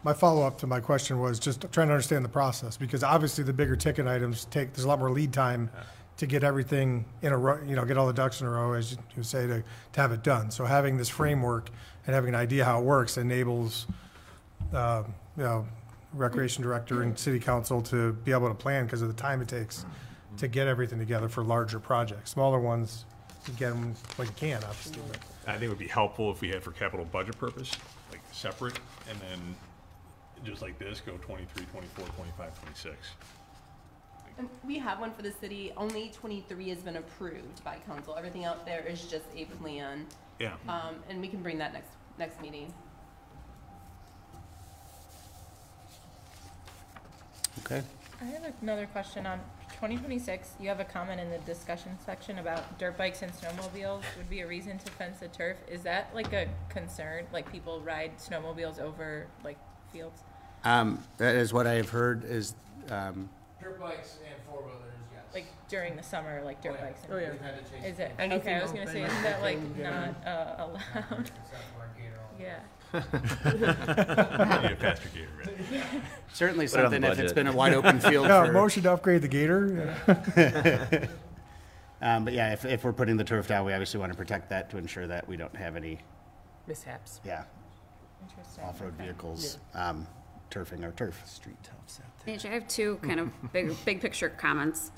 my 0.05 0.13
follow-up 0.13 0.59
to 0.59 0.67
my 0.67 0.81
question 0.81 1.19
was 1.19 1.39
just 1.39 1.63
trying 1.73 1.89
to 1.89 1.95
understand 1.95 2.25
the 2.25 2.29
process, 2.29 2.77
because 2.77 3.03
obviously 3.03 3.43
the 3.43 3.55
bigger 3.55 3.75
ticket 3.75 4.07
items 4.07 4.45
take, 4.47 4.75
there's 4.75 4.85
a 4.85 4.89
lot 4.89 4.99
more 4.99 5.11
lead 5.11 5.33
time 5.33 5.71
to 6.19 6.27
get 6.27 6.43
everything 6.45 7.05
in 7.23 7.33
a 7.33 7.39
row, 7.39 7.61
you 7.65 7.77
know, 7.77 7.85
get 7.85 7.97
all 7.97 8.07
the 8.07 8.13
ducks 8.13 8.41
in 8.41 8.47
a 8.47 8.51
row, 8.51 8.73
as 8.75 8.97
you- 9.17 9.23
say, 9.23 9.47
to, 9.47 9.63
to 9.93 10.01
have 10.01 10.13
it 10.13 10.23
done. 10.23 10.51
So 10.51 10.65
having 10.65 10.97
this 10.97 11.09
framework 11.09 11.71
and 12.07 12.15
having 12.15 12.31
an 12.31 12.35
idea 12.35 12.65
how 12.65 12.81
it 12.81 12.85
works 12.85 13.17
enables, 13.17 13.87
uh, 14.73 15.05
you 15.37 15.43
know, 15.45 15.67
recreation 16.13 16.63
director 16.63 17.03
and 17.03 17.17
city 17.19 17.39
council 17.39 17.81
to 17.83 18.13
be 18.13 18.33
able 18.33 18.49
to 18.49 18.55
plan 18.55 18.85
because 18.85 19.01
of 19.01 19.09
the 19.09 19.15
time 19.15 19.41
it 19.41 19.49
takes 19.49 19.87
to 20.39 20.49
get 20.49 20.67
everything 20.67 20.99
together 20.99 21.29
for 21.29 21.45
larger 21.45 21.79
projects. 21.79 22.31
Smaller 22.31 22.59
ones, 22.59 23.05
you 23.47 23.55
get 23.55 23.71
them 23.71 23.95
when 24.17 24.27
you 24.27 24.35
can, 24.35 24.57
obviously, 24.65 25.01
but. 25.09 25.19
I 25.47 25.53
think 25.53 25.65
it 25.65 25.69
would 25.69 25.79
be 25.79 25.87
helpful 25.87 26.31
if 26.33 26.41
we 26.41 26.49
had 26.49 26.63
for 26.63 26.73
capital 26.73 27.05
budget 27.07 27.39
purpose, 27.39 27.71
like 28.11 28.21
separate, 28.33 28.79
and 29.09 29.19
then 29.21 29.39
just 30.45 30.63
like 30.63 30.79
this, 30.79 31.01
go 31.01 31.13
23, 31.19 31.65
24, 31.67 32.07
25, 32.07 32.63
26. 32.63 32.97
And 34.39 34.49
we 34.65 34.79
have 34.79 35.01
one 35.01 35.13
for 35.13 35.23
the 35.23 35.33
city, 35.33 35.73
only 35.77 36.11
twenty-three 36.15 36.69
has 36.69 36.79
been 36.79 36.97
approved 36.97 37.65
by 37.65 37.77
council, 37.87 38.15
everything 38.17 38.45
out 38.45 38.65
there 38.65 38.87
is 38.87 39.03
just 39.03 39.25
a 39.37 39.45
plan. 39.47 40.07
Yeah. 40.39 40.55
Um, 40.69 40.97
and 41.09 41.21
we 41.21 41.27
can 41.27 41.43
bring 41.43 41.59
that 41.59 41.73
next, 41.73 41.91
next 42.19 42.41
meeting. 42.41 42.73
Okay? 47.65 47.83
I 48.21 48.25
have 48.25 48.53
another 48.63 48.87
question 48.87 49.27
on 49.27 49.41
2026. 49.75 50.53
You 50.61 50.69
have 50.69 50.79
a 50.79 50.85
comment 50.85 51.21
in 51.21 51.31
the 51.31 51.39
discussion 51.39 51.97
section 52.05 52.39
about 52.39 52.79
dirt 52.79 52.97
bikes 52.97 53.23
and 53.23 53.33
snowmobiles 53.33 54.03
would 54.17 54.31
be 54.31 54.41
a 54.41 54.47
reason 54.47 54.79
to 54.79 54.91
fence 54.93 55.19
the 55.19 55.29
turf. 55.29 55.57
Is 55.69 55.83
that 55.83 56.11
like 56.15 56.33
a 56.33 56.49
concern? 56.69 57.27
Like 57.33 57.51
people 57.51 57.81
ride 57.81 58.19
snowmobiles 58.19 58.81
over 58.81 59.27
like 59.45 59.59
fields? 59.93 60.23
Um, 60.65 61.03
That 61.19 61.35
is 61.35 61.53
what 61.53 61.67
I 61.67 61.75
have 61.75 61.91
heard 61.91 62.25
is, 62.25 62.55
um, 62.91 63.29
Dirt 63.69 63.81
bikes 63.81 64.17
and 64.27 64.35
four-wheelers, 64.49 64.95
yes. 65.13 65.23
Like 65.35 65.47
during 65.69 65.97
the 65.97 66.03
summer, 66.03 66.43
like 66.45 66.63
dirt 66.63 66.81
bikes? 66.81 67.03
and- 67.05 67.13
Oh, 67.13 67.19
yeah. 67.19 67.85
Is 67.87 67.99
it? 67.99 68.13
Anything 68.19 68.41
Okay, 68.41 68.55
I 68.55 68.63
was 68.63 68.73
gonna 68.73 68.87
say, 68.87 69.03
open, 69.05 69.17
is 69.17 69.23
that 69.23 69.43
like 69.43 69.57
anything, 69.59 69.83
not 69.83 70.27
uh, 70.27 70.55
allowed? 70.65 71.31
Yeah. 72.41 72.61
Need 72.95 73.03
a 73.05 74.77
faster 74.81 75.09
gator, 75.15 75.29
right? 75.39 75.85
certainly 76.33 76.67
Put 76.67 76.81
it 76.81 76.85
on 76.87 76.91
the 76.93 76.97
something, 76.97 77.05
if 77.05 77.11
it's 77.11 77.19
budget. 77.19 77.35
been 77.35 77.47
a 77.49 77.53
wide 77.53 77.75
open 77.75 78.01
field 78.01 78.27
Yeah, 78.29 78.47
for. 78.47 78.53
motion 78.53 78.83
to 78.85 78.93
upgrade 78.93 79.21
the 79.23 79.29
gator, 79.29 79.95
yeah. 80.37 81.07
Um, 82.01 82.25
But 82.25 82.33
yeah, 82.33 82.53
if, 82.53 82.65
if 82.65 82.85
we're 82.85 82.93
putting 82.93 83.17
the 83.17 83.25
turf 83.25 83.49
down, 83.49 83.67
we 83.67 83.73
obviously 83.73 83.99
want 84.01 84.13
to 84.13 84.17
protect 84.17 84.49
that 84.51 84.71
to 84.71 84.79
ensure 84.79 85.07
that 85.09 85.29
we 85.29 85.37
don't 85.37 85.55
have 85.57 85.75
any, 85.77 85.99
Mishaps. 86.69 87.21
yeah, 87.25 87.43
Interesting. 88.23 88.65
off-road 88.65 88.95
Okay. 88.95 89.05
vehicles 89.07 89.59
um, 89.75 90.07
turfing 90.51 90.85
our 90.85 90.93
turf. 90.93 91.21
Street 91.27 91.57
toughs 91.65 92.01
I 92.29 92.49
have 92.49 92.69
two 92.69 92.97
kind 92.97 93.21
of 93.21 93.53
big, 93.53 93.75
big 93.87 94.03
picture 94.03 94.29
comments. 94.29 94.91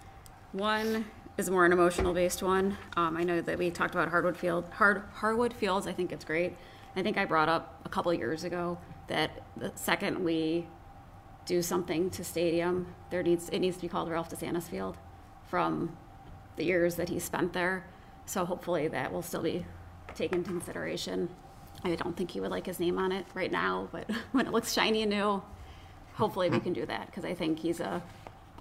One 0.51 1.05
is 1.39 1.49
more 1.49 1.65
an 1.65 1.73
emotional 1.73 2.13
based 2.13 2.43
one. 2.43 2.77
Um, 2.97 3.17
I 3.17 3.23
know 3.23 3.41
that 3.41 3.57
we 3.57 3.71
talked 3.71 3.95
about 3.95 4.09
hardwood 4.09 4.37
field, 4.37 4.69
hard, 4.73 5.05
hardwood 5.13 5.53
fields. 5.53 5.87
I 5.87 5.93
think 5.93 6.11
it's 6.11 6.25
great. 6.25 6.57
I 6.97 7.03
think 7.03 7.17
I 7.17 7.25
brought 7.25 7.49
up 7.49 7.83
a 7.85 7.89
couple 7.89 8.13
years 8.13 8.43
ago 8.43 8.79
that 9.07 9.43
the 9.57 9.71
second 9.77 10.25
we 10.25 10.67
do 11.47 11.63
something 11.63 12.11
to 12.11 12.25
stadium, 12.25 12.93
there 13.11 13.23
needs, 13.23 13.49
it 13.51 13.61
needs 13.61 13.77
to 13.77 13.83
be 13.83 13.89
called 13.89 14.11
Ralph 14.11 14.29
DeSantis 14.29 14.65
Field 14.65 14.97
from 15.47 15.97
the 16.57 16.65
years 16.65 16.97
that 16.97 17.09
he 17.09 17.21
spent 17.21 17.53
there. 17.53 17.87
So 18.27 18.45
hopefully 18.45 18.89
that 18.89 19.13
will 19.13 19.23
still 19.23 19.43
be 19.43 19.65
taken 20.17 20.39
into 20.39 20.51
consideration. 20.51 21.29
I 21.85 21.95
don't 21.95 22.17
think 22.17 22.33
he 22.33 22.41
would 22.41 22.51
like 22.51 22.67
his 22.67 22.81
name 22.81 22.99
on 22.99 23.13
it 23.13 23.25
right 23.35 23.53
now, 23.53 23.89
but 23.93 24.11
when 24.33 24.49
it 24.49 24.53
looks 24.53 24.73
shiny 24.73 25.03
and 25.03 25.11
new, 25.13 25.43
hopefully 26.21 26.51
we 26.51 26.61
can 26.61 26.75
do 26.75 26.85
that 26.85 27.07
because 27.07 27.25
I 27.25 27.35
think 27.35 27.59
he's 27.59 27.81
a, 27.81 28.03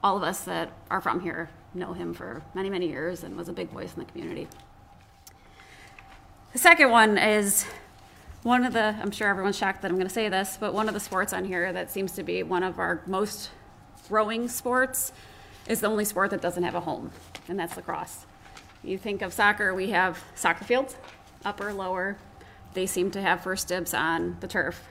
all 0.02 0.16
of 0.16 0.24
us 0.24 0.46
that 0.46 0.72
are 0.90 1.02
from 1.02 1.20
here 1.20 1.50
know 1.74 1.94
him 1.94 2.14
for 2.14 2.42
many, 2.54 2.70
many 2.70 2.88
years 2.88 3.24
and 3.24 3.36
was 3.36 3.50
a 3.50 3.54
big 3.54 3.70
voice 3.70 3.94
in 3.94 4.00
the 4.00 4.06
community. 4.06 4.48
The 6.54 6.58
second 6.58 6.90
one 6.90 7.18
is 7.18 7.66
one 8.44 8.64
of 8.64 8.72
the, 8.72 8.96
I'm 9.02 9.12
sure 9.12 9.28
everyone's 9.28 9.58
shocked 9.58 9.82
that 9.82 9.92
I'm 9.92 9.98
going 9.98 10.08
to 10.08 10.14
say 10.14 10.30
this, 10.30 10.58
but 10.58 10.74
one 10.74 10.88
of 10.88 10.94
the 10.94 11.02
sports 11.02 11.34
on 11.34 11.44
here 11.44 11.72
that 11.74 11.92
seems 11.92 12.14
to 12.14 12.24
be 12.24 12.42
one 12.44 12.64
of 12.64 12.80
our 12.80 13.02
most 13.06 13.52
growing 14.08 14.48
sports 14.48 15.12
is 15.68 15.82
the 15.82 15.88
only 15.88 16.06
sport 16.06 16.32
that 16.32 16.42
doesn't 16.42 16.64
have 16.64 16.76
a 16.76 16.80
home, 16.80 17.12
and 17.50 17.60
that's 17.60 17.76
lacrosse. 17.76 18.26
You 18.84 18.98
think 18.98 19.22
of 19.22 19.34
soccer, 19.34 19.76
we 19.76 19.90
have 19.90 20.24
soccer 20.34 20.64
fields, 20.64 20.96
upper, 21.44 21.74
lower. 21.74 22.18
They 22.74 22.86
seem 22.86 23.12
to 23.12 23.22
have 23.22 23.44
first 23.44 23.68
dibs 23.68 23.94
on 23.94 24.38
the 24.40 24.48
turf. 24.48 24.82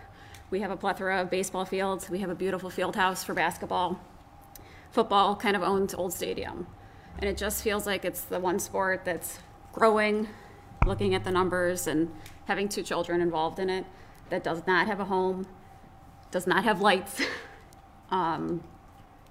We 0.51 0.61
have 0.61 0.70
a 0.70 0.76
plethora 0.76 1.20
of 1.20 1.30
baseball 1.30 1.64
fields. 1.64 2.09
We 2.09 2.20
have 2.20 2.30
a 2.30 2.34
beautiful 2.34 2.70
field 2.70 2.96
house 2.96 3.22
for 3.22 3.34
basketball. 3.34 4.01
Football 4.90 5.36
kind 5.36 5.55
of 5.55 5.62
owns 5.62 5.94
Old 5.94 6.12
Stadium. 6.12 6.66
And 7.18 7.28
it 7.28 7.36
just 7.36 7.62
feels 7.62 7.86
like 7.86 8.05
it's 8.05 8.22
the 8.22 8.40
one 8.40 8.59
sport 8.59 9.05
that's 9.05 9.40
growing, 9.72 10.28
looking 10.86 11.14
at 11.14 11.24
the 11.24 11.30
numbers 11.30 11.86
and 11.86 12.11
having 12.46 12.68
two 12.68 12.82
children 12.82 13.20
involved 13.20 13.59
in 13.59 13.68
it, 13.68 13.84
that 14.30 14.42
does 14.42 14.66
not 14.66 14.86
have 14.86 15.01
a 15.01 15.05
home, 15.05 15.46
does 16.30 16.46
not 16.46 16.64
have 16.64 16.80
lights. 16.80 17.22
Um, 18.11 18.62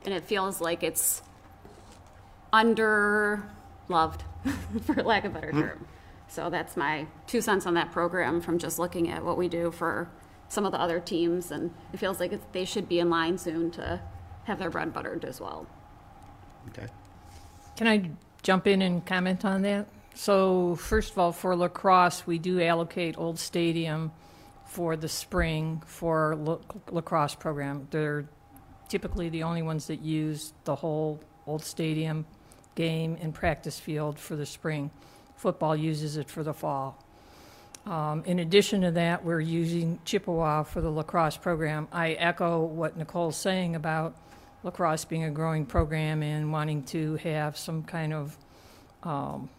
and 0.06 0.14
it 0.14 0.24
feels 0.24 0.62
like 0.62 0.84
it's 0.84 1.24
under 2.54 3.44
loved, 3.90 4.24
for 4.86 5.02
lack 5.02 5.26
of 5.26 5.32
a 5.32 5.34
better 5.34 5.52
term. 5.52 5.88
So 6.28 6.52
that's 6.52 6.78
my 6.78 7.08
two 7.26 7.42
cents 7.42 7.66
on 7.66 7.74
that 7.74 7.92
program 7.92 8.40
from 8.40 8.60
just 8.60 8.78
looking 8.78 9.10
at 9.10 9.26
what 9.26 9.36
we 9.36 9.48
do 9.48 9.72
for 9.72 10.10
some 10.50 10.66
of 10.66 10.72
the 10.72 10.80
other 10.80 11.00
teams. 11.00 11.52
And 11.52 11.74
it 11.94 11.98
feels 11.98 12.20
like 12.20 12.52
they 12.52 12.66
should 12.66 12.88
be 12.88 13.00
in 13.00 13.10
line 13.10 13.38
soon 13.38 13.72
to 13.72 14.02
have 14.46 14.60
their 14.60 14.70
bread 14.70 14.94
buttered 14.94 15.26
as 15.26 15.42
well. 15.42 15.68
Okay. 16.70 16.88
Can 17.76 17.88
I 17.88 18.10
jump 18.44 18.68
in 18.68 18.82
and 18.82 19.06
comment 19.06 19.46
on 19.46 19.62
that? 19.64 19.88
So 20.16 20.76
first 20.76 21.12
of 21.12 21.20
all, 21.20 21.32
for 21.32 21.56
lacrosse, 21.56 22.26
we 22.26 22.40
do 22.40 22.62
allocate 22.62 23.18
Old 23.18 23.38
Stadium 23.38 24.12
for 24.66 24.96
the 24.96 25.08
spring 25.08 25.84
for 25.86 26.36
la- 26.36 26.60
lacrosse 26.90 27.36
program. 27.36 27.88
They're 27.92 28.28
typically 28.90 29.30
the 29.30 29.44
only 29.44 29.62
ones 29.62 29.88
that 29.88 30.02
use 30.02 30.54
the 30.64 30.76
whole 30.76 31.22
Old 31.46 31.64
Stadium 31.64 32.26
game 32.76 33.18
and 33.22 33.34
practice 33.34 33.80
field 33.80 34.20
for 34.20 34.36
the 34.36 34.46
spring. 34.46 34.92
Football 35.36 35.76
uses 35.76 36.18
it 36.18 36.30
for 36.30 36.44
the 36.44 36.54
fall. 36.54 37.04
Um, 37.88 38.24
in 38.26 38.40
addition 38.40 38.82
to 38.82 38.92
that, 38.92 39.24
we're 39.24 39.40
using 39.40 40.00
Chippewa 40.04 40.64
for 40.64 40.82
the 40.82 40.90
lacrosse 40.90 41.38
program. 41.38 41.88
I 41.94 42.12
echo 42.14 42.66
what 42.66 42.98
Nicole's 42.98 43.38
saying 43.38 43.78
about 43.78 44.14
lacrosse 44.64 45.06
being 45.06 45.24
a 45.24 45.32
growing 45.32 45.66
program 45.66 46.22
and 46.22 46.52
wanting 46.52 46.84
to 46.84 47.16
have 47.18 47.56
some 47.58 47.84
kind 47.84 48.14
of 48.14 48.38
um, 49.04 49.50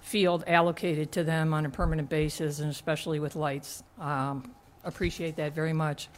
field 0.00 0.44
allocated 0.46 1.12
to 1.12 1.24
them 1.24 1.52
on 1.52 1.66
a 1.66 1.68
permanent 1.68 2.08
basis, 2.08 2.60
and 2.60 2.70
especially 2.70 3.20
with 3.20 3.36
lights. 3.36 3.82
Um, 4.00 4.50
appreciate 4.82 5.36
that 5.36 5.54
very 5.54 5.74
much. 5.74 6.08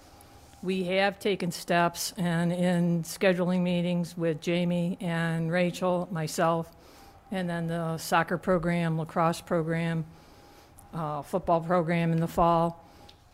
We 0.62 0.84
have 0.84 1.18
taken 1.18 1.50
steps, 1.50 2.14
and 2.16 2.52
in 2.52 3.02
scheduling 3.02 3.62
meetings 3.62 4.16
with 4.16 4.40
Jamie 4.40 4.96
and 5.00 5.50
Rachel, 5.50 6.06
myself, 6.12 6.70
and 7.32 7.50
then 7.50 7.66
the 7.66 7.98
soccer 7.98 8.38
program, 8.38 8.96
lacrosse 8.96 9.40
program, 9.40 10.04
uh, 10.95 11.22
football 11.22 11.61
program 11.61 12.12
in 12.12 12.20
the 12.20 12.28
fall, 12.28 12.84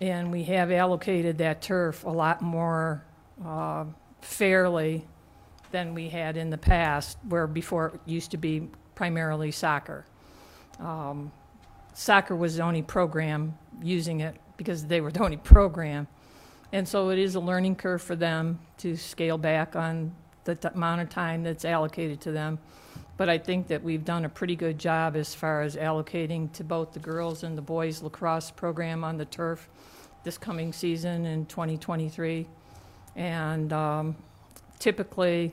and 0.00 0.30
we 0.30 0.44
have 0.44 0.70
allocated 0.70 1.38
that 1.38 1.62
turf 1.62 2.04
a 2.04 2.10
lot 2.10 2.42
more 2.42 3.04
uh, 3.44 3.84
fairly 4.20 5.04
than 5.70 5.94
we 5.94 6.08
had 6.08 6.36
in 6.36 6.50
the 6.50 6.58
past, 6.58 7.18
where 7.28 7.46
before 7.46 7.88
it 7.88 8.00
used 8.06 8.30
to 8.30 8.36
be 8.36 8.68
primarily 8.94 9.50
soccer. 9.50 10.04
Um, 10.78 11.32
soccer 11.94 12.36
was 12.36 12.56
the 12.56 12.62
only 12.62 12.82
program 12.82 13.56
using 13.82 14.20
it 14.20 14.36
because 14.56 14.86
they 14.86 15.00
were 15.00 15.10
the 15.10 15.22
only 15.22 15.36
program. 15.36 16.06
And 16.72 16.86
so 16.86 17.10
it 17.10 17.18
is 17.18 17.34
a 17.34 17.40
learning 17.40 17.76
curve 17.76 18.02
for 18.02 18.16
them 18.16 18.58
to 18.78 18.96
scale 18.96 19.38
back 19.38 19.76
on 19.76 20.14
the 20.44 20.58
amount 20.74 21.00
of 21.00 21.08
time 21.08 21.42
that's 21.42 21.64
allocated 21.64 22.20
to 22.22 22.32
them. 22.32 22.58
But 23.16 23.28
I 23.28 23.38
think 23.38 23.68
that 23.68 23.82
we've 23.82 24.04
done 24.04 24.24
a 24.24 24.28
pretty 24.28 24.56
good 24.56 24.78
job 24.78 25.14
as 25.14 25.34
far 25.34 25.62
as 25.62 25.76
allocating 25.76 26.52
to 26.54 26.64
both 26.64 26.92
the 26.92 26.98
girls 26.98 27.44
and 27.44 27.56
the 27.56 27.62
boys 27.62 28.02
lacrosse 28.02 28.50
program 28.50 29.04
on 29.04 29.18
the 29.18 29.24
turf 29.24 29.68
this 30.24 30.36
coming 30.38 30.72
season 30.72 31.24
in 31.26 31.46
2023. 31.46 32.46
And 33.14 33.72
um, 33.72 34.16
typically, 34.78 35.52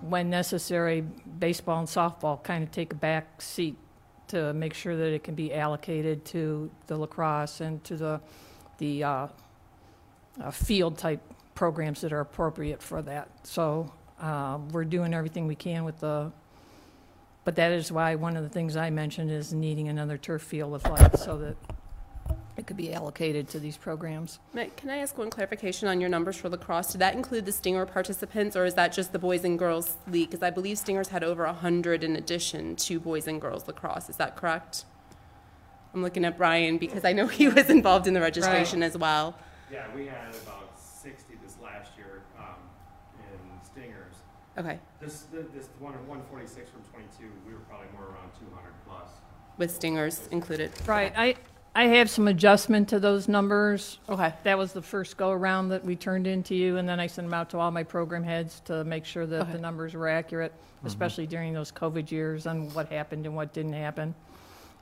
when 0.00 0.30
necessary, 0.30 1.02
baseball 1.38 1.78
and 1.78 1.88
softball 1.88 2.42
kind 2.42 2.64
of 2.64 2.70
take 2.72 2.92
a 2.92 2.96
back 2.96 3.40
seat 3.40 3.76
to 4.28 4.52
make 4.54 4.74
sure 4.74 4.96
that 4.96 5.12
it 5.12 5.22
can 5.22 5.34
be 5.34 5.54
allocated 5.54 6.24
to 6.24 6.70
the 6.86 6.96
lacrosse 6.96 7.60
and 7.60 7.84
to 7.84 7.96
the, 7.96 8.20
the 8.78 9.04
uh, 9.04 9.26
uh, 10.42 10.50
field-type 10.50 11.20
programs 11.54 12.00
that 12.00 12.12
are 12.12 12.20
appropriate 12.20 12.82
for 12.82 13.02
that. 13.02 13.28
So 13.44 13.92
uh, 14.20 14.58
we're 14.72 14.84
doing 14.84 15.14
everything 15.14 15.46
we 15.46 15.54
can 15.54 15.84
with 15.84 16.00
the, 16.00 16.32
but 17.44 17.56
that 17.56 17.72
is 17.72 17.92
why 17.92 18.14
one 18.14 18.36
of 18.36 18.42
the 18.42 18.48
things 18.48 18.76
I 18.76 18.90
mentioned 18.90 19.30
is 19.30 19.52
needing 19.52 19.88
another 19.88 20.16
turf 20.16 20.42
field 20.42 20.72
with 20.72 20.88
lights 20.88 21.24
so 21.24 21.38
that 21.38 21.56
it 22.56 22.66
could 22.66 22.76
be 22.76 22.92
allocated 22.92 23.48
to 23.48 23.58
these 23.58 23.76
programs. 23.76 24.38
Matt, 24.52 24.76
can 24.76 24.88
I 24.88 24.98
ask 24.98 25.18
one 25.18 25.28
clarification 25.28 25.88
on 25.88 26.00
your 26.00 26.08
numbers 26.08 26.36
for 26.36 26.48
lacrosse? 26.48 26.92
Did 26.92 27.00
that 27.00 27.14
include 27.14 27.46
the 27.46 27.52
Stinger 27.52 27.84
participants, 27.84 28.56
or 28.56 28.64
is 28.64 28.74
that 28.74 28.92
just 28.92 29.12
the 29.12 29.18
boys 29.18 29.44
and 29.44 29.58
girls 29.58 29.96
league? 30.06 30.30
Because 30.30 30.42
I 30.42 30.50
believe 30.50 30.78
Stingers 30.78 31.08
had 31.08 31.24
over 31.24 31.44
100 31.44 32.04
in 32.04 32.14
addition 32.16 32.76
to 32.76 33.00
boys 33.00 33.26
and 33.26 33.40
girls 33.40 33.66
lacrosse. 33.66 34.08
Is 34.08 34.16
that 34.16 34.36
correct? 34.36 34.84
I'm 35.92 36.02
looking 36.02 36.24
at 36.24 36.36
Brian 36.36 36.78
because 36.78 37.04
I 37.04 37.12
know 37.12 37.26
he 37.26 37.48
was 37.48 37.70
involved 37.70 38.06
in 38.06 38.14
the 38.14 38.20
registration 38.20 38.82
as 38.82 38.96
well. 38.96 39.36
Yeah, 39.70 39.86
we 39.94 40.06
had 40.06 40.34
about 40.42 40.78
sixty 40.78 41.34
this 41.42 41.56
last 41.62 41.92
year, 41.96 42.22
um, 42.38 42.54
in 43.18 43.64
Stingers. 43.64 44.14
Okay, 44.56 44.78
This, 45.00 45.26
th- 45.32 45.46
this 45.54 45.68
one, 45.80 45.94
one 46.06 46.22
forty-six 46.30 46.70
from 46.70 46.82
twenty-two, 46.92 47.30
we 47.46 47.52
were 47.52 47.60
probably 47.60 47.88
more 47.92 48.04
around 48.04 48.30
two 48.38 48.46
hundred 48.54 48.72
plus. 48.86 49.08
with 49.58 49.70
Stingers 49.70 50.28
included. 50.30 50.70
Right, 50.86 51.12
I, 51.16 51.34
I 51.74 51.86
have 51.96 52.08
some 52.08 52.28
adjustment 52.28 52.88
to 52.90 53.00
those 53.00 53.26
numbers. 53.26 53.98
Okay. 54.08 54.32
That 54.44 54.56
was 54.56 54.72
the 54.72 54.80
first 54.82 55.16
go-around 55.16 55.70
that 55.70 55.84
we 55.84 55.96
turned 55.96 56.28
into 56.28 56.54
you, 56.54 56.76
and 56.76 56.88
then 56.88 57.00
I 57.00 57.08
sent 57.08 57.26
them 57.26 57.34
out 57.34 57.50
to 57.50 57.58
all 57.58 57.72
my 57.72 57.82
program 57.82 58.22
heads 58.22 58.60
to 58.66 58.84
make 58.84 59.04
sure 59.04 59.26
that 59.26 59.46
the 59.46 59.52
Okay. 59.54 59.60
numbers 59.60 59.94
were 59.94 60.08
accurate, 60.08 60.52
mm-hmm. 60.52 60.86
especially 60.86 61.26
during 61.26 61.52
those 61.52 61.72
COVID 61.72 62.12
years 62.12 62.46
on 62.46 62.72
what 62.74 62.92
happened 62.92 63.26
and 63.26 63.34
what 63.34 63.52
didn't 63.52 63.72
happen. 63.72 64.14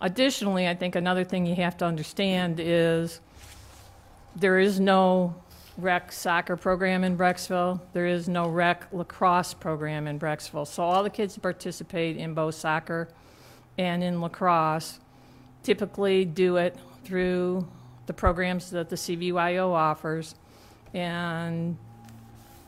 Additionally, 0.02 0.68
I 0.68 0.74
think 0.74 0.96
another 0.96 1.24
thing 1.24 1.46
you 1.46 1.54
have 1.54 1.78
to 1.78 1.86
understand 1.86 2.60
is 2.60 3.20
there 4.36 4.58
is 4.58 4.78
no 4.80 5.34
rec 5.78 6.12
soccer 6.12 6.56
program 6.56 7.04
in 7.04 7.16
Brecksville. 7.16 7.80
There 7.92 8.06
is 8.06 8.28
no 8.28 8.48
rec 8.48 8.92
lacrosse 8.92 9.54
program 9.54 10.06
in 10.06 10.18
Brecksville. 10.18 10.66
So 10.66 10.82
all 10.82 11.02
the 11.02 11.10
kids 11.10 11.34
that 11.34 11.40
participate 11.40 12.16
in 12.16 12.34
both 12.34 12.54
soccer 12.54 13.08
and 13.78 14.02
in 14.02 14.20
lacrosse 14.20 15.00
typically 15.62 16.24
do 16.24 16.56
it 16.56 16.76
through 17.04 17.66
the 18.06 18.12
programs 18.12 18.70
that 18.70 18.88
the 18.88 18.96
CVYO 18.96 19.70
offers. 19.72 20.34
And 20.92 21.76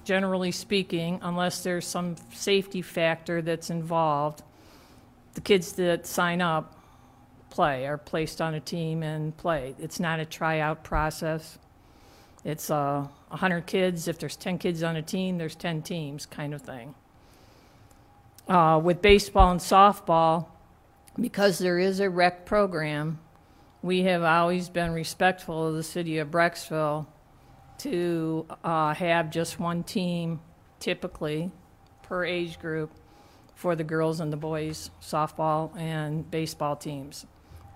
generally 0.05 0.51
speaking, 0.51 1.19
unless 1.23 1.63
there's 1.63 1.87
some 1.87 2.17
safety 2.33 2.83
factor 2.83 3.43
that's 3.43 3.71
involved, 3.71 4.43
the 5.35 5.41
kids 5.41 5.73
that 5.73 6.07
sign 6.07 6.41
up 6.41 6.79
play, 7.51 7.87
are 7.87 7.99
placed 7.99 8.41
on 8.41 8.55
a 8.55 8.61
team 8.61 9.03
and 9.03 9.37
play. 9.37 9.75
It's 9.79 10.01
not 10.01 10.21
a 10.21 10.25
tryout 10.25 10.83
process. 10.83 11.59
It's 12.45 12.71
uh, 12.71 13.07
100 13.29 13.67
kids. 13.67 14.07
If 14.07 14.19
there's 14.19 14.37
10 14.37 14.59
kids 14.59 14.83
on 14.83 14.97
a 14.97 15.03
team, 15.03 15.39
there's 15.39 15.57
10 15.57 15.83
teams 15.83 16.27
kind 16.27 16.53
of 16.53 16.63
thing. 16.63 16.95
Uh, 18.47 18.81
with 18.83 19.01
baseball 19.01 19.51
and 19.51 19.61
softball, 19.61 20.47
because 21.19 21.59
there 21.59 21.79
is 21.79 22.01
a 22.01 22.11
rec 22.11 22.45
program, 22.45 23.19
we 23.83 24.03
have 24.03 24.23
always 24.23 24.69
been 24.69 24.93
respectful 24.93 25.69
of 25.69 25.75
the 25.75 25.83
city 25.83 26.19
of 26.19 26.31
Brecksville 26.31 27.07
to 27.79 28.47
uh, 28.63 28.95
have 28.95 29.31
just 29.31 29.59
one 29.59 29.83
team 29.83 30.41
typically 30.81 31.51
per 32.03 32.25
age 32.25 32.59
group 32.59 32.91
for 33.55 33.75
the 33.75 33.85
girls 33.85 34.21
and 34.21 34.33
the 34.33 34.37
boys 34.37 34.91
softball 35.01 35.75
and 35.79 36.31
baseball 36.31 36.77
teams. 36.77 37.25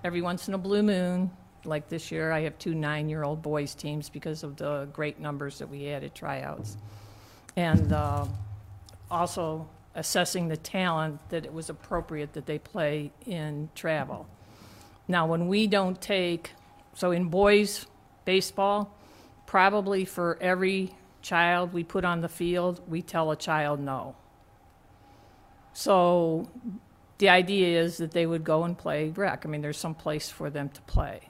Every 0.04 0.20
once 0.20 0.48
in 0.48 0.54
a 0.54 0.58
blue 0.58 0.82
moon, 0.82 1.30
like 1.68 1.88
this 1.88 2.10
year, 2.10 2.32
I 2.32 2.40
have 2.40 2.58
two 2.58 2.74
nine-year-old 2.74 3.42
boys 3.42 3.74
teams 3.74 4.08
because 4.08 4.42
of 4.42 4.56
the 4.56 4.88
great 4.92 5.20
numbers 5.20 5.58
that 5.58 5.68
we 5.68 5.84
had 5.84 6.02
at 6.04 6.14
tryouts. 6.14 6.76
And 7.56 7.92
uh, 7.92 8.26
also 9.10 9.68
assessing 9.94 10.48
the 10.48 10.56
talent 10.56 11.20
that 11.30 11.44
it 11.44 11.52
was 11.52 11.70
appropriate 11.70 12.32
that 12.32 12.46
they 12.46 12.58
play 12.58 13.10
in 13.26 13.68
travel. 13.74 14.26
Now, 15.06 15.26
when 15.26 15.48
we 15.48 15.66
don't 15.66 16.00
take, 16.00 16.52
so 16.94 17.10
in 17.10 17.28
boys 17.28 17.86
baseball, 18.24 18.94
probably 19.46 20.04
for 20.04 20.38
every 20.40 20.94
child 21.22 21.72
we 21.72 21.82
put 21.82 22.04
on 22.04 22.20
the 22.20 22.28
field, 22.28 22.80
we 22.88 23.02
tell 23.02 23.30
a 23.30 23.36
child 23.36 23.80
no. 23.80 24.14
So 25.72 26.48
the 27.18 27.28
idea 27.28 27.80
is 27.80 27.96
that 27.98 28.12
they 28.12 28.26
would 28.26 28.44
go 28.44 28.64
and 28.64 28.76
play 28.76 29.10
rec. 29.10 29.44
I 29.44 29.48
mean, 29.48 29.60
there's 29.60 29.78
some 29.78 29.94
place 29.94 30.30
for 30.30 30.50
them 30.50 30.68
to 30.68 30.80
play. 30.82 31.27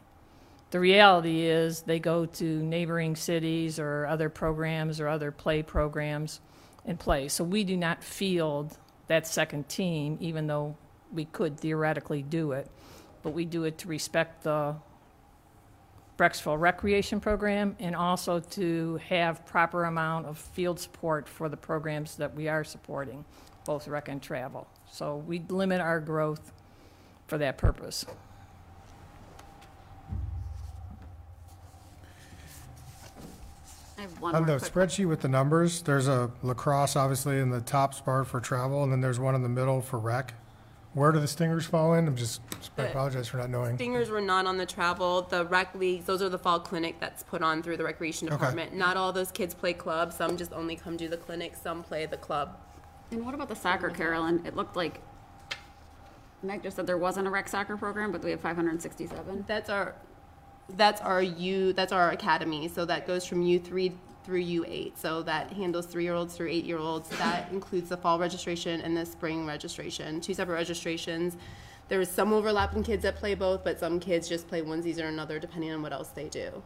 The 0.71 0.81
reality 0.81 1.43
is 1.43 1.83
they 1.83 1.99
go 1.99 2.27
to 2.27 2.45
neighboring 2.45 3.17
cities 3.17 3.79
or 3.79 4.07
other 4.07 4.29
programs 4.29 5.01
or 5.01 5.09
other 5.09 5.31
play 5.33 5.63
programs 5.63 6.41
and 6.85 6.99
play. 6.99 7.29
So 7.29 7.43
we 7.43 7.65
do 7.65 7.77
not 7.77 8.05
field 8.05 8.77
that 9.07 9.27
second 9.27 9.69
team, 9.69 10.19
even 10.21 10.47
though 10.47 10.77
we 11.13 11.25
could 11.25 11.59
theoretically 11.59 12.23
do 12.23 12.53
it. 12.53 12.69
But 13.23 13.31
we 13.31 13.47
do 13.47 13.65
it 13.65 13.79
to 13.79 13.89
respect 13.89 14.43
the 14.45 14.77
Brecksville 16.19 16.61
Recreation 16.61 17.21
Program 17.21 17.77
and 17.79 17.97
also 17.97 18.41
to 18.41 19.01
have 19.09 19.47
proper 19.47 19.85
amount 19.85 20.27
of 20.27 20.37
field 20.37 20.81
support 20.81 21.29
for 21.29 21.49
the 21.49 21.57
programs 21.57 22.17
that 22.17 22.35
we 22.35 22.49
are 22.49 22.65
supporting, 22.65 23.25
both 23.65 23.89
rec 23.89 24.09
and 24.09 24.21
travel. 24.21 24.67
So 24.91 25.17
we 25.17 25.43
limit 25.49 25.81
our 25.81 26.01
growth 26.01 26.53
for 27.27 27.39
that 27.39 27.57
purpose. 27.57 28.05
I 33.99 34.03
have 34.03 34.21
one 34.21 34.35
On 34.35 34.47
more 34.47 34.59
the 34.59 34.61
quick 34.61 34.73
spreadsheet 34.73 35.09
with 35.09 35.21
the 35.21 35.29
numbers, 35.29 35.83
there's 35.83 36.07
a 36.07 36.31
lacrosse 36.43 36.95
obviously 36.95 37.41
in 37.41 37.51
the 37.51 37.61
top 37.61 37.95
spot 37.95 38.27
for 38.29 38.41
travel, 38.41 38.85
and 38.85 38.93
then 38.93 39.01
there's 39.01 39.19
one 39.19 39.35
in 39.35 39.43
the 39.43 39.49
middle 39.49 39.81
for 39.81 39.99
rec. 39.99 40.35
Where 40.95 41.13
do 41.13 41.21
the 41.21 41.29
Stingers 41.29 41.67
fall 41.67 41.95
in? 41.95 42.07
I'm 42.09 42.17
just, 42.17 42.41
I 42.79 42.85
apologize 42.85 43.29
for 43.29 43.37
not 43.37 43.51
knowing. 43.51 43.77
Stingers 43.77 44.09
were 44.09 44.21
not 44.21 44.47
on 44.47 44.57
the 44.57 44.67
travel. 44.67 45.23
The 45.23 45.45
rec 45.45 45.75
leagues, 45.75 46.07
those 46.07 46.23
are 46.23 46.29
the 46.29 46.39
fall 46.39 46.61
clinic 46.61 46.99
that's 46.99 47.23
put 47.23 47.43
on 47.43 47.63
through 47.63 47.77
the 47.77 47.85
recreation 47.85 48.29
Okay. 48.29 48.37
department. 48.37 48.75
Not 48.75 48.97
all 48.97 49.13
those 49.13 49.31
kids 49.31 49.55
play 49.55 49.75
club. 49.75 50.13
Some 50.13 50.37
just 50.37 50.53
only 50.53 50.77
come 50.77 50.97
do 50.97 51.09
the 51.09 51.17
clinic. 51.17 51.55
Some 51.57 51.83
play 51.83 52.07
the 52.07 52.17
club. 52.17 52.57
And 53.11 53.25
what 53.25 53.35
about 53.35 53.49
the 53.49 53.55
soccer, 53.57 53.91
Carolyn? 53.91 54.45
It 54.47 54.57
looked 54.57 54.77
like 54.77 55.01
Meg 56.43 56.63
just 56.63 56.77
said 56.77 56.87
there 56.87 56.99
wasn't 56.99 57.27
a 57.27 57.31
rec 57.31 57.49
soccer 57.49 57.77
program, 57.77 58.11
but 58.13 58.23
we 58.23 58.31
have 58.31 58.41
567. 58.41 59.45
That's 59.47 59.69
our, 59.69 59.95
that's 60.77 61.01
our 61.01 61.23
U, 61.23 61.73
that's 61.73 61.93
our 61.93 62.11
academy. 62.11 62.69
So 62.69 62.85
that 62.85 63.07
goes 63.07 63.25
from 63.25 63.43
U 63.43 63.59
three 63.59 63.93
through 64.25 64.41
U 64.41 64.65
eight. 64.69 64.99
So 64.99 65.23
that 65.23 65.53
handles 65.53 65.87
three-year-olds 65.87 66.37
through 66.37 66.51
eight-year-olds. 66.51 67.09
That 67.11 67.51
includes 67.51 67.89
the 67.89 67.97
fall 67.97 68.19
registration 68.19 68.81
and 68.83 68.97
the 68.97 69.07
spring 69.07 69.47
registration, 69.47 70.21
two 70.21 70.35
separate 70.35 70.57
registrations. 70.57 71.37
There 71.89 72.01
is 72.03 72.11
some 72.11 72.35
overlap 72.35 72.77
in 72.77 72.83
kids 72.83 73.03
that 73.05 73.17
play 73.17 73.35
both, 73.35 73.65
but 73.65 73.81
some 73.81 73.99
kids 73.99 74.29
just 74.29 74.47
play 74.47 74.61
onesies 74.61 75.03
or 75.03 75.07
another 75.07 75.39
depending 75.39 75.73
on 75.73 75.81
what 75.81 75.95
else 75.95 76.09
they 76.09 76.29
do. 76.29 76.63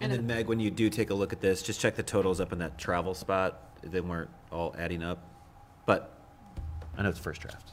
And 0.00 0.10
then 0.12 0.26
Meg, 0.26 0.46
when 0.46 0.60
you 0.60 0.70
do 0.70 0.88
take 0.88 1.10
a 1.10 1.14
look 1.14 1.32
at 1.34 1.40
this, 1.40 1.62
just 1.62 1.80
check 1.80 1.96
the 1.96 2.02
totals 2.02 2.40
up 2.40 2.52
in 2.52 2.58
that 2.60 2.78
travel 2.78 3.12
spot. 3.12 3.78
They 3.82 4.00
weren't 4.00 4.30
all 4.50 4.74
adding 4.78 5.02
up. 5.02 5.22
But 5.84 6.18
I 6.96 7.02
know 7.02 7.10
it's 7.10 7.18
first 7.18 7.42
draft. 7.42 7.70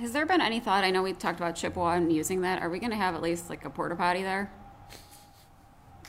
Has 0.00 0.12
there 0.12 0.24
been 0.24 0.40
any 0.40 0.60
thought, 0.60 0.82
I 0.82 0.90
know 0.90 1.02
we 1.02 1.12
talked 1.12 1.38
about 1.38 1.56
Chippewa 1.56 1.92
and 1.92 2.10
using 2.10 2.40
that, 2.40 2.62
are 2.62 2.70
we 2.70 2.78
gonna 2.78 2.96
have 2.96 3.14
at 3.14 3.20
least 3.20 3.50
like 3.50 3.66
a 3.66 3.70
porta 3.70 3.94
potty 3.94 4.22
there? 4.22 4.50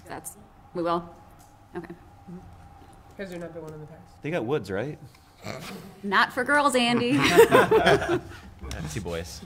That's, 0.08 0.38
we 0.74 0.82
will? 0.82 1.14
Okay. 1.76 1.94
Has 3.18 3.32
there 3.32 3.40
not 3.40 3.54
been 3.54 3.64
one 3.64 3.74
in 3.74 3.82
the 3.82 3.88
past? 3.88 4.22
They 4.22 4.32
got 4.32 4.46
woods, 4.46 4.72
right? 4.72 4.98
Not 6.04 6.32
for 6.32 6.46
girls, 6.46 6.74
Andy. 6.74 7.12
Two 8.94 9.02
boys. 9.02 9.42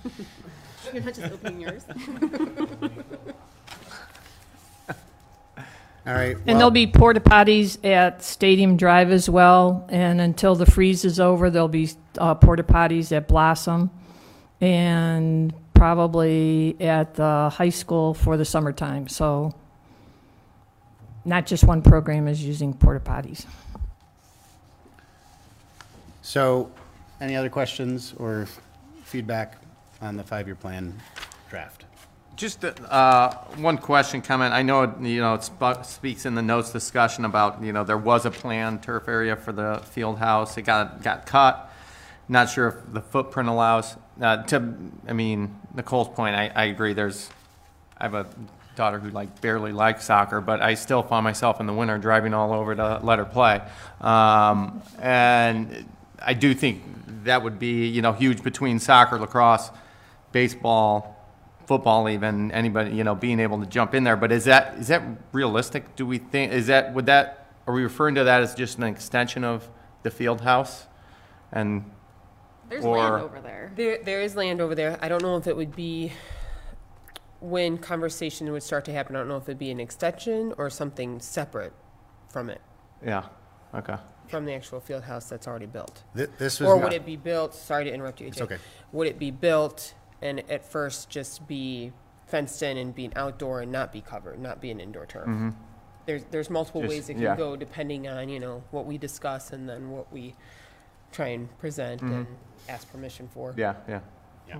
You're 0.93 1.01
not 1.01 1.13
just 1.15 1.33
opening 1.33 1.61
yours. 1.61 1.85
All 6.05 6.13
right. 6.13 6.37
And 6.45 6.59
there'll 6.59 6.69
be 6.69 6.85
porta 6.85 7.19
potties 7.19 7.83
at 7.83 8.21
Stadium 8.21 8.77
Drive 8.77 9.09
as 9.09 9.27
well. 9.27 9.87
And 9.89 10.21
until 10.21 10.53
the 10.53 10.67
freeze 10.67 11.03
is 11.03 11.19
over, 11.19 11.49
there'll 11.49 11.67
be 11.67 11.89
uh, 12.19 12.35
porta 12.35 12.63
potties 12.63 13.11
at 13.11 13.27
Blossom 13.27 13.89
and 14.61 15.53
probably 15.73 16.75
at 16.79 17.15
the 17.15 17.49
high 17.49 17.69
school 17.69 18.13
for 18.13 18.37
the 18.37 18.45
summertime. 18.45 19.07
So 19.07 19.53
not 21.25 21.45
just 21.45 21.63
one 21.63 21.81
program 21.81 22.27
is 22.27 22.43
using 22.43 22.73
porta 22.73 22.99
potties. 22.99 23.45
So, 26.21 26.71
any 27.21 27.35
other 27.35 27.49
questions 27.49 28.13
or 28.17 28.47
feedback 29.03 29.57
on 30.01 30.17
the 30.17 30.23
five-year 30.23 30.55
plan 30.55 30.99
draft? 31.49 31.85
Just 32.35 32.65
uh, 32.65 33.33
one 33.57 33.77
question, 33.77 34.21
comment. 34.21 34.53
I 34.53 34.61
know, 34.61 34.83
it, 34.83 34.99
you 35.01 35.21
know, 35.21 35.35
it 35.35 35.43
sp- 35.47 35.85
speaks 35.85 36.25
in 36.25 36.35
the 36.35 36.41
notes 36.41 36.71
discussion 36.71 37.25
about, 37.25 37.63
you 37.63 37.71
know, 37.71 37.83
there 37.83 37.97
was 37.97 38.25
a 38.25 38.31
planned 38.31 38.83
turf 38.83 39.07
area 39.07 39.35
for 39.35 39.53
the 39.53 39.81
field 39.85 40.17
house. 40.17 40.57
It 40.57 40.63
got, 40.63 41.01
got 41.01 41.25
cut. 41.25 41.71
Not 42.27 42.49
sure 42.49 42.67
if 42.69 42.93
the 42.93 43.01
footprint 43.01 43.49
allows, 43.49 43.95
uh, 44.19 44.43
to, 44.43 44.73
I 45.07 45.13
mean, 45.13 45.59
Nicole's 45.75 46.09
point, 46.09 46.35
I, 46.35 46.51
I 46.55 46.65
agree, 46.65 46.93
there's, 46.93 47.29
I 47.97 48.05
have 48.05 48.15
a 48.15 48.25
daughter 48.75 48.99
who 48.99 49.09
like 49.09 49.41
barely 49.41 49.71
likes 49.71 50.05
soccer, 50.05 50.41
but 50.41 50.61
I 50.61 50.73
still 50.73 51.03
find 51.03 51.23
myself 51.23 51.59
in 51.59 51.67
the 51.67 51.73
winter 51.73 51.97
driving 51.97 52.33
all 52.33 52.51
over 52.51 52.75
to 52.75 52.99
let 53.03 53.19
her 53.19 53.25
play. 53.25 53.61
Um, 54.01 54.81
and 54.99 55.85
I 56.21 56.33
do 56.33 56.53
think 56.53 56.83
that 57.25 57.43
would 57.43 57.59
be, 57.59 57.87
you 57.87 58.01
know, 58.01 58.11
huge 58.11 58.43
between 58.43 58.79
soccer, 58.79 59.19
lacrosse, 59.19 59.69
baseball, 60.31 61.15
football 61.67 62.09
even, 62.09 62.51
anybody, 62.51 62.91
you 62.91 63.03
know, 63.03 63.15
being 63.15 63.39
able 63.39 63.59
to 63.59 63.65
jump 63.65 63.93
in 63.93 64.03
there. 64.03 64.15
But 64.15 64.31
is 64.31 64.45
that, 64.45 64.77
is 64.77 64.87
that 64.87 65.03
realistic? 65.31 65.95
Do 65.95 66.05
we 66.05 66.17
think, 66.17 66.51
is 66.51 66.67
that, 66.67 66.93
would 66.93 67.05
that, 67.05 67.47
are 67.67 67.73
we 67.73 67.83
referring 67.83 68.15
to 68.15 68.23
that 68.23 68.41
as 68.41 68.55
just 68.55 68.77
an 68.77 68.83
extension 68.83 69.43
of 69.43 69.69
the 70.03 70.11
field 70.11 70.41
house? 70.41 70.85
And, 71.51 71.91
There's 72.69 72.85
or- 72.85 72.97
land 72.97 73.23
over 73.23 73.41
there. 73.41 73.71
There, 73.75 74.03
there 74.03 74.21
is 74.21 74.35
land 74.35 74.61
over 74.61 74.75
there. 74.75 74.97
I 75.01 75.07
don't 75.09 75.21
know 75.21 75.37
if 75.37 75.47
it 75.47 75.55
would 75.55 75.75
be, 75.75 76.11
when 77.39 77.77
conversation 77.77 78.51
would 78.51 78.63
start 78.63 78.85
to 78.85 78.91
happen, 78.91 79.15
I 79.15 79.19
don't 79.19 79.27
know 79.27 79.37
if 79.37 79.43
it'd 79.43 79.59
be 79.59 79.71
an 79.71 79.79
extension 79.79 80.53
or 80.57 80.69
something 80.69 81.19
separate 81.19 81.73
from 82.29 82.49
it, 82.49 82.61
yeah, 83.05 83.25
okay. 83.73 83.97
from 84.27 84.45
the 84.45 84.53
actual 84.53 84.79
field 84.79 85.03
house 85.03 85.29
that's 85.29 85.47
already 85.47 85.67
built. 85.67 86.03
Thi- 86.15 86.25
This 86.37 86.59
was 86.59 86.69
Or 86.69 86.75
not- 86.77 86.85
would 86.85 86.93
it 86.93 87.05
be 87.05 87.15
built, 87.17 87.53
sorry 87.53 87.85
to 87.85 87.93
interrupt 87.93 88.19
you, 88.19 88.27
AJ. 88.27 88.31
It's 88.31 88.41
okay. 88.41 88.57
Would 88.91 89.07
it 89.07 89.19
be 89.19 89.31
built 89.31 89.93
and 90.21 90.39
at 90.49 90.65
first 90.65 91.09
just 91.09 91.47
be 91.47 91.91
fenced 92.25 92.63
in 92.63 92.77
and 92.77 92.95
be 92.95 93.05
an 93.05 93.13
outdoor 93.15 93.61
and 93.61 93.71
not 93.71 93.93
be 93.93 94.01
covered, 94.01 94.39
not 94.39 94.59
be 94.59 94.71
an 94.71 94.79
indoor 94.79 95.05
turf? 95.05 95.27
Mm-hmm. 95.27 95.49
There's, 96.07 96.23
there's 96.31 96.49
multiple 96.49 96.81
Just- 96.81 96.89
ways 96.89 97.09
it 97.09 97.17
yeah. 97.17 97.29
can 97.29 97.37
go 97.37 97.55
depending 97.55 98.07
on, 98.07 98.29
you 98.29 98.39
know, 98.39 98.63
what 98.71 98.85
we 98.85 98.97
discuss 98.97 99.51
and 99.53 99.69
then 99.69 99.91
what 99.91 100.11
we 100.11 100.35
try 101.11 101.27
and 101.27 101.55
present 101.59 102.01
mm-hmm. 102.01 102.13
and 102.13 102.27
ask 102.69 102.89
permission 102.91 103.27
for. 103.33 103.53
Yeah, 103.57 103.75
yeah. 103.87 103.99
Yeah, 104.47 104.59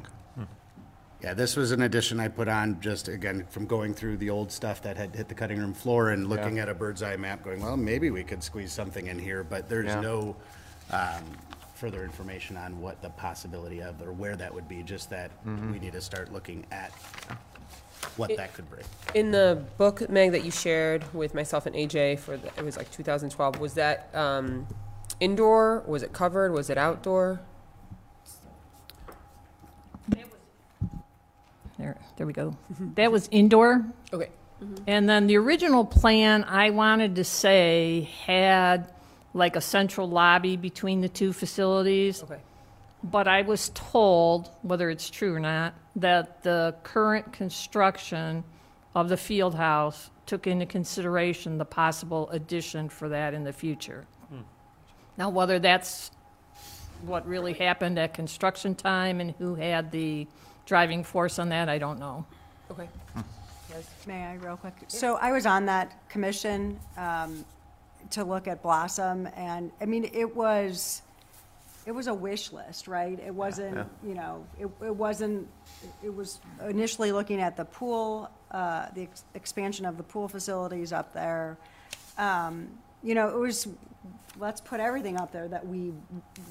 Yeah, 1.21 1.33
this 1.33 1.55
was 1.55 1.71
an 1.71 1.81
addition 1.83 2.19
I 2.19 2.27
put 2.27 2.47
on 2.47 2.79
just, 2.81 3.07
again, 3.07 3.45
from 3.49 3.65
going 3.65 3.93
through 3.93 4.17
the 4.17 4.29
old 4.29 4.51
stuff 4.51 4.81
that 4.83 4.97
had 4.97 5.15
hit 5.15 5.27
the 5.27 5.33
cutting 5.33 5.59
room 5.59 5.73
floor 5.73 6.09
and 6.09 6.27
looking 6.27 6.57
Yeah. 6.57 6.63
at 6.63 6.69
a 6.69 6.73
bird's 6.73 7.01
eye 7.01 7.15
map, 7.15 7.43
going, 7.43 7.61
well, 7.61 7.77
maybe 7.77 8.11
we 8.11 8.23
could 8.23 8.43
squeeze 8.43 8.71
something 8.73 9.07
in 9.07 9.17
here, 9.17 9.43
but 9.43 9.69
there's 9.69 9.85
Yeah. 9.87 10.01
no 10.01 10.35
um, 10.91 11.23
further 11.73 12.03
information 12.03 12.55
on 12.57 12.79
what 12.79 13.01
the 13.01 13.09
possibility 13.09 13.81
of, 13.81 13.99
or 14.03 14.11
where 14.13 14.35
that 14.35 14.53
would 14.53 14.67
be, 14.67 14.83
just 14.83 15.09
that 15.09 15.31
Mm-hmm. 15.45 15.71
we 15.71 15.79
need 15.79 15.93
to 15.93 16.01
start 16.01 16.31
looking 16.31 16.63
at 16.71 16.91
what 18.17 18.29
It- 18.29 18.37
that 18.37 18.53
could 18.53 18.69
bring. 18.69 18.83
In 19.15 19.31
the 19.31 19.63
book, 19.79 20.07
Meg, 20.09 20.31
that 20.31 20.43
you 20.45 20.51
shared 20.51 21.03
with 21.13 21.33
myself 21.33 21.65
and 21.65 21.75
AJ 21.75 22.17
for, 22.17 22.37
the- 22.37 22.47
it 22.55 22.63
was 22.63 22.77
like 22.77 22.91
2012, 22.91 23.59
was 23.59 23.73
that 23.75 24.09
um, 24.13 24.67
indoor? 25.19 25.81
Was 25.87 26.03
it 26.03 26.13
covered? 26.13 26.51
Was 26.51 26.69
it 26.69 26.77
outdoor? 26.77 27.39
There, 31.77 31.97
there 32.17 32.25
we 32.25 32.33
go. 32.33 32.57
Mm-hmm. 32.73 32.93
That 32.95 33.11
was 33.11 33.27
indoor. 33.31 33.85
Okay. 34.13 34.29
Mm-hmm. 34.63 34.83
And 34.87 35.09
then 35.09 35.27
the 35.27 35.37
original 35.37 35.85
plan, 35.85 36.43
I 36.45 36.69
wanted 36.69 37.15
to 37.15 37.23
say, 37.23 38.09
had 38.25 38.91
like 39.33 39.55
a 39.55 39.61
central 39.61 40.09
lobby 40.09 40.55
between 40.55 41.01
the 41.01 41.09
two 41.09 41.33
facilities. 41.33 42.23
Okay. 42.23 42.39
But 43.03 43.27
I 43.27 43.41
was 43.43 43.69
told, 43.75 44.49
whether 44.61 44.89
it's 44.89 45.09
true 45.09 45.35
or 45.35 45.39
not, 45.39 45.75
that 45.97 46.41
the 46.43 46.75
current 46.83 47.33
construction 47.33 48.43
of 48.95 49.09
the 49.09 49.17
field 49.17 49.55
house 49.55 50.09
took 50.25 50.47
into 50.47 50.65
consideration 50.65 51.57
the 51.57 51.65
possible 51.65 52.29
addition 52.31 52.89
for 52.89 53.09
that 53.09 53.33
in 53.33 53.43
the 53.43 53.53
future. 53.53 54.07
Hmm. 54.29 54.41
Now, 55.17 55.29
whether 55.29 55.59
that's 55.59 56.11
what 57.01 57.27
really 57.27 57.53
happened 57.53 57.99
at 57.99 58.13
construction 58.13 58.73
time 58.73 59.19
and 59.19 59.35
who 59.37 59.55
had 59.55 59.91
the 59.91 60.27
driving 60.65 61.03
force 61.03 61.39
on 61.39 61.49
that, 61.49 61.69
I 61.69 61.77
don't 61.77 61.99
know. 61.99 62.25
Okay. 62.71 62.89
Yes. 63.69 63.89
May 64.07 64.23
I, 64.23 64.35
real 64.35 64.57
quick? 64.57 64.73
So 64.87 65.15
I 65.17 65.31
was 65.31 65.45
on 65.45 65.65
that 65.67 66.07
commission 66.09 66.79
um, 66.97 67.45
to 68.11 68.23
look 68.23 68.47
at 68.47 68.61
Blossom, 68.61 69.27
and, 69.35 69.71
I 69.81 69.85
mean, 69.85 70.09
it 70.13 70.35
was, 70.35 71.01
it 71.85 71.91
was 71.91 72.07
a 72.07 72.13
wish 72.13 72.51
list, 72.51 72.87
right? 72.87 73.19
It 73.19 73.33
wasn't, 73.33 73.87
you 74.03 74.15
know, 74.15 74.45
it 74.59 74.67
it 74.83 74.95
wasn't, 74.95 75.47
it 76.03 76.13
was 76.13 76.39
initially 76.67 77.11
looking 77.11 77.39
at 77.39 77.55
the 77.57 77.65
pool, 77.65 78.29
uh, 78.51 78.87
the 78.95 79.03
ex- 79.03 79.23
expansion 79.35 79.85
of 79.85 79.97
the 79.97 80.03
pool 80.03 80.27
facilities 80.27 80.91
up 80.93 81.13
there. 81.13 81.57
Um, 82.17 82.69
You 83.05 83.13
know, 83.13 83.29
it 83.29 83.37
was, 83.37 83.67
let's 84.39 84.59
put 84.59 84.79
everything 84.79 85.15
up 85.15 85.31
there 85.31 85.47
that 85.47 85.65
we, 85.65 85.93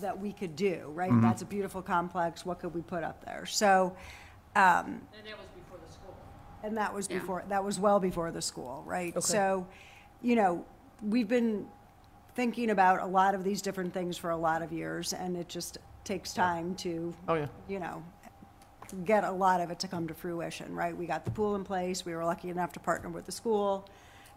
that 0.01 0.17
we 0.17 0.33
could 0.33 0.55
do, 0.55 0.93
right? 0.95 1.11
That's 1.21 1.43
a 1.43 1.45
beautiful 1.45 1.83
complex, 1.83 2.47
what 2.47 2.61
could 2.61 2.73
we 2.73 2.81
put 2.81 3.03
up 3.03 3.25
there? 3.25 3.45
So, 3.45 3.97
um, 4.55 5.01
And 5.19 5.27
that 5.27 5.37
was 5.37 5.49
before 5.57 5.79
the 5.85 5.93
school. 5.93 6.15
and 6.63 6.77
that 6.79 6.95
was 6.95 7.09
Yeah. 7.11 7.19
before, 7.19 7.45
that 7.49 7.65
was 7.65 7.81
well 7.81 7.99
before 7.99 8.31
the 8.31 8.41
school, 8.41 8.85
right? 8.87 9.13
Okay. 9.17 9.21
So, 9.21 9.67
you 10.23 10.37
know, 10.37 10.65
we've 11.03 11.27
been 11.27 11.67
thinking 12.37 12.71
about 12.71 13.01
a 13.01 13.07
lot 13.07 13.35
of 13.35 13.43
these 13.43 13.61
different 13.61 13.93
things 13.93 14.17
for 14.17 14.31
a 14.31 14.37
lot 14.37 14.63
of 14.63 14.73
years, 14.73 15.13
and 15.13 15.37
it 15.37 15.49
just 15.49 15.79
takes 16.05 16.33
time 16.33 16.77
to, 16.77 17.13
Oh, 17.27 17.35
yeah. 17.35 17.47
you 17.69 17.81
know, 17.81 18.01
get 19.05 19.25
a 19.25 19.31
lot 19.33 19.61
of 19.61 19.73
it 19.73 19.81
to 19.81 19.89
come 19.89 20.07
to 20.07 20.15
fruition, 20.15 20.73
right? 20.73 20.97
We 20.97 21.07
got 21.07 21.25
the 21.25 21.33
pool 21.33 21.57
in 21.57 21.65
place, 21.65 22.07
we 22.07 22.15
were 22.15 22.25
lucky 22.25 22.51
enough 22.51 22.73
to 22.75 22.81
partner 22.81 23.09
with 23.09 23.27
the 23.27 23.33
school 23.33 23.89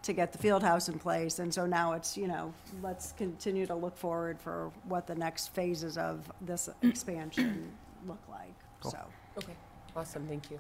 to 0.08 0.14
get 0.14 0.32
the 0.32 0.38
field 0.38 0.64
house 0.64 0.88
in 0.88 0.98
place, 0.98 1.40
and 1.40 1.54
so 1.54 1.66
now 1.66 1.92
it's, 1.92 2.18
you 2.18 2.28
know, 2.28 2.54
let's 2.82 3.12
continue 3.12 3.68
to 3.68 3.76
look 3.76 3.96
forward 3.98 4.40
for 4.40 4.72
what 4.86 5.06
the 5.06 5.14
next 5.14 5.54
phases 5.54 5.98
of 5.98 6.32
this 6.42 6.70
expansion 6.82 7.72
look 8.08 8.22
like, 8.30 8.56
so. 8.82 8.98
Okay. 9.38 9.54
Awesome, 9.96 10.26
thank 10.28 10.50
you. 10.50 10.60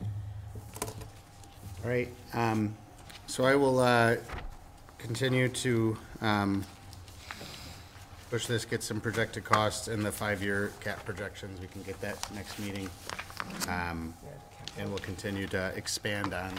All 0.00 1.90
right, 1.90 2.08
um, 2.32 2.74
so 3.26 3.44
I 3.44 3.54
will, 3.54 3.78
uh, 3.78 4.16
continue 4.96 5.48
to, 5.48 5.98
um, 6.22 6.64
push 8.30 8.46
this, 8.46 8.64
get 8.64 8.82
some 8.82 9.00
projected 9.00 9.44
costs 9.44 9.88
and 9.88 10.04
the 10.04 10.12
five-year 10.12 10.72
cap 10.80 11.04
projections. 11.04 11.60
We 11.60 11.66
can 11.66 11.82
get 11.82 12.00
that 12.00 12.16
next 12.34 12.58
meeting. 12.58 12.88
Um, 13.68 14.14
and 14.78 14.88
we'll 14.88 14.98
continue 14.98 15.46
to 15.48 15.72
expand 15.76 16.32
on 16.32 16.52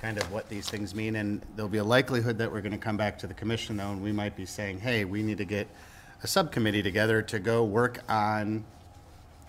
kind 0.00 0.18
of 0.18 0.30
what 0.32 0.48
these 0.48 0.68
things 0.68 0.94
mean. 0.94 1.16
And 1.16 1.42
there'll 1.56 1.68
be 1.68 1.78
a 1.78 1.84
likelihood 1.84 2.38
that 2.38 2.50
we're 2.50 2.60
gonna 2.60 2.78
come 2.78 2.96
back 2.96 3.18
to 3.18 3.26
the 3.26 3.34
commission 3.34 3.76
though, 3.76 3.90
and 3.90 4.02
we 4.02 4.12
might 4.12 4.36
be 4.36 4.46
saying, 4.46 4.80
hey, 4.80 5.04
we 5.04 5.22
need 5.22 5.38
to 5.38 5.44
get 5.44 5.68
a 6.22 6.26
subcommittee 6.26 6.82
together 6.82 7.22
to 7.22 7.38
go 7.38 7.64
work 7.64 8.00
on 8.08 8.64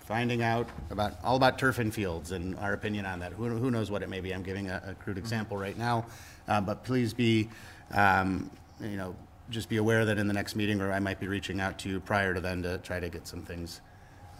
finding 0.00 0.42
out 0.42 0.68
about, 0.90 1.14
all 1.22 1.36
about 1.36 1.56
turf 1.58 1.78
and 1.78 1.94
fields 1.94 2.32
and 2.32 2.56
our 2.58 2.72
opinion 2.72 3.06
on 3.06 3.20
that. 3.20 3.32
Who, 3.32 3.48
who 3.48 3.70
knows 3.70 3.90
what 3.90 4.02
it 4.02 4.08
may 4.08 4.20
be? 4.20 4.32
I'm 4.34 4.42
giving 4.42 4.68
a, 4.68 4.82
a 4.88 4.94
crude 4.94 5.18
example 5.18 5.56
right 5.56 5.78
now. 5.78 6.06
Uh, 6.48 6.60
but 6.60 6.82
please 6.82 7.14
be, 7.14 7.48
um, 7.92 8.50
you 8.80 8.96
know, 8.96 9.14
just 9.50 9.68
be 9.68 9.76
aware 9.76 10.04
that 10.04 10.18
in 10.18 10.26
the 10.26 10.32
next 10.34 10.56
meeting, 10.56 10.80
or 10.80 10.92
I 10.92 10.98
might 10.98 11.20
be 11.20 11.28
reaching 11.28 11.60
out 11.60 11.78
to 11.78 11.88
you 11.88 12.00
prior 12.00 12.34
to 12.34 12.40
then 12.40 12.62
to 12.62 12.78
try 12.78 12.98
to 12.98 13.08
get 13.08 13.26
some 13.26 13.42
things, 13.42 13.80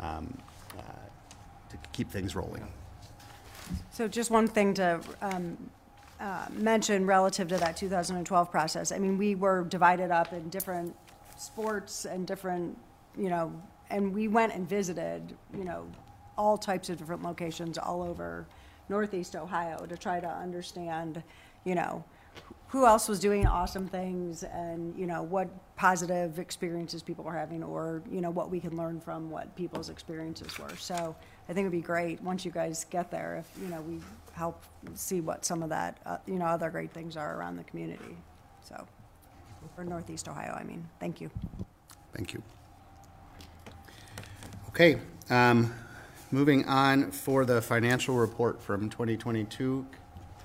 um, 0.01 0.37
uh, 0.77 0.83
to 1.71 1.77
keep 1.93 2.11
things 2.11 2.35
rolling. 2.35 2.67
So 3.93 4.09
just 4.09 4.31
one 4.31 4.49
thing 4.49 4.75
to 4.75 5.01
um, 5.23 5.57
uh, 6.21 6.47
mention 6.53 7.07
relative 7.07 7.49
to 7.49 7.57
that 7.57 7.77
2012 7.77 8.51
process. 8.51 8.93
I 8.93 8.99
mean, 8.99 9.17
we 9.17 9.35
were 9.35 9.65
divided 9.65 10.11
up 10.11 10.33
in 10.33 10.49
different 10.51 10.95
sports 11.39 12.05
and 12.05 12.27
different, 12.27 12.77
you 13.17 13.31
know, 13.31 13.53
and 13.89 14.13
we 14.13 14.29
went 14.29 14.55
and 14.55 14.69
visited, 14.69 15.35
you 15.57 15.65
know, 15.65 15.87
all 16.37 16.59
types 16.59 16.91
of 16.91 16.99
different 16.99 17.23
locations 17.23 17.79
all 17.79 18.03
over 18.03 18.47
Northeast 18.89 19.35
Ohio 19.35 19.87
to 19.87 19.97
try 19.97 20.21
to 20.21 20.29
understand, 20.29 21.23
you 21.65 21.75
know, 21.75 22.05
who 22.69 22.87
else 22.87 23.09
was 23.09 23.19
doing 23.19 23.47
awesome 23.47 23.89
things 23.89 24.45
and, 24.45 24.97
you 24.97 25.07
know, 25.07 25.23
what 25.23 25.49
positive 25.77 26.39
experiences 26.39 27.03
people 27.03 27.25
were 27.25 27.37
having 27.37 27.65
or, 27.65 28.03
you 28.11 28.21
know, 28.21 28.31
what 28.31 28.49
we 28.49 28.61
can 28.61 28.77
learn 28.77 29.01
from 29.01 29.29
what 29.29 29.55
people's 29.57 29.89
experiences 29.89 30.57
were. 30.59 30.77
So 30.77 31.17
I 31.49 31.53
think 31.53 31.65
it'd 31.65 31.73
be 31.73 31.81
great, 31.81 32.23
once 32.23 32.45
you 32.45 32.53
guys 32.53 32.85
get 32.91 33.11
there, 33.11 33.39
if, 33.39 33.63
you 33.63 33.69
know, 33.69 33.81
we 33.81 33.99
help 34.33 34.63
see 34.95 35.21
what 35.21 35.45
some 35.45 35.63
of 35.63 35.69
that, 35.71 35.99
uh, 36.07 36.19
you 36.27 36.35
know, 36.35 36.47
other 36.47 36.71
great 36.71 36.93
things 36.93 37.17
are 37.17 37.37
around 37.37 37.57
the 37.57 37.65
community. 37.65 38.17
So, 38.63 38.87
for 39.75 39.85
Northeast 39.85 40.29
Ohio, 40.29 40.57
I 40.59 40.65
mean, 40.65 40.87
thank 40.99 41.21
you. 41.21 41.31
Thank 42.13 42.35
you. 42.35 42.43
Okay, 44.69 44.99
um, 45.29 45.75
moving 46.31 46.65
on 46.67 47.11
for 47.11 47.45
the 47.45 47.61
financial 47.61 48.17
report 48.17 48.61
from 48.63 48.89
2022. 48.89 49.87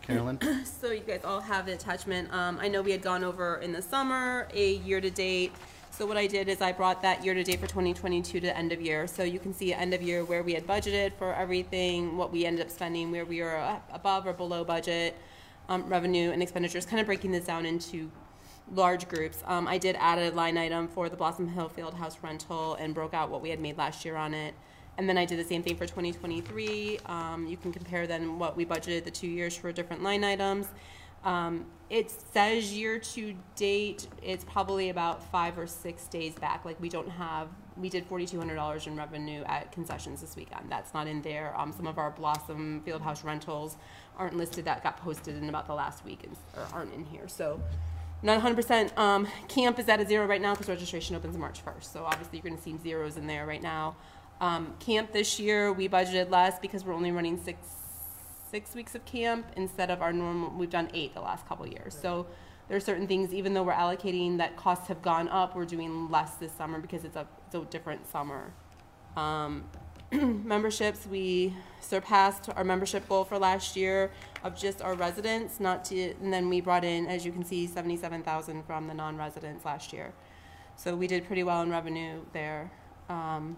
Carolyn? 0.06 0.40
So 0.66 0.92
you 0.92 1.00
guys 1.02 1.22
all 1.24 1.42
have 1.42 1.66
the 1.66 1.74
attachment. 1.74 2.32
Um, 2.32 2.60
I 2.62 2.68
know 2.68 2.82
we 2.82 2.92
had 2.92 3.02
gone 3.02 3.24
over 3.24 3.58
in 3.58 3.72
the 3.72 3.82
summer 3.82 4.48
a 4.54 4.76
year-to-date 4.76 5.52
So 5.98 6.06
what 6.06 6.18
I 6.18 6.28
did 6.28 6.50
is 6.50 6.60
I 6.60 6.74
brought 6.74 7.02
that 7.04 7.24
year-to-date 7.24 7.58
for 7.58 7.68
2022 7.68 8.42
to 8.42 8.58
end 8.58 8.74
of 8.74 8.82
year. 8.82 9.08
So 9.08 9.24
you 9.24 9.40
can 9.40 9.54
see 9.54 9.74
end 9.74 9.94
of 9.94 10.02
year 10.02 10.26
where 10.26 10.44
we 10.44 10.54
had 10.54 10.68
budgeted 10.68 11.14
for 11.14 11.34
everything, 11.34 12.18
what 12.18 12.34
we 12.34 12.46
ended 12.46 12.66
up 12.66 12.70
spending, 12.70 13.12
where 13.12 13.24
we 13.24 13.42
were 13.42 13.80
above 13.94 14.28
or 14.28 14.34
below 14.34 14.66
budget, 14.66 15.16
um, 15.70 15.88
revenue 15.88 16.32
and 16.32 16.44
expenditures, 16.44 16.86
kind 16.86 17.00
of 17.00 17.06
breaking 17.06 17.32
this 17.32 17.46
down 17.46 17.66
into 17.66 18.12
large 18.74 19.08
groups. 19.08 19.42
Um, 19.46 19.70
I 19.70 19.78
did 19.78 19.96
add 19.98 20.20
a 20.20 20.32
line 20.36 20.58
item 20.58 20.90
for 20.90 21.08
the 21.08 21.16
Blossom 21.16 21.48
Hill 21.48 21.70
Field 21.70 21.94
House 21.94 22.18
rental 22.22 22.76
and 22.76 22.94
broke 22.94 23.14
out 23.14 23.30
what 23.30 23.42
we 23.42 23.50
had 23.50 23.62
made 23.62 23.78
last 23.78 24.04
year 24.04 24.18
on 24.18 24.34
it. 24.34 24.54
And 24.98 25.08
then 25.08 25.18
I 25.18 25.24
did 25.24 25.40
the 25.40 25.46
same 25.46 25.64
thing 25.64 25.78
for 25.78 25.86
2023. 25.86 27.00
Um, 27.06 27.48
you 27.48 27.56
can 27.56 27.72
compare 27.72 28.06
then 28.06 28.38
what 28.38 28.58
we 28.58 28.66
budgeted 28.66 29.06
the 29.06 29.12
two 29.12 29.28
years 29.28 29.56
for 29.56 29.72
different 29.72 30.04
line 30.04 30.26
items. 30.26 30.68
Um, 31.26 31.66
it 31.90 32.12
says 32.34 32.74
year 32.74 32.98
to 33.00 33.36
date, 33.56 34.08
it's 34.24 34.44
probably 34.44 34.90
about 34.90 35.24
five 35.32 35.58
or 35.58 35.68
six 35.68 36.08
days 36.08 36.34
back. 36.36 36.66
Like 36.66 36.80
we 36.80 36.90
don't 36.90 37.10
have, 37.10 37.50
we 37.78 37.90
did 37.90 38.06
forty-two 38.06 38.40
hundred 38.40 38.56
dollars 38.56 38.88
in 38.88 38.96
revenue 38.96 39.44
at 39.44 39.72
concessions 39.72 40.22
this 40.22 40.36
weekend. 40.36 40.72
That's 40.72 40.94
not 40.94 41.08
in 41.08 41.22
there. 41.22 41.54
Um, 41.60 41.72
some 41.72 41.86
of 41.86 41.98
our 41.98 42.12
Blossom 42.12 42.82
Fieldhouse 42.86 43.24
rentals 43.24 43.76
aren't 44.18 44.38
listed. 44.38 44.66
That 44.66 44.82
got 44.82 44.98
posted 44.98 45.36
in 45.36 45.50
about 45.50 45.68
the 45.68 45.74
last 45.74 46.06
week 46.06 46.24
and, 46.24 46.36
or 46.56 46.66
aren't 46.74 46.94
in 46.94 47.06
here. 47.06 47.28
So 47.28 47.62
not 48.24 48.42
hundred 48.42 48.56
percent. 48.56 48.98
Um, 48.98 49.28
camp 49.48 49.78
is 49.78 49.88
at 49.90 50.00
a 50.00 50.08
zero 50.08 50.26
right 50.26 50.42
now 50.42 50.54
because 50.54 50.70
registration 50.70 51.16
opens 51.16 51.38
March 51.38 51.62
first. 51.62 51.94
So 51.94 52.04
obviously 52.06 52.40
you're 52.40 52.50
gonna 52.50 52.62
see 52.62 52.78
zeros 52.82 53.18
in 53.18 53.28
there 53.28 53.46
right 53.46 53.62
now. 53.62 53.96
Um, 54.42 54.74
camp 54.80 55.14
this 55.14 55.40
year, 55.40 55.72
we 55.72 55.88
budgeted 55.88 56.30
less 56.30 56.60
because 56.60 56.84
we're 56.84 56.94
only 56.94 57.12
running 57.12 57.42
six 57.44 57.60
six 58.50 58.76
weeks 58.76 58.96
of 58.96 59.06
camp 59.06 59.48
instead 59.56 59.90
of 59.90 60.02
our 60.02 60.14
normal, 60.14 60.52
we've 60.52 60.70
done 60.70 60.90
eight 60.94 61.14
the 61.14 61.22
last 61.22 61.48
couple 61.48 61.68
years. 61.68 61.98
So 62.00 62.28
there 62.68 62.78
are 62.78 62.82
certain 62.82 63.08
things, 63.08 63.34
even 63.34 63.54
though 63.54 63.64
we're 63.64 63.74
allocating 63.74 64.38
that 64.38 64.56
costs 64.58 64.88
have 64.88 65.02
gone 65.02 65.28
up, 65.30 65.56
we're 65.56 65.66
doing 65.66 66.10
less 66.10 66.36
this 66.36 66.52
summer 66.52 66.80
because 66.80 67.06
it's 67.06 67.16
a, 67.16 67.28
it's 67.46 67.56
a 67.56 67.62
different 67.66 68.08
summer. 68.08 68.52
Um, 69.16 69.66
memberships, 70.12 71.06
we 71.06 71.54
surpassed 71.82 72.50
our 72.56 72.64
membership 72.64 73.08
goal 73.08 73.24
for 73.24 73.38
last 73.38 73.76
year 73.76 74.12
of 74.44 74.56
just 74.56 74.82
our 74.82 74.94
residents, 74.94 75.60
not 75.60 75.86
to, 75.86 76.14
and 76.22 76.32
then 76.32 76.50
we 76.50 76.62
brought 76.62 76.84
in, 76.84 77.08
as 77.08 77.26
you 77.26 77.32
can 77.32 77.44
see, 77.44 77.66
seventy-seven 77.68 78.24
thousand 78.24 78.64
from 78.64 78.88
the 78.88 78.94
non-residents 78.94 79.66
last 79.66 79.94
year. 79.94 80.14
So 80.76 80.96
we 80.96 81.08
did 81.08 81.26
pretty 81.26 81.44
well 81.44 81.62
in 81.62 81.70
revenue 81.70 82.22
there. 82.34 82.72
Um, 83.10 83.58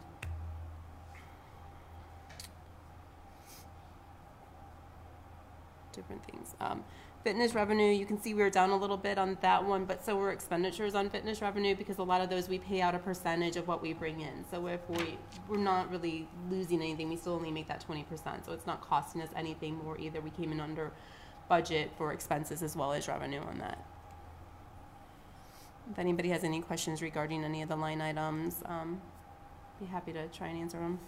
different 5.97 6.23
things. 6.29 6.55
Um, 6.61 6.83
fitness 7.23 7.53
revenue, 7.53 7.91
you 7.91 8.05
can 8.05 8.17
see 8.21 8.33
we 8.33 8.41
were 8.41 8.49
down 8.49 8.69
a 8.69 8.77
little 8.77 8.95
bit 8.95 9.17
on 9.17 9.37
that 9.41 9.65
one, 9.65 9.83
but 9.83 10.05
so 10.05 10.15
were 10.15 10.31
expenditures 10.31 10.95
on 10.95 11.09
fitness 11.09 11.41
revenue 11.41 11.75
because 11.75 11.97
a 11.97 12.03
lot 12.03 12.21
of 12.21 12.29
those 12.29 12.47
we 12.47 12.59
pay 12.59 12.79
out 12.79 12.95
a 12.95 12.99
percentage 12.99 13.57
of 13.57 13.67
what 13.67 13.81
we 13.81 13.91
bring 13.91 14.21
in. 14.21 14.45
So 14.49 14.67
if 14.67 14.83
we 14.89 15.17
we're 15.49 15.57
not 15.57 15.91
really 15.91 16.27
losing 16.49 16.79
anything, 16.81 17.09
we 17.09 17.17
still 17.17 17.33
only 17.33 17.51
make 17.51 17.67
that 17.67 17.81
twenty 17.81 18.03
percent. 18.03 18.45
So 18.45 18.53
it's 18.53 18.67
not 18.71 18.79
costing 18.81 19.21
us 19.21 19.29
anything 19.35 19.75
more 19.83 19.97
either. 19.99 20.21
We 20.21 20.29
came 20.29 20.51
in 20.53 20.61
under 20.61 20.93
budget 21.49 21.91
for 21.97 22.13
expenses 22.13 22.63
as 22.63 22.75
well 22.75 22.93
as 22.93 23.07
revenue 23.07 23.41
on 23.41 23.57
that. 23.59 23.79
If 25.91 25.99
anybody 25.99 26.29
has 26.29 26.43
any 26.43 26.61
questions 26.61 27.01
regarding 27.01 27.43
any 27.43 27.61
of 27.61 27.69
the 27.69 27.77
line 27.77 28.01
items, 28.01 28.61
um, 28.65 29.01
be 29.79 29.85
happy 29.85 30.11
to 30.13 30.27
try 30.27 30.47
and 30.47 30.59
answer 30.59 30.77
them. 30.77 30.99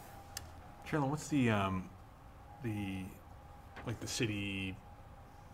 Carolyn, 0.85 1.09
what's 1.09 1.27
the, 1.27 1.49
um, 1.49 1.89
the, 2.63 3.03
like 3.85 3.99
the 3.99 4.07
city 4.07 4.75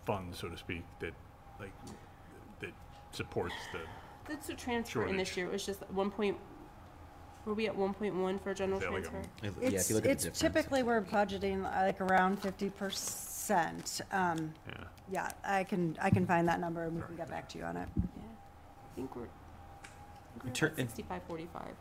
fund, 0.05 0.36
so 0.36 0.49
to 0.49 0.57
speak, 0.57 0.84
that, 0.99 1.13
like, 1.59 1.71
that 2.59 2.71
supports 3.11 3.55
the, 3.73 3.80
That's 4.28 4.49
a 4.49 4.53
transfer 4.53 5.05
in 5.05 5.17
this 5.17 5.28
Shortage. 5.30 5.38
year. 5.38 5.45
It 5.47 5.51
was 5.53 5.65
just 5.65 5.82
one 5.91 6.11
point. 6.11 6.38
Were 7.45 7.53
we 7.53 7.67
at 7.67 7.76
one 7.76 7.93
point 7.93 8.15
one 8.15 8.39
for 8.39 8.51
a 8.51 8.55
general 8.55 8.82
Yeah, 8.82 8.89
like 8.89 9.05
a- 9.05 9.09
transfer? 9.09 9.32
Yeah, 9.43 9.49
if 9.67 9.73
It's, 9.73 9.89
you 9.89 9.95
look 9.95 10.05
at 10.05 10.07
the 10.07 10.11
it's 10.13 10.23
difference. 10.23 10.39
typically, 10.41 10.82
we're 10.84 11.01
budgeting 11.01 11.61
like 11.63 12.01
around 12.01 12.41
fifty 12.41 12.71
percent. 12.71 14.01
Um, 14.11 14.51
yeah. 14.67 14.73
yeah, 15.11 15.30
I 15.43 15.63
can, 15.63 15.95
I 16.01 16.09
can 16.09 16.26
find 16.26 16.47
that 16.47 16.59
number 16.59 16.84
and 16.86 16.95
we 16.95 17.01
can 17.03 17.15
get 17.15 17.30
back 17.30 17.47
to 17.49 17.59
you 17.59 17.63
on 17.65 17.78
it. 17.78 17.88
Yeah, 17.95 18.01
I 18.23 18.95
think 18.95 19.15
we're. 19.15 19.23
I 19.26 19.28
think 20.34 20.43
we're 20.45 20.51
tur- 20.53 20.67
at 20.73 20.80
in- 20.80 20.88
Sixty-five, 20.88 21.21
forty-five. 21.28 21.76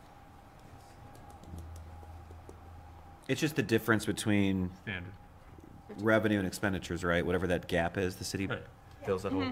It's 3.27 3.41
just 3.41 3.55
the 3.55 3.63
difference 3.63 4.05
between 4.05 4.69
Standard. 4.83 5.11
Revenue 5.99 6.39
and 6.39 6.47
expenditures, 6.47 7.03
right? 7.03 7.25
Whatever 7.25 7.47
that 7.47 7.67
gap 7.67 7.97
is, 7.97 8.15
the 8.15 8.23
city 8.23 8.47
Right. 8.47 8.63
fills 9.05 9.23
that 9.23 9.31
hole. 9.31 9.51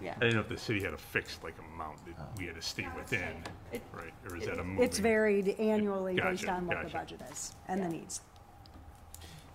Yeah. 0.00 0.12
I 0.16 0.20
didn't 0.20 0.34
know 0.34 0.40
if 0.40 0.48
the 0.48 0.58
city 0.58 0.82
had 0.82 0.92
a 0.92 0.98
fixed, 0.98 1.42
like, 1.42 1.54
amount 1.74 2.04
that 2.06 2.14
we 2.38 2.46
had 2.46 2.54
to 2.56 2.62
stay 2.62 2.86
within, 2.94 3.42
It- 3.72 3.82
right? 3.92 4.12
Or 4.28 4.36
is 4.36 4.44
that 4.46 4.58
a 4.58 4.64
moving? 4.64 4.84
It's 4.84 4.98
varied 4.98 5.48
annually 5.58 6.16
based 6.16 6.44
Gotcha, 6.44 6.56
on 6.56 6.66
what 6.66 6.76
the 6.78 6.82
gotcha. 6.84 6.98
budget 6.98 7.22
is 7.32 7.54
and 7.66 7.82
the 7.82 7.88
needs. 7.88 8.20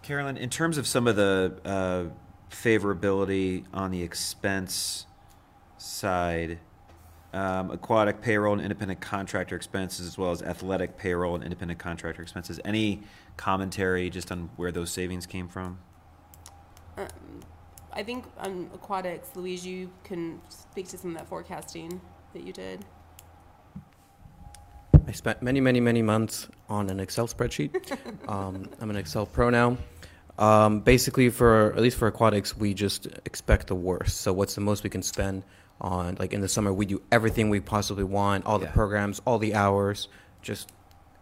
Carolyn, 0.02 0.38
in 0.38 0.50
terms 0.50 0.78
of 0.80 0.88
some 0.88 1.08
of 1.08 1.16
the 1.16 1.60
uh, 1.64 2.06
favorability 2.50 3.66
on 3.72 3.92
the 3.92 4.02
expense 4.02 5.06
side, 5.78 6.58
um, 7.34 7.70
aquatic 7.70 8.20
payroll 8.22 8.54
and 8.54 8.62
independent 8.64 9.00
contractor 9.00 9.56
expenses, 9.56 10.08
as 10.08 10.18
well 10.18 10.32
as 10.32 10.42
athletic 10.42 10.98
payroll 10.98 11.36
and 11.36 11.44
independent 11.44 11.80
contractor 11.80 12.22
expenses, 12.24 12.60
any 12.66 13.04
commentary 13.38 14.10
just 14.10 14.32
on 14.32 14.50
where 14.56 14.72
those 14.72 14.90
savings 14.92 15.28
came 15.28 15.48
from? 15.48 15.78
Um, 16.98 17.08
I 17.94 18.04
think 18.04 18.26
on 18.38 18.70
aquatics, 18.74 19.30
Luis, 19.36 19.66
you 19.66 19.90
can 20.04 20.40
speak 20.50 20.88
to 20.90 20.98
some 20.98 21.12
of 21.12 21.18
that 21.18 21.28
forecasting 21.28 22.00
that 22.34 22.44
you 22.44 22.54
did. 22.54 22.86
I 25.08 25.12
spent 25.12 25.42
many, 25.42 25.60
many, 25.60 25.80
many 25.80 26.02
months 26.02 26.48
on 26.70 26.90
an 26.90 27.00
Excel 27.00 27.28
spreadsheet. 27.28 27.76
um, 28.30 28.70
I'm 28.80 28.90
an 28.90 28.96
Excel 28.96 29.26
pro 29.26 29.50
now. 29.50 29.78
Um, 30.40 30.80
basically, 30.80 31.30
for 31.30 31.74
at 31.74 31.82
least 31.82 31.98
for 31.98 32.08
aquatics, 32.08 32.56
we 32.56 32.74
just 32.74 33.08
expect 33.26 33.68
the 33.68 33.76
worst. 33.76 34.22
So, 34.22 34.32
what's 34.32 34.56
the 34.56 34.62
most 34.62 34.84
we 34.84 34.90
can 34.90 35.04
spend 35.04 35.44
on? 35.82 36.16
Like 36.20 36.34
in 36.34 36.40
the 36.42 36.48
summer, 36.48 36.72
we 36.72 36.86
do 36.86 37.02
everything 37.12 37.50
we 37.50 37.60
possibly 37.60 38.04
want, 38.06 38.46
all 38.46 38.58
the 38.58 38.66
Yeah. 38.66 38.72
programs, 38.72 39.22
all 39.26 39.38
the 39.38 39.54
hours, 39.54 40.08
just 40.42 40.72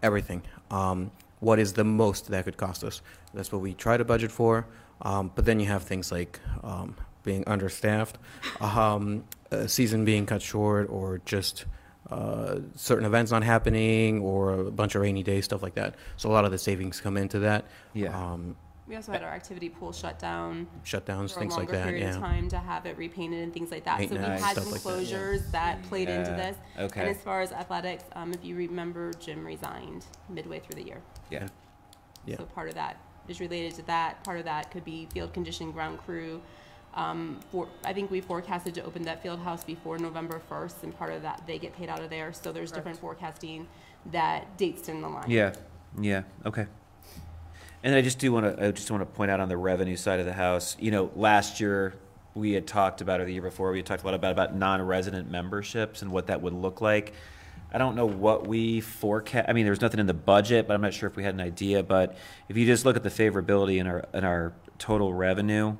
everything. 0.02 0.42
Um, 0.70 1.10
what 1.40 1.58
is 1.58 1.72
the 1.72 1.84
most 1.84 2.28
that 2.28 2.44
could 2.44 2.56
cost 2.56 2.84
us? 2.84 3.02
That's 3.34 3.50
what 3.50 3.60
we 3.60 3.74
try 3.74 3.96
to 3.96 4.04
budget 4.04 4.30
for. 4.30 4.66
Um, 5.02 5.30
but 5.34 5.44
then 5.44 5.60
you 5.60 5.66
have 5.66 5.82
things 5.84 6.12
like 6.12 6.40
um, 6.62 6.96
being 7.22 7.44
understaffed, 7.46 8.18
um, 8.60 9.24
a 9.50 9.68
season 9.68 10.04
being 10.04 10.26
cut 10.26 10.42
short, 10.42 10.88
or 10.90 11.20
just 11.24 11.64
uh, 12.10 12.60
certain 12.74 13.06
events 13.06 13.30
not 13.30 13.42
happening, 13.42 14.20
or 14.20 14.52
a 14.52 14.70
bunch 14.70 14.94
of 14.94 15.02
rainy 15.02 15.22
days, 15.22 15.44
stuff 15.44 15.62
like 15.62 15.74
that. 15.74 15.94
So 16.16 16.30
a 16.30 16.32
lot 16.32 16.44
of 16.44 16.50
the 16.50 16.58
savings 16.58 17.00
come 17.00 17.16
into 17.16 17.38
that. 17.40 17.64
Yeah. 17.94 18.16
Um, 18.16 18.56
We 18.88 18.96
also 18.96 19.12
had 19.12 19.22
our 19.22 19.30
activity 19.30 19.68
pool 19.68 19.92
shut 19.92 20.18
down 20.18 20.66
shutdowns, 20.84 21.32
for 21.32 21.38
a 21.38 21.42
things 21.42 21.56
like 21.56 21.68
longer 21.68 21.72
that. 21.72 21.84
period 21.86 22.10
of 22.10 22.16
time 22.16 22.48
to 22.48 22.58
have 22.58 22.84
it 22.86 22.98
repainted 22.98 23.42
and 23.42 23.54
things 23.54 23.70
like 23.70 23.84
that. 23.84 24.00
So 24.08 24.08
we 24.08 24.16
had 24.16 24.40
stuff 24.40 24.64
some 24.64 24.72
like 24.72 24.82
that, 24.82 25.02
yeah. 25.04 25.16
closures 25.16 25.50
that 25.52 25.82
played 25.84 26.08
into 26.08 26.32
this. 26.32 26.56
okay. 26.78 27.00
And 27.00 27.08
as 27.10 27.22
far 27.22 27.40
as 27.40 27.52
athletics, 27.52 28.04
um, 28.14 28.32
if 28.32 28.44
you 28.44 28.56
remember, 28.56 29.12
Jim 29.20 29.46
resigned 29.46 30.04
midway 30.28 30.58
through 30.58 30.82
the 30.82 30.86
year. 30.86 31.00
Yeah. 31.30 31.46
Yeah. 32.26 32.36
So 32.36 32.44
part 32.44 32.68
of 32.68 32.74
that 32.74 32.98
is 33.28 33.40
related 33.40 33.74
to 33.76 33.82
that. 33.86 34.22
Part 34.24 34.38
of 34.38 34.44
that 34.44 34.70
could 34.70 34.84
be 34.84 35.06
field 35.12 35.32
conditioning, 35.32 35.72
ground 35.72 35.98
crew. 35.98 36.40
Um, 36.94 37.38
for, 37.52 37.68
I 37.84 37.92
think 37.92 38.10
we 38.10 38.20
forecasted 38.20 38.74
to 38.74 38.84
open 38.84 39.02
that 39.02 39.22
field 39.22 39.38
house 39.40 39.62
before 39.62 39.98
November 39.98 40.40
first, 40.48 40.82
and 40.82 40.96
part 40.96 41.12
of 41.12 41.22
that, 41.22 41.42
they 41.46 41.58
get 41.58 41.76
paid 41.76 41.88
out 41.88 42.00
of 42.00 42.10
there. 42.10 42.32
So 42.32 42.50
there's 42.50 42.72
different 42.72 42.98
forecasting 42.98 43.68
that 44.10 44.56
dates 44.56 44.88
in 44.88 45.00
the 45.00 45.08
line. 45.08 45.30
Yeah, 45.30 45.54
yeah, 46.00 46.22
okay. 46.44 46.66
And 47.82 47.94
I 47.94 48.02
just 48.02 48.18
do 48.18 48.32
want 48.32 48.56
to, 48.56 48.66
I 48.66 48.70
just 48.72 48.90
want 48.90 49.02
to 49.02 49.06
point 49.06 49.30
out 49.30 49.40
on 49.40 49.48
the 49.48 49.56
revenue 49.56 49.96
side 49.96 50.20
of 50.20 50.26
the 50.26 50.32
house, 50.32 50.76
you 50.80 50.90
know, 50.90 51.10
last 51.14 51.60
year, 51.60 51.94
we 52.34 52.52
had 52.52 52.66
talked 52.66 53.00
about, 53.00 53.20
or 53.20 53.24
the 53.24 53.32
year 53.32 53.42
before, 53.42 53.70
we 53.70 53.78
had 53.78 53.86
talked 53.86 54.02
a 54.02 54.06
lot 54.06 54.14
about, 54.14 54.32
about 54.32 54.54
non-resident 54.54 55.30
memberships 55.30 56.02
and 56.02 56.10
what 56.12 56.26
that 56.26 56.42
would 56.42 56.52
look 56.52 56.80
like. 56.80 57.14
I 57.72 57.78
don't 57.78 57.94
know 57.94 58.06
what 58.06 58.46
we 58.46 58.80
forecast, 58.80 59.48
I 59.48 59.52
mean, 59.52 59.64
there 59.64 59.72
was 59.72 59.80
nothing 59.80 60.00
in 60.00 60.06
the 60.06 60.14
budget, 60.14 60.66
but 60.66 60.74
I'm 60.74 60.80
not 60.80 60.92
sure 60.92 61.08
if 61.08 61.16
we 61.16 61.22
had 61.22 61.34
an 61.34 61.40
idea, 61.40 61.82
but 61.82 62.16
if 62.48 62.56
you 62.56 62.66
just 62.66 62.84
look 62.84 62.96
at 62.96 63.02
the 63.02 63.10
favorability 63.10 63.78
in 63.78 63.86
our, 63.86 64.04
in 64.12 64.24
our 64.24 64.52
total 64.78 65.14
revenue, 65.14 65.76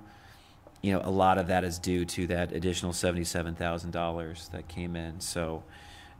you 0.82 0.92
know, 0.92 1.00
a 1.04 1.10
lot 1.10 1.36
of 1.36 1.48
that 1.48 1.64
is 1.64 1.78
due 1.78 2.04
to 2.06 2.26
that 2.28 2.52
additional 2.52 2.92
seventy-seven 2.92 3.54
thousand 3.54 3.90
dollars 3.90 4.48
that 4.52 4.66
came 4.66 4.96
in. 4.96 5.20
So, 5.20 5.62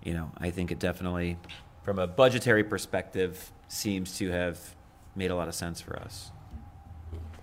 you 0.04 0.12
know, 0.12 0.32
I 0.36 0.50
think 0.50 0.70
it 0.70 0.78
definitely, 0.78 1.38
from 1.82 1.98
a 1.98 2.06
budgetary 2.06 2.64
perspective, 2.64 3.52
seems 3.68 4.18
to 4.18 4.30
have 4.30 4.74
made 5.16 5.30
a 5.30 5.34
lot 5.34 5.48
of 5.48 5.54
sense 5.54 5.80
for 5.80 5.98
us. 5.98 6.30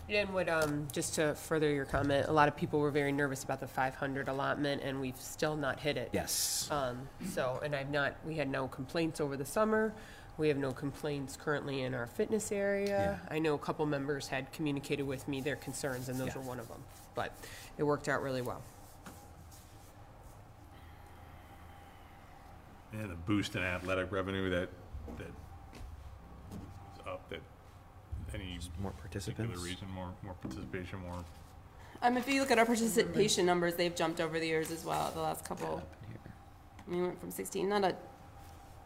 And 0.09 0.33
what, 0.33 0.47
um, 0.47 0.87
just 0.93 1.15
to 1.15 1.35
further 1.35 1.69
your 1.69 1.83
comment, 1.83 2.27
a 2.29 2.31
lot 2.31 2.47
of 2.47 2.55
people 2.55 2.79
were 2.79 2.91
very 2.91 3.11
nervous 3.11 3.43
about 3.43 3.59
the 3.59 3.67
five 3.67 3.93
hundred 3.93 4.29
allotment, 4.29 4.81
and 4.81 5.01
we've 5.01 5.19
still 5.19 5.57
not 5.57 5.79
hit 5.81 5.97
it. 5.97 6.09
Yes. 6.13 6.69
Um, 6.71 7.09
so, 7.31 7.59
and 7.61 7.75
I've 7.75 7.89
not, 7.89 8.15
we 8.25 8.35
had 8.35 8.49
no 8.49 8.69
complaints 8.69 9.19
over 9.19 9.35
the 9.35 9.45
summer. 9.45 9.93
We 10.37 10.47
have 10.47 10.57
no 10.57 10.71
complaints 10.71 11.35
currently 11.35 11.81
in 11.81 11.93
our 11.93 12.05
fitness 12.05 12.51
area. 12.51 13.19
I 13.29 13.39
know 13.39 13.55
a 13.55 13.57
couple 13.57 13.85
members 13.85 14.27
had 14.27 14.51
communicated 14.53 15.03
with 15.05 15.27
me 15.27 15.41
their 15.41 15.55
concerns, 15.57 16.07
and 16.09 16.17
those 16.19 16.27
Yeah. 16.27 16.35
were 16.37 16.41
one 16.41 16.59
of 16.59 16.67
them. 16.69 16.81
But 17.15 17.33
it 17.77 17.83
worked 17.83 18.07
out 18.07 18.21
really 18.21 18.43
well. 18.43 18.61
And 22.93 23.09
the 23.09 23.15
boost 23.15 23.55
in 23.55 23.63
athletic 23.63 24.11
revenue 24.11 24.49
that, 24.51 24.69
that 25.17 25.27
is 25.27 26.99
up, 27.05 27.27
that, 27.29 27.41
any 28.33 28.59
More 28.81 28.91
particular 28.91 29.35
participants. 29.35 29.63
reason, 29.63 29.87
more, 29.93 30.13
more 30.23 30.33
participation, 30.35 30.99
more? 30.99 31.23
Um, 32.01 32.17
if 32.17 32.27
you 32.27 32.41
look 32.41 32.51
at 32.51 32.59
our 32.59 32.65
participation 32.65 33.45
numbers, 33.45 33.75
they've 33.75 33.95
jumped 33.95 34.21
over 34.21 34.39
the 34.39 34.47
years 34.47 34.69
as 34.71 34.85
well, 34.85 35.11
the 35.13 35.19
last 35.21 35.43
couple. 35.45 35.81
We 36.87 37.01
went 37.01 37.19
from 37.19 37.31
sixteen, 37.31 37.67
not 37.67 37.83
a, 37.83 37.95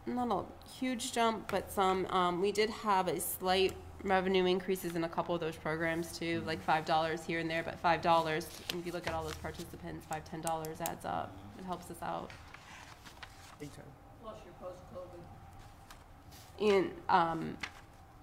not 0.08 0.32
a 0.32 0.70
huge 0.80 1.12
jump, 1.12 1.52
but 1.52 1.72
some, 1.72 2.06
um, 2.08 2.42
we 2.42 2.52
did 2.52 2.70
have 2.70 3.08
a 3.08 3.20
slight 3.20 3.74
revenue 4.04 4.46
increases 4.46 4.96
in 4.96 5.04
a 5.04 5.10
couple 5.10 5.36
of 5.36 5.42
those 5.42 5.56
programs 5.56 6.18
too, 6.18 6.42
like 6.48 6.60
five 6.64 6.86
dollars 6.86 7.24
here 7.24 7.40
and 7.40 7.50
there, 7.50 7.62
but 7.64 7.78
five 7.80 8.02
dollars, 8.02 8.48
if 8.76 8.86
you 8.86 8.92
look 8.92 9.06
at 9.08 9.14
all 9.14 9.24
those 9.24 9.36
participants, 9.36 10.06
five, 10.10 10.24
ten 10.26 10.42
dollars 10.42 10.82
adds 10.82 11.06
up. 11.06 11.32
It 11.60 11.66
helps 11.66 11.92
us 11.92 12.02
out. 12.02 12.32
Big 13.60 13.72
time. 13.76 13.86
Plus 14.24 14.38
your 14.46 14.54
post-COVID. 14.60 15.22
And, 16.76 16.92
um, 17.10 17.58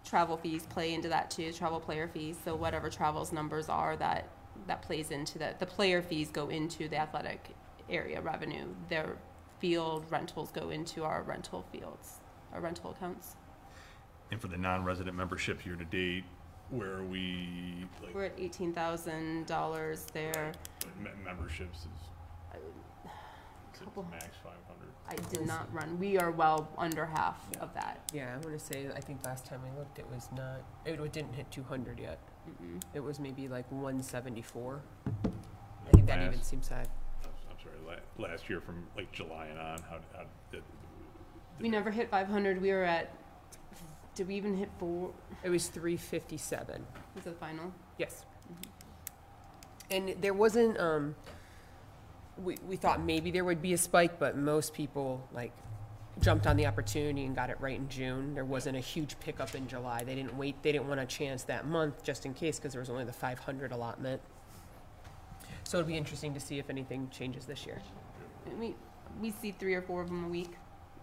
travel 0.08 0.36
fees 0.36 0.66
play 0.66 0.94
into 0.94 1.08
that 1.08 1.30
too, 1.30 1.52
travel 1.52 1.80
player 1.80 2.08
fees, 2.08 2.36
so 2.44 2.54
whatever 2.56 2.88
travels 2.88 3.32
numbers 3.32 3.68
are, 3.68 3.96
that, 3.96 4.28
that 4.66 4.82
plays 4.82 5.10
into 5.10 5.38
that. 5.38 5.58
The 5.60 5.66
player 5.66 6.02
fees 6.02 6.30
go 6.30 6.48
into 6.48 6.88
the 6.88 6.96
athletic 6.96 7.50
area 7.90 8.20
revenue. 8.20 8.66
Their 8.88 9.16
field 9.60 10.06
rentals 10.10 10.50
go 10.50 10.70
into 10.70 11.04
our 11.04 11.22
rental 11.22 11.64
fields, 11.72 12.18
our 12.52 12.60
rental 12.60 12.90
accounts. 12.92 13.36
And 14.30 14.40
for 14.40 14.48
the 14.48 14.58
non-resident 14.58 15.16
membership 15.16 15.64
year 15.66 15.76
to 15.76 15.84
date, 15.84 16.24
where 16.70 16.94
are 16.98 17.04
we, 17.04 17.86
like, 18.02 18.14
We're 18.14 18.24
at 18.24 18.34
eighteen 18.38 18.74
thousand 18.74 19.46
dollars 19.46 20.06
there. 20.12 20.52
me- 21.02 21.08
memberships 21.24 21.78
is 21.80 22.58
Couple- 23.84 24.02
it 24.04 24.10
max 24.10 24.36
five 24.42 24.52
hundred? 24.66 24.88
I 25.08 25.14
did 25.30 25.46
not 25.46 25.72
run, 25.72 25.98
we 25.98 26.18
are 26.18 26.30
well 26.30 26.68
under 26.76 27.06
half 27.06 27.40
of 27.60 27.72
that. 27.74 28.00
Yeah, 28.12 28.34
I 28.34 28.36
want 28.46 28.58
to 28.58 28.64
say, 28.64 28.88
I 28.94 29.00
think 29.00 29.24
last 29.24 29.46
time 29.46 29.60
I 29.64 29.78
looked, 29.78 29.98
it 29.98 30.06
was 30.12 30.28
not, 30.36 30.60
it 30.84 30.96
didn't 31.12 31.32
hit 31.34 31.50
200 31.50 31.98
yet. 31.98 32.18
Mm-mm. 32.48 32.82
It 32.92 33.00
was 33.00 33.18
maybe 33.18 33.48
like 33.48 33.70
174. 33.72 34.82
I 35.06 35.90
think 35.92 36.06
that 36.06 36.22
even 36.22 36.42
seems 36.42 36.68
high. 36.68 36.84
I'm 37.24 37.30
I'm 37.50 37.56
sorry, 37.62 37.76
la- 38.18 38.22
last 38.26 38.50
year 38.50 38.60
from 38.60 38.84
like 38.96 39.10
July 39.12 39.46
and 39.46 39.58
on, 39.58 39.78
how, 39.88 39.98
how, 40.14 40.24
did- 40.52 40.62
We 41.60 41.70
never 41.70 41.90
hit 41.90 42.10
five 42.10 42.28
hundred, 42.28 42.60
we 42.60 42.70
were 42.72 42.84
at, 42.84 43.10
did 44.14 44.28
we 44.28 44.34
even 44.34 44.56
hit 44.56 44.68
four, 44.78 45.10
It 45.42 45.48
was 45.48 45.68
357. 45.68 46.84
was 47.14 47.24
the 47.24 47.32
final? 47.32 47.72
Yes. 47.96 48.26
And 49.90 50.16
there 50.20 50.34
wasn't, 50.34 50.78
um, 50.78 51.14
we, 52.42 52.56
we 52.66 52.76
thought 52.76 53.02
maybe 53.02 53.30
there 53.30 53.44
would 53.44 53.62
be 53.62 53.72
a 53.72 53.78
spike, 53.78 54.18
but 54.18 54.36
most 54.36 54.74
people, 54.74 55.26
like, 55.32 55.52
jumped 56.20 56.46
on 56.46 56.56
the 56.56 56.66
opportunity 56.66 57.24
and 57.24 57.36
got 57.36 57.48
it 57.48 57.56
right 57.60 57.76
in 57.76 57.88
June. 57.88 58.34
There 58.34 58.44
wasn't 58.44 58.76
a 58.76 58.80
huge 58.80 59.18
pickup 59.20 59.54
in 59.54 59.68
July. 59.68 60.02
They 60.04 60.14
didn't 60.14 60.36
wait, 60.36 60.62
they 60.62 60.72
didn't 60.72 60.88
want 60.88 61.00
a 61.00 61.06
chance 61.06 61.44
that 61.44 61.66
month, 61.66 62.02
just 62.02 62.26
in 62.26 62.34
case, 62.34 62.58
because 62.58 62.72
there 62.72 62.80
was 62.80 62.90
only 62.90 63.04
the 63.04 63.12
five 63.12 63.38
hundred 63.38 63.72
allotment. 63.72 64.20
So 65.64 65.78
it'll 65.78 65.88
be 65.88 65.96
interesting 65.96 66.34
to 66.34 66.40
see 66.40 66.58
if 66.58 66.70
anything 66.70 67.08
changes 67.10 67.44
this 67.44 67.66
year. 67.66 67.80
We, 68.58 68.74
we 69.20 69.30
see 69.30 69.52
three 69.52 69.74
or 69.74 69.82
four 69.82 70.00
of 70.02 70.08
them 70.08 70.24
a 70.24 70.28
week 70.28 70.52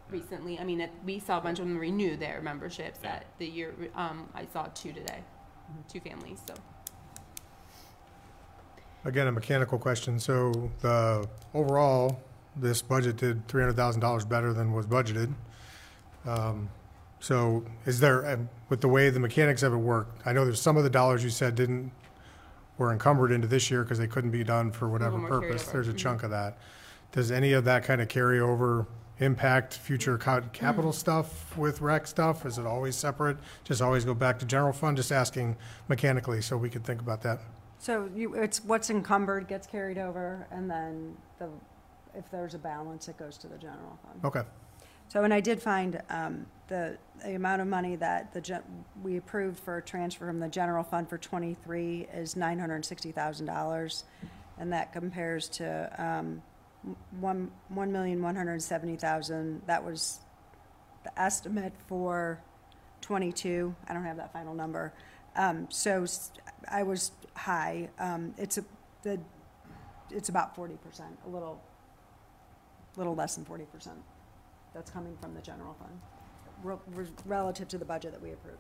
recently. 0.09 0.59
I 0.59 0.63
mean, 0.63 0.81
it, 0.81 0.91
we 1.05 1.19
saw 1.19 1.37
a 1.37 1.41
bunch 1.41 1.59
of 1.59 1.65
them 1.65 1.77
renew 1.77 2.17
their 2.17 2.41
memberships 2.41 2.99
at 3.03 3.25
the 3.37 3.45
year, 3.45 3.73
um, 3.95 4.27
I 4.33 4.45
saw 4.51 4.67
two 4.73 4.91
today, 4.91 5.19
two 5.87 5.99
families, 5.99 6.39
so. 6.47 6.55
Again, 9.05 9.27
a 9.27 9.31
mechanical 9.31 9.77
question. 9.77 10.19
So 10.19 10.71
the, 10.81 11.27
overall, 11.53 12.19
this 12.55 12.81
budget 12.81 13.17
did 13.17 13.47
three 13.47 13.61
hundred 13.61 13.75
thousand 13.75 14.01
dollars 14.01 14.25
better 14.25 14.51
than 14.53 14.73
was 14.73 14.85
budgeted. 14.87 15.33
Um, 16.25 16.69
So 17.19 17.63
is 17.85 17.99
there, 17.99 18.25
um, 18.33 18.49
with 18.69 18.81
the 18.81 18.87
way 18.87 19.09
the 19.09 19.19
mechanics 19.19 19.63
of 19.63 19.73
it 19.73 19.77
worked, 19.77 20.25
I 20.27 20.33
know 20.33 20.43
there's 20.43 20.61
some 20.61 20.75
of 20.77 20.83
the 20.83 20.89
dollars 20.89 21.23
you 21.23 21.29
said 21.29 21.55
didn't, 21.55 21.91
were 22.77 22.91
encumbered 22.91 23.31
into 23.31 23.47
this 23.47 23.71
year 23.71 23.83
because 23.83 23.97
they 23.99 24.07
couldn't 24.07 24.31
be 24.31 24.43
done 24.43 24.71
for 24.71 24.89
whatever 24.89 25.17
carried 25.19 25.29
purpose. 25.29 25.63
over. 25.63 25.71
There's 25.73 25.87
a 25.87 25.93
Mhm. 25.93 25.97
chunk 25.97 26.23
of 26.23 26.29
that. 26.31 26.57
Does 27.13 27.31
any 27.31 27.53
of 27.53 27.63
that 27.65 27.83
kind 27.83 28.01
of 28.01 28.09
carry 28.09 28.39
over 28.39 28.85
impact 29.19 29.75
future 29.75 30.17
ca- 30.17 30.41
capital 30.51 30.91
Mm. 30.91 30.95
stuff 30.95 31.57
with 31.57 31.79
rec 31.79 32.05
stuff? 32.05 32.45
Is 32.45 32.57
it 32.57 32.65
always 32.65 32.95
separate? 32.97 33.37
Just 33.63 33.81
always 33.81 34.03
go 34.03 34.13
back 34.13 34.37
to 34.39 34.45
general 34.45 34.73
fund? 34.73 34.97
Just 34.97 35.11
asking 35.11 35.55
mechanically 35.87 36.41
so 36.41 36.57
we 36.57 36.69
could 36.69 36.83
think 36.83 36.99
about 37.01 37.21
that. 37.21 37.39
So 37.85 38.09
you, 38.15 38.33
it's 38.33 38.63
what's 38.63 38.89
encumbered 38.89 39.47
gets 39.47 39.67
carried 39.67 39.99
over, 39.99 40.47
and 40.49 40.67
then 40.67 41.15
the, 41.37 41.49
if 42.15 42.31
there's 42.31 42.55
a 42.55 42.57
balance, 42.57 43.07
it 43.09 43.15
goes 43.15 43.37
to 43.37 43.47
the 43.47 43.59
general 43.59 43.99
fund. 44.03 44.25
Okay. 44.25 44.41
So, 45.07 45.23
and 45.23 45.31
I 45.31 45.39
did 45.39 45.61
find 45.61 46.01
um, 46.09 46.47
the, 46.67 46.97
the 47.23 47.35
amount 47.35 47.61
of 47.61 47.67
money 47.67 47.95
that 47.97 48.33
the, 48.33 48.41
gen- 48.41 48.63
we 49.03 49.17
approved 49.17 49.59
for 49.59 49.77
a 49.77 49.83
transfer 49.83 50.25
from 50.25 50.39
the 50.39 50.47
general 50.47 50.83
fund 50.83 51.07
for 51.07 51.19
'23 51.19 52.07
is 52.11 52.33
$960,000. 52.33 54.03
And 54.57 54.73
that 54.73 54.91
compares 54.91 55.47
to 55.49 56.03
um, 56.03 56.41
one, 57.19 57.51
1,170,000. 57.71 59.59
That 59.67 59.85
was 59.85 60.21
the 61.03 61.21
estimate 61.21 61.73
for 61.87 62.41
'22. 63.01 63.75
I 63.87 63.93
don't 63.93 64.05
have 64.05 64.17
that 64.17 64.33
final 64.33 64.55
number. 64.55 64.91
Um, 65.35 65.67
So 65.69 66.05
I 66.69 66.83
was 66.83 67.11
high. 67.35 67.89
Um, 67.99 68.33
It's 68.37 68.57
a, 68.57 68.65
the, 69.03 69.19
it's 70.11 70.29
about 70.29 70.55
40%, 70.55 70.77
a 71.25 71.29
little, 71.29 71.61
little 72.95 73.15
less 73.15 73.35
than 73.35 73.45
40% 73.45 73.89
that's 74.73 74.91
coming 74.91 75.15
from 75.21 75.33
the 75.33 75.41
general 75.41 75.73
fund, 75.79 75.99
rel- 76.63 76.81
re- 76.93 77.07
relative 77.25 77.67
to 77.69 77.77
the 77.77 77.85
budget 77.85 78.11
that 78.11 78.21
we 78.21 78.31
approved. 78.31 78.59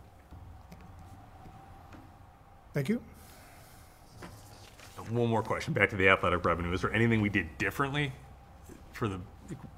Thank 2.73 2.89
you. 2.89 3.01
One 5.09 5.29
more 5.29 5.43
question, 5.43 5.73
back 5.73 5.89
to 5.91 5.95
the 5.95 6.09
athletic 6.09 6.43
revenue. 6.45 6.71
Is 6.73 6.81
there 6.81 6.91
anything 6.93 7.21
we 7.21 7.29
did 7.29 7.57
differently 7.57 8.11
for 8.93 9.07
the 9.07 9.19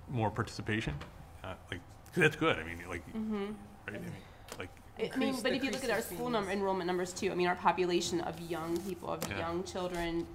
more 0.09 0.29
participation? 0.31 0.93
Uh, 1.43 1.53
Like, 1.71 1.81
'cause 2.13 2.21
that's 2.21 2.35
good, 2.35 2.57
I 2.57 2.63
mean, 2.63 2.77
like, 2.87 3.03
right, 3.13 3.15
I 3.87 3.91
mean, 3.91 4.03
like, 4.05 4.13
I 4.99 5.15
mean, 5.17 5.35
but 5.43 5.53
if 5.53 5.63
you 5.63 5.69
look 5.71 5.83
at 5.83 5.89
our 5.91 6.01
school 6.01 6.29
number, 6.29 6.51
enrollment 6.51 6.87
numbers 6.87 7.13
too, 7.13 7.31
I 7.31 7.35
mean, 7.35 7.47
our 7.47 7.55
population 7.55 8.21
of 8.21 8.39
young 8.41 8.77
people, 8.81 9.09
of 9.09 9.27
Yeah. 9.29 9.37
young 9.39 9.63
children, 9.63 10.25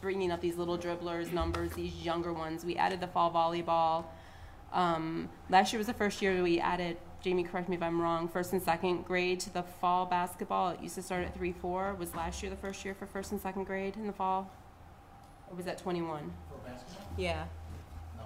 bringing 0.00 0.32
up 0.32 0.40
these 0.40 0.56
little 0.56 0.76
dribblers 0.76 1.32
numbers, 1.32 1.72
these 1.72 1.94
younger 2.04 2.32
ones. 2.32 2.64
We 2.64 2.76
added 2.76 3.00
the 3.00 3.06
fall 3.06 3.30
volleyball. 3.30 4.06
Um, 4.72 5.28
last 5.48 5.72
year 5.72 5.78
was 5.78 5.86
the 5.86 5.94
first 5.94 6.20
year 6.20 6.42
we 6.42 6.58
added, 6.58 6.96
Jamie, 7.20 7.44
correct 7.44 7.68
me 7.68 7.76
if 7.76 7.82
I'm 7.82 8.00
wrong, 8.00 8.28
first 8.28 8.52
and 8.52 8.60
second 8.62 9.04
grade 9.04 9.40
to 9.40 9.50
the 9.52 9.62
fall 9.62 10.04
basketball. 10.06 10.70
It 10.70 10.80
used 10.80 10.96
to 10.96 11.02
start 11.02 11.24
at 11.24 11.34
three, 11.34 11.52
four. 11.52 11.94
Was 11.94 12.14
last 12.14 12.42
year 12.42 12.50
the 12.50 12.56
first 12.56 12.84
year 12.84 12.94
for 12.94 13.06
first 13.06 13.32
and 13.32 13.40
second 13.40 13.64
grade 13.64 13.96
in 13.96 14.06
the 14.06 14.12
fall? 14.12 14.50
Or 15.48 15.56
was 15.56 15.64
that 15.64 15.78
twenty-one? 15.78 16.32
For 16.50 16.68
basketball? 16.68 17.06
Yeah. 17.16 17.44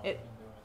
It, 0.03 0.21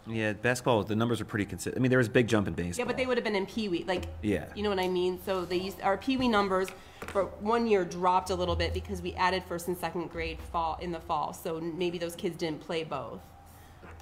Yeah, 0.10 0.34
basketball, 0.34 0.84
the 0.84 0.96
numbers 0.96 1.20
are 1.20 1.26
pretty 1.26 1.46
consistent. 1.46 1.78
I 1.78 1.80
mean, 1.80 1.90
there 1.90 1.98
was 1.98 2.08
a 2.08 2.12
big 2.12 2.28
jump 2.28 2.48
in 2.48 2.54
baseball. 2.54 2.84
yeah, 2.84 2.88
but 2.88 2.96
they 2.98 3.06
would 3.06 3.18
have 3.18 3.24
been 3.26 3.36
in 3.36 3.46
Pee 3.46 3.68
Wee, 3.68 3.84
like, 3.88 4.04
Yeah. 4.22 4.46
you 4.56 4.64
know 4.64 4.70
what 4.70 4.80
I 4.80 4.88
mean? 4.88 5.20
So 5.26 5.44
they 5.46 5.58
used, 5.58 5.82
our 5.82 5.98
Pee 5.98 6.16
Wee 6.18 6.28
numbers 6.30 6.70
for 7.08 7.26
one 7.42 7.68
year 7.68 7.84
dropped 7.84 8.30
a 8.30 8.36
little 8.36 8.56
bit 8.56 8.74
because 8.74 9.02
we 9.02 9.14
added 9.16 9.44
first 9.44 9.68
and 9.68 9.78
second 9.78 10.10
grade 10.10 10.40
fall, 10.52 10.78
in 10.82 10.92
the 10.92 11.00
fall. 11.02 11.34
So 11.34 11.60
maybe 11.60 11.98
those 11.98 12.16
kids 12.16 12.38
didn't 12.38 12.62
play 12.62 12.84
both. 12.84 13.20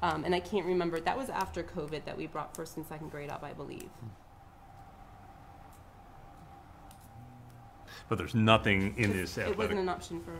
Um, 0.03 0.23
and 0.25 0.35
I 0.35 0.39
can't 0.41 0.65
remember, 0.65 0.99
that 0.99 1.17
was 1.17 1.29
after 1.29 1.63
COVID 1.63 2.05
that 2.05 2.15
we 2.17 2.27
brought 2.27 2.55
first 2.55 2.77
and 2.77 2.85
second 2.85 3.09
grade 3.09 3.29
up, 3.29 3.43
I 3.43 3.53
believe. 3.53 3.89
but 8.07 8.19
there's 8.19 8.35
nothing 8.35 8.93
in 8.97 9.11
this 9.13 9.35
It 9.37 9.57
wasn't 9.57 9.79
an 9.79 9.89
option 9.89 10.21
for, 10.21 10.37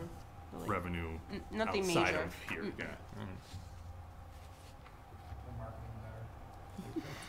the 0.52 0.58
league. 0.60 0.70
revenue 0.70 1.18
N- 1.32 1.40
nothing 1.50 1.82
outside 1.82 2.04
major. 2.14 2.22
of 2.22 2.34
here, 2.48 2.72
yeah. 2.78 2.84
Mm. 3.18 3.26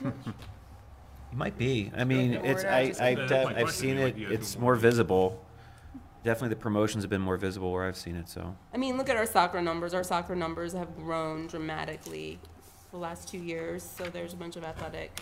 might 1.33 1.57
be. 1.57 1.91
I 1.95 2.03
mean, 2.03 2.31
the 2.31 2.45
it's, 2.45 2.63
word 2.63 2.69
out, 2.69 2.73
I, 2.73 2.87
just- 2.87 3.01
I've, 3.01 3.17
That's 3.17 3.29
def- 3.29 3.43
my 3.45 3.49
I've 3.51 3.55
question, 3.63 3.81
seen 3.89 4.01
like, 4.01 4.15
it, 4.15 4.19
you 4.19 4.27
guys 4.29 4.35
it's 4.39 4.53
do 4.55 4.59
more 4.59 4.73
more- 4.73 4.75
visible. 4.75 5.43
Definitely 6.23 6.49
the 6.49 6.61
promotions 6.61 7.03
have 7.03 7.09
been 7.09 7.21
more 7.21 7.37
visible 7.37 7.71
where 7.71 7.85
I've 7.87 7.95
seen 7.95 8.15
it, 8.17 8.27
so. 8.27 8.55
I 8.73 8.77
mean, 8.77 8.97
look 8.97 9.07
at 9.07 9.15
our 9.15 9.25
soccer 9.25 9.61
numbers. 9.61 9.93
Our 9.93 10.03
soccer 10.03 10.35
numbers 10.35 10.73
have 10.73 10.93
grown 10.97 11.47
dramatically 11.47 12.39
the 12.91 12.97
last 12.97 13.29
two 13.29 13.37
years. 13.37 13.83
So 13.83 14.05
there's 14.05 14.33
a 14.33 14.35
bunch 14.35 14.55
of 14.57 14.63
athletic 14.65 15.17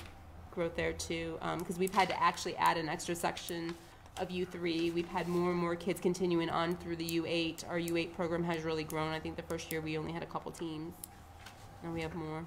growth 0.51 0.75
there 0.75 0.93
too. 0.93 1.37
Um, 1.41 1.59
because 1.59 1.77
we've 1.77 1.93
had 1.93 2.07
to 2.09 2.23
actually 2.23 2.55
add 2.55 2.77
an 2.77 2.89
extra 2.89 3.13
section 3.13 3.75
of 4.17 4.29
U3. 4.29 4.93
We've 4.93 5.07
had 5.09 5.27
more 5.27 5.51
and 5.51 5.59
more 5.59 5.75
kids 5.75 5.99
continuing 5.99 6.49
on 6.49 6.75
through 6.77 6.95
the 6.95 7.07
U8. 7.19 7.67
Our 7.69 7.77
U8 7.77 8.13
program 8.15 8.43
has 8.45 8.63
really 8.63 8.85
grown. 8.85 9.11
I 9.13 9.19
think 9.19 9.35
the 9.35 9.43
first 9.43 9.71
year 9.71 9.81
we 9.81 9.97
only 9.97 10.13
had 10.13 10.23
a 10.23 10.27
couple 10.27 10.51
teams. 10.53 10.93
and 11.83 11.93
we 11.93 12.01
have 12.01 12.15
more. 12.15 12.45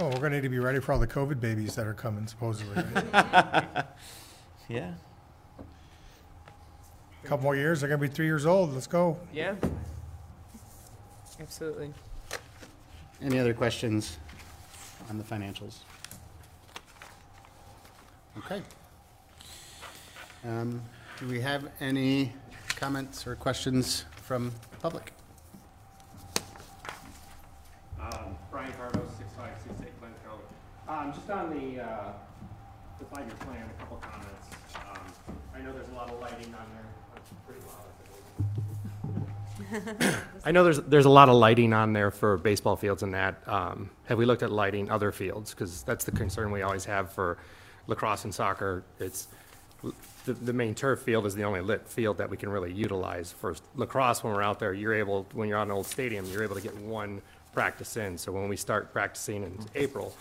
Well, 0.00 0.08
we're 0.08 0.16
gonna 0.20 0.36
need 0.36 0.44
to 0.44 0.48
be 0.48 0.58
ready 0.58 0.80
for 0.80 0.92
all 0.92 0.98
the 0.98 1.06
COVID 1.06 1.40
babies 1.40 1.74
that 1.74 1.86
are 1.86 1.92
coming 1.92 2.26
supposedly, 2.26 2.74
right? 3.12 3.84
Yeah. 4.68 4.92
Couple 7.24 7.42
more 7.42 7.56
years, 7.56 7.80
they're 7.80 7.88
gonna 7.90 8.00
be 8.00 8.08
three 8.08 8.24
years 8.24 8.46
old. 8.46 8.72
Let's 8.72 8.86
go. 8.86 9.18
Yeah. 9.30 9.56
Absolutely. 11.38 11.92
Any 13.20 13.38
other 13.38 13.52
questions 13.52 14.16
on 15.10 15.18
the 15.18 15.24
financials? 15.24 15.78
Okay. 18.38 18.62
Um, 20.46 20.80
Do 21.18 21.26
we 21.28 21.40
have 21.42 21.68
any 21.80 22.32
comments 22.76 23.26
or 23.26 23.34
questions 23.34 24.06
from 24.22 24.50
the 24.70 24.76
public? 24.78 25.12
Um, 28.00 28.36
Brian 28.50 28.72
Cardo, 28.72 29.02
six 29.18 29.28
five 29.36 29.52
six 29.62 29.74
eight 29.82 30.00
Glencoe. 30.00 30.40
Um, 30.90 31.12
just 31.12 31.30
on 31.30 31.50
the, 31.50 31.80
uh, 31.80 32.12
the 32.98 33.04
five-year 33.14 33.36
plan, 33.38 33.62
a 33.62 33.80
couple 33.80 33.98
comments. 33.98 34.48
Um, 34.74 35.36
I 35.54 35.60
know 35.60 35.72
there's 35.72 35.88
a 35.88 35.94
lot 35.94 36.10
of 36.10 36.18
lighting 36.18 36.52
on 36.52 36.66
there, 36.74 36.84
That's 37.14 37.30
pretty 37.46 37.60
loud. 40.02 40.16
I 40.44 40.50
know 40.50 40.64
there's, 40.64 40.80
there's 40.80 41.04
a 41.04 41.10
lot 41.10 41.28
of 41.28 41.36
lighting 41.36 41.72
on 41.72 41.92
there 41.92 42.10
for 42.10 42.38
baseball 42.38 42.74
fields 42.74 43.04
and 43.04 43.14
that. 43.14 43.36
Um, 43.46 43.88
have 44.06 44.18
we 44.18 44.24
looked 44.24 44.42
at 44.42 44.50
lighting 44.50 44.90
other 44.90 45.12
fields? 45.12 45.54
Because 45.54 45.84
that's 45.84 46.04
the 46.04 46.10
concern 46.10 46.50
we 46.50 46.62
always 46.62 46.84
have 46.86 47.12
for 47.12 47.38
lacrosse 47.86 48.24
and 48.24 48.34
soccer. 48.34 48.82
It's, 48.98 49.28
the, 50.24 50.32
the 50.32 50.52
main 50.52 50.74
turf 50.74 51.02
field 51.02 51.24
is 51.24 51.36
the 51.36 51.44
only 51.44 51.60
lit 51.60 51.86
field 51.88 52.18
that 52.18 52.28
we 52.28 52.36
can 52.36 52.48
really 52.48 52.72
utilize. 52.72 53.30
For 53.30 53.54
lacrosse, 53.76 54.24
when 54.24 54.34
we're 54.34 54.42
out 54.42 54.58
there, 54.58 54.74
you're 54.74 54.94
able, 54.94 55.24
when 55.34 55.48
you're 55.48 55.58
on 55.58 55.68
an 55.68 55.72
old 55.72 55.86
stadium, 55.86 56.26
you're 56.26 56.42
able 56.42 56.56
to 56.56 56.62
get 56.62 56.76
one 56.78 57.22
practice 57.52 57.96
in. 57.96 58.18
So 58.18 58.32
when 58.32 58.48
we 58.48 58.56
start 58.56 58.92
practicing 58.92 59.44
in 59.44 59.56
April, 59.76 60.16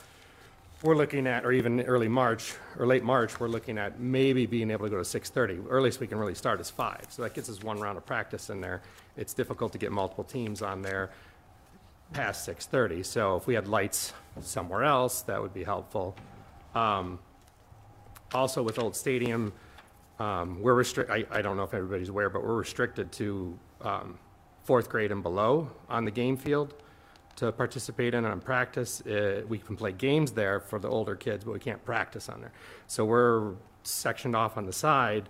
we're 0.81 0.95
looking 0.95 1.27
at, 1.27 1.45
or 1.45 1.51
even 1.51 1.81
early 1.81 2.07
March, 2.07 2.53
or 2.77 2.85
late 2.85 3.03
March, 3.03 3.39
we're 3.39 3.47
looking 3.47 3.77
at 3.77 3.99
maybe 3.99 4.45
being 4.45 4.71
able 4.71 4.85
to 4.85 4.91
go 4.91 4.97
to 4.97 5.05
six 5.05 5.29
thirty. 5.29 5.59
Earliest 5.69 5.99
we 5.99 6.07
can 6.07 6.17
really 6.17 6.35
start 6.35 6.61
is 6.61 6.69
five, 6.69 7.05
so 7.09 7.21
that 7.23 7.33
gets 7.33 7.49
us 7.49 7.61
one 7.61 7.79
round 7.79 7.97
of 7.97 8.05
practice 8.05 8.49
in 8.49 8.61
there. 8.61 8.81
It's 9.17 9.33
difficult 9.33 9.73
to 9.73 9.77
get 9.77 9.91
multiple 9.91 10.23
teams 10.23 10.61
on 10.61 10.81
there 10.81 11.11
past 12.13 12.45
six 12.45 12.65
thirty, 12.65 13.03
so 13.03 13.35
if 13.35 13.45
we 13.45 13.53
had 13.53 13.67
lights 13.67 14.13
somewhere 14.41 14.83
else, 14.83 15.21
that 15.23 15.41
would 15.41 15.53
be 15.53 15.63
helpful. 15.63 16.15
Um, 16.73 17.19
also 18.33 18.63
with 18.63 18.79
Old 18.79 18.95
Stadium, 18.95 19.51
um, 20.19 20.61
we're 20.61 20.75
restrict, 20.75 21.09
I, 21.09 21.25
I 21.31 21.41
don't 21.41 21.57
know 21.57 21.63
if 21.63 21.73
everybody's 21.73 22.09
aware, 22.09 22.29
but 22.29 22.43
we're 22.43 22.55
restricted 22.55 23.11
to, 23.13 23.57
um, 23.81 24.19
fourth 24.63 24.87
grade 24.87 25.11
and 25.11 25.23
below 25.23 25.69
on 25.89 26.05
the 26.05 26.11
game 26.11 26.37
field 26.37 26.75
to 27.39 27.53
participate 27.53 28.13
in 28.13 28.25
on 28.25 28.41
practice. 28.41 29.01
Uh, 29.01 29.43
we 29.47 29.57
can 29.57 29.77
play 29.77 29.93
games 29.93 30.33
there 30.33 30.59
for 30.59 30.77
the 30.77 30.89
older 30.89 31.15
kids, 31.15 31.45
but 31.45 31.53
we 31.53 31.59
can't 31.59 31.83
practice 31.85 32.27
on 32.27 32.41
there. 32.41 32.51
So 32.87 33.05
we're 33.05 33.53
sectioned 33.83 34.35
off 34.35 34.57
on 34.57 34.65
the 34.65 34.73
side 34.73 35.29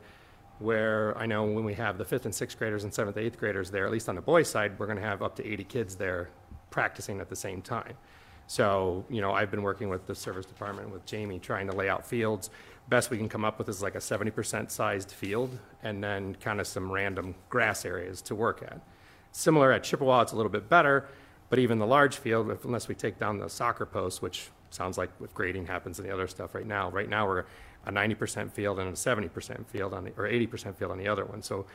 where 0.57 1.15
I 1.17 1.27
know 1.27 1.43
when 1.43 1.63
we 1.63 1.75
have 1.75 1.99
the 1.99 2.05
fifth 2.05 2.25
and 2.25 2.33
sixth 2.33 2.57
graders 2.57 2.83
and 2.83 2.91
seventh, 2.91 3.15
eighth 3.15 3.37
graders 3.37 3.69
there, 3.69 3.85
at 3.85 3.91
least 3.91 4.09
on 4.09 4.15
the 4.15 4.21
boys' 4.21 4.49
side, 4.49 4.77
we're 4.79 4.87
going 4.87 4.97
to 4.97 5.03
have 5.03 5.21
up 5.21 5.35
to 5.35 5.45
80 5.45 5.63
kids 5.65 5.95
there 5.95 6.29
practicing 6.71 7.19
at 7.19 7.29
the 7.29 7.35
same 7.35 7.61
time. 7.61 7.93
So, 8.47 9.05
you 9.07 9.21
know, 9.21 9.31
I've 9.31 9.51
been 9.51 9.61
working 9.61 9.87
with 9.89 10.07
the 10.07 10.15
service 10.15 10.47
department 10.47 10.91
with 10.91 11.05
Jamie 11.05 11.37
trying 11.37 11.67
to 11.67 11.75
lay 11.75 11.89
out 11.89 12.03
fields. 12.03 12.49
Best 12.89 13.11
we 13.11 13.17
can 13.17 13.29
come 13.29 13.45
up 13.45 13.59
with 13.59 13.69
is 13.69 13.83
like 13.83 13.93
a 13.93 13.99
70% 13.99 14.71
sized 14.71 15.11
field 15.11 15.59
and 15.83 16.03
then 16.03 16.33
kind 16.35 16.59
of 16.59 16.65
some 16.65 16.91
random 16.91 17.35
grass 17.49 17.85
areas 17.85 18.19
to 18.23 18.33
work 18.33 18.63
at. 18.63 18.81
Similar 19.31 19.71
at 19.71 19.83
Chippewa, 19.83 20.21
it's 20.23 20.31
a 20.31 20.35
little 20.35 20.51
bit 20.51 20.67
better, 20.67 21.07
but 21.49 21.59
even 21.59 21.79
the 21.79 21.87
large 21.87 22.17
field, 22.17 22.49
if, 22.51 22.65
unless 22.65 22.87
we 22.87 22.95
take 22.95 23.19
down 23.19 23.37
the 23.37 23.49
soccer 23.49 23.85
posts, 23.85 24.21
which 24.21 24.49
sounds 24.69 24.97
like 24.97 25.09
with 25.19 25.33
grading 25.33 25.65
happens 25.65 25.99
and 25.99 26.07
the 26.07 26.13
other 26.13 26.27
stuff 26.27 26.53
right 26.53 26.67
now. 26.67 26.89
Right 26.89 27.09
now, 27.09 27.27
we're 27.27 27.45
a 27.85 27.91
90% 27.91 28.51
field 28.51 28.79
and 28.79 28.89
a 28.89 28.93
70% 28.93 29.65
field 29.67 29.93
on 29.93 30.03
the, 30.03 30.11
or 30.11 30.25
80% 30.25 30.75
field 30.75 30.91
on 30.91 30.97
the 30.97 31.07
other 31.07 31.25
one. 31.25 31.41
So 31.41 31.65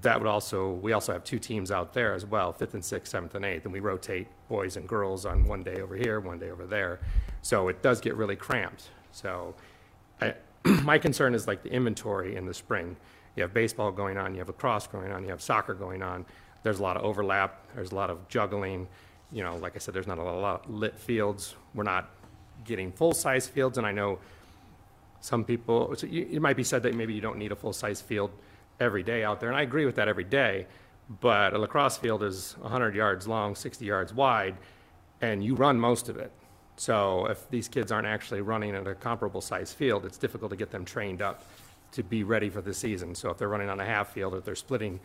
that 0.00 0.18
would 0.18 0.28
also, 0.28 0.72
we 0.72 0.92
also 0.92 1.12
have 1.12 1.24
two 1.24 1.38
teams 1.38 1.70
out 1.70 1.92
there 1.92 2.14
as 2.14 2.24
well, 2.24 2.52
fifth 2.52 2.74
and 2.74 2.84
sixth, 2.84 3.12
seventh 3.12 3.34
and 3.34 3.44
eighth, 3.44 3.64
and 3.64 3.72
we 3.72 3.80
rotate 3.80 4.26
boys 4.48 4.76
and 4.76 4.88
girls 4.88 5.26
on 5.26 5.46
one 5.46 5.62
day 5.62 5.80
over 5.80 5.94
here, 5.94 6.20
one 6.20 6.38
day 6.38 6.50
over 6.50 6.66
there. 6.66 7.00
So 7.42 7.68
it 7.68 7.82
does 7.82 8.00
get 8.00 8.16
really 8.16 8.36
cramped. 8.36 8.88
So 9.12 9.54
I, 10.20 10.34
my 10.82 10.98
concern 10.98 11.34
is 11.34 11.46
like 11.46 11.62
the 11.62 11.70
inventory 11.70 12.36
in 12.36 12.46
the 12.46 12.54
spring. 12.54 12.96
You 13.36 13.42
have 13.42 13.52
baseball 13.52 13.92
going 13.92 14.16
on, 14.16 14.34
you 14.34 14.40
have 14.40 14.48
lacrosse 14.48 14.86
going 14.86 15.12
on, 15.12 15.24
you 15.24 15.30
have 15.30 15.42
soccer 15.42 15.74
going 15.74 16.02
on. 16.02 16.24
There's 16.62 16.78
a 16.78 16.82
lot 16.82 16.96
of 16.96 17.02
overlap, 17.02 17.66
there's 17.74 17.92
a 17.92 17.94
lot 17.94 18.10
of 18.10 18.28
juggling. 18.28 18.88
You 19.32 19.42
know, 19.42 19.56
like 19.56 19.76
I 19.76 19.78
said, 19.78 19.94
there's 19.94 20.06
not 20.06 20.18
a 20.18 20.22
lot 20.22 20.64
of 20.64 20.70
lit 20.70 20.98
fields. 20.98 21.54
We're 21.74 21.84
not 21.84 22.10
getting 22.64 22.92
full-size 22.92 23.46
fields, 23.48 23.78
and 23.78 23.86
I 23.86 23.92
know 23.92 24.18
some 25.20 25.44
people, 25.44 25.94
so 25.96 26.06
you, 26.06 26.28
it 26.30 26.42
might 26.42 26.56
be 26.56 26.64
said 26.64 26.82
that 26.82 26.94
maybe 26.94 27.14
you 27.14 27.20
don't 27.20 27.38
need 27.38 27.52
a 27.52 27.56
full-size 27.56 28.00
field 28.00 28.30
every 28.80 29.02
day 29.02 29.24
out 29.24 29.40
there, 29.40 29.48
and 29.48 29.56
I 29.56 29.62
agree 29.62 29.86
with 29.86 29.96
that 29.96 30.08
every 30.08 30.24
day, 30.24 30.66
but 31.20 31.54
a 31.54 31.58
lacrosse 31.58 31.96
field 31.96 32.22
is 32.22 32.56
100 32.60 32.94
yards 32.94 33.26
long, 33.26 33.54
60 33.54 33.84
yards 33.84 34.12
wide, 34.12 34.56
and 35.20 35.42
you 35.42 35.54
run 35.54 35.78
most 35.78 36.08
of 36.08 36.16
it. 36.16 36.32
So 36.76 37.26
if 37.26 37.48
these 37.50 37.68
kids 37.68 37.92
aren't 37.92 38.06
actually 38.06 38.40
running 38.40 38.74
at 38.74 38.86
a 38.86 38.94
comparable 38.94 39.40
size 39.40 39.72
field, 39.72 40.04
it's 40.04 40.18
difficult 40.18 40.50
to 40.50 40.56
get 40.56 40.70
them 40.70 40.84
trained 40.84 41.22
up 41.22 41.44
to 41.92 42.02
be 42.02 42.24
ready 42.24 42.48
for 42.48 42.60
the 42.62 42.74
season. 42.74 43.14
So 43.14 43.30
if 43.30 43.38
they're 43.38 43.48
running 43.48 43.68
on 43.68 43.78
a 43.78 43.84
half 43.84 44.12
field, 44.12 44.34
if 44.34 44.44
they're 44.44 44.54
splitting, 44.54 44.98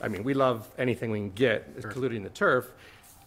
I 0.00 0.08
mean, 0.08 0.24
we 0.24 0.34
love 0.34 0.68
anything 0.76 1.10
we 1.10 1.18
can 1.18 1.30
get, 1.30 1.68
including 1.76 2.22
the 2.24 2.30
turf. 2.30 2.72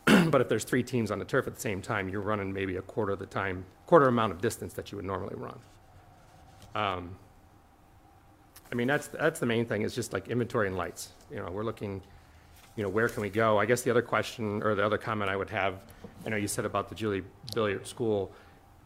but 0.30 0.41
if 0.41 0.49
there's 0.49 0.64
three 0.64 0.84
teams 0.84 1.10
on 1.12 1.20
the 1.20 1.26
turf 1.26 1.47
at 1.47 1.56
the 1.56 1.62
same 1.62 1.82
time, 1.82 2.10
you're 2.10 2.22
running 2.22 2.53
maybe 2.53 2.78
a 2.78 2.82
quarter 2.82 3.14
of 3.14 3.20
the 3.20 3.26
time, 3.26 3.66
quarter 3.88 4.08
amount 4.08 4.32
of 4.32 4.41
distance 4.41 4.74
that 4.74 4.91
you 4.91 4.97
would 4.97 5.06
normally 5.06 5.36
run. 5.36 5.60
Um, 6.76 7.16
I 8.72 8.76
mean, 8.76 8.88
that's, 8.88 9.08
that's 9.08 9.39
the 9.39 9.45
main 9.45 9.66
thing, 9.66 9.82
is 9.82 9.95
just 9.95 10.14
like 10.14 10.28
inventory 10.28 10.68
and 10.68 10.78
lights. 10.78 11.10
You 11.32 11.38
know, 11.38 11.49
we're 11.49 11.64
looking, 11.64 12.01
you 12.76 12.84
know, 12.84 12.89
where 12.89 13.08
can 13.10 13.22
we 13.22 13.30
go? 13.30 13.58
I 13.58 13.66
guess 13.66 13.82
the 13.82 13.91
other 13.91 14.01
question, 14.01 14.62
or 14.62 14.76
the 14.76 14.86
other 14.86 14.97
comment 14.97 15.32
I 15.32 15.36
would 15.36 15.49
have, 15.49 15.76
I 16.26 16.30
know 16.30 16.38
you 16.38 16.47
said 16.47 16.66
about 16.66 16.89
the 16.89 16.95
Julie 16.95 17.24
Billiart 17.53 17.88
School, 17.88 18.32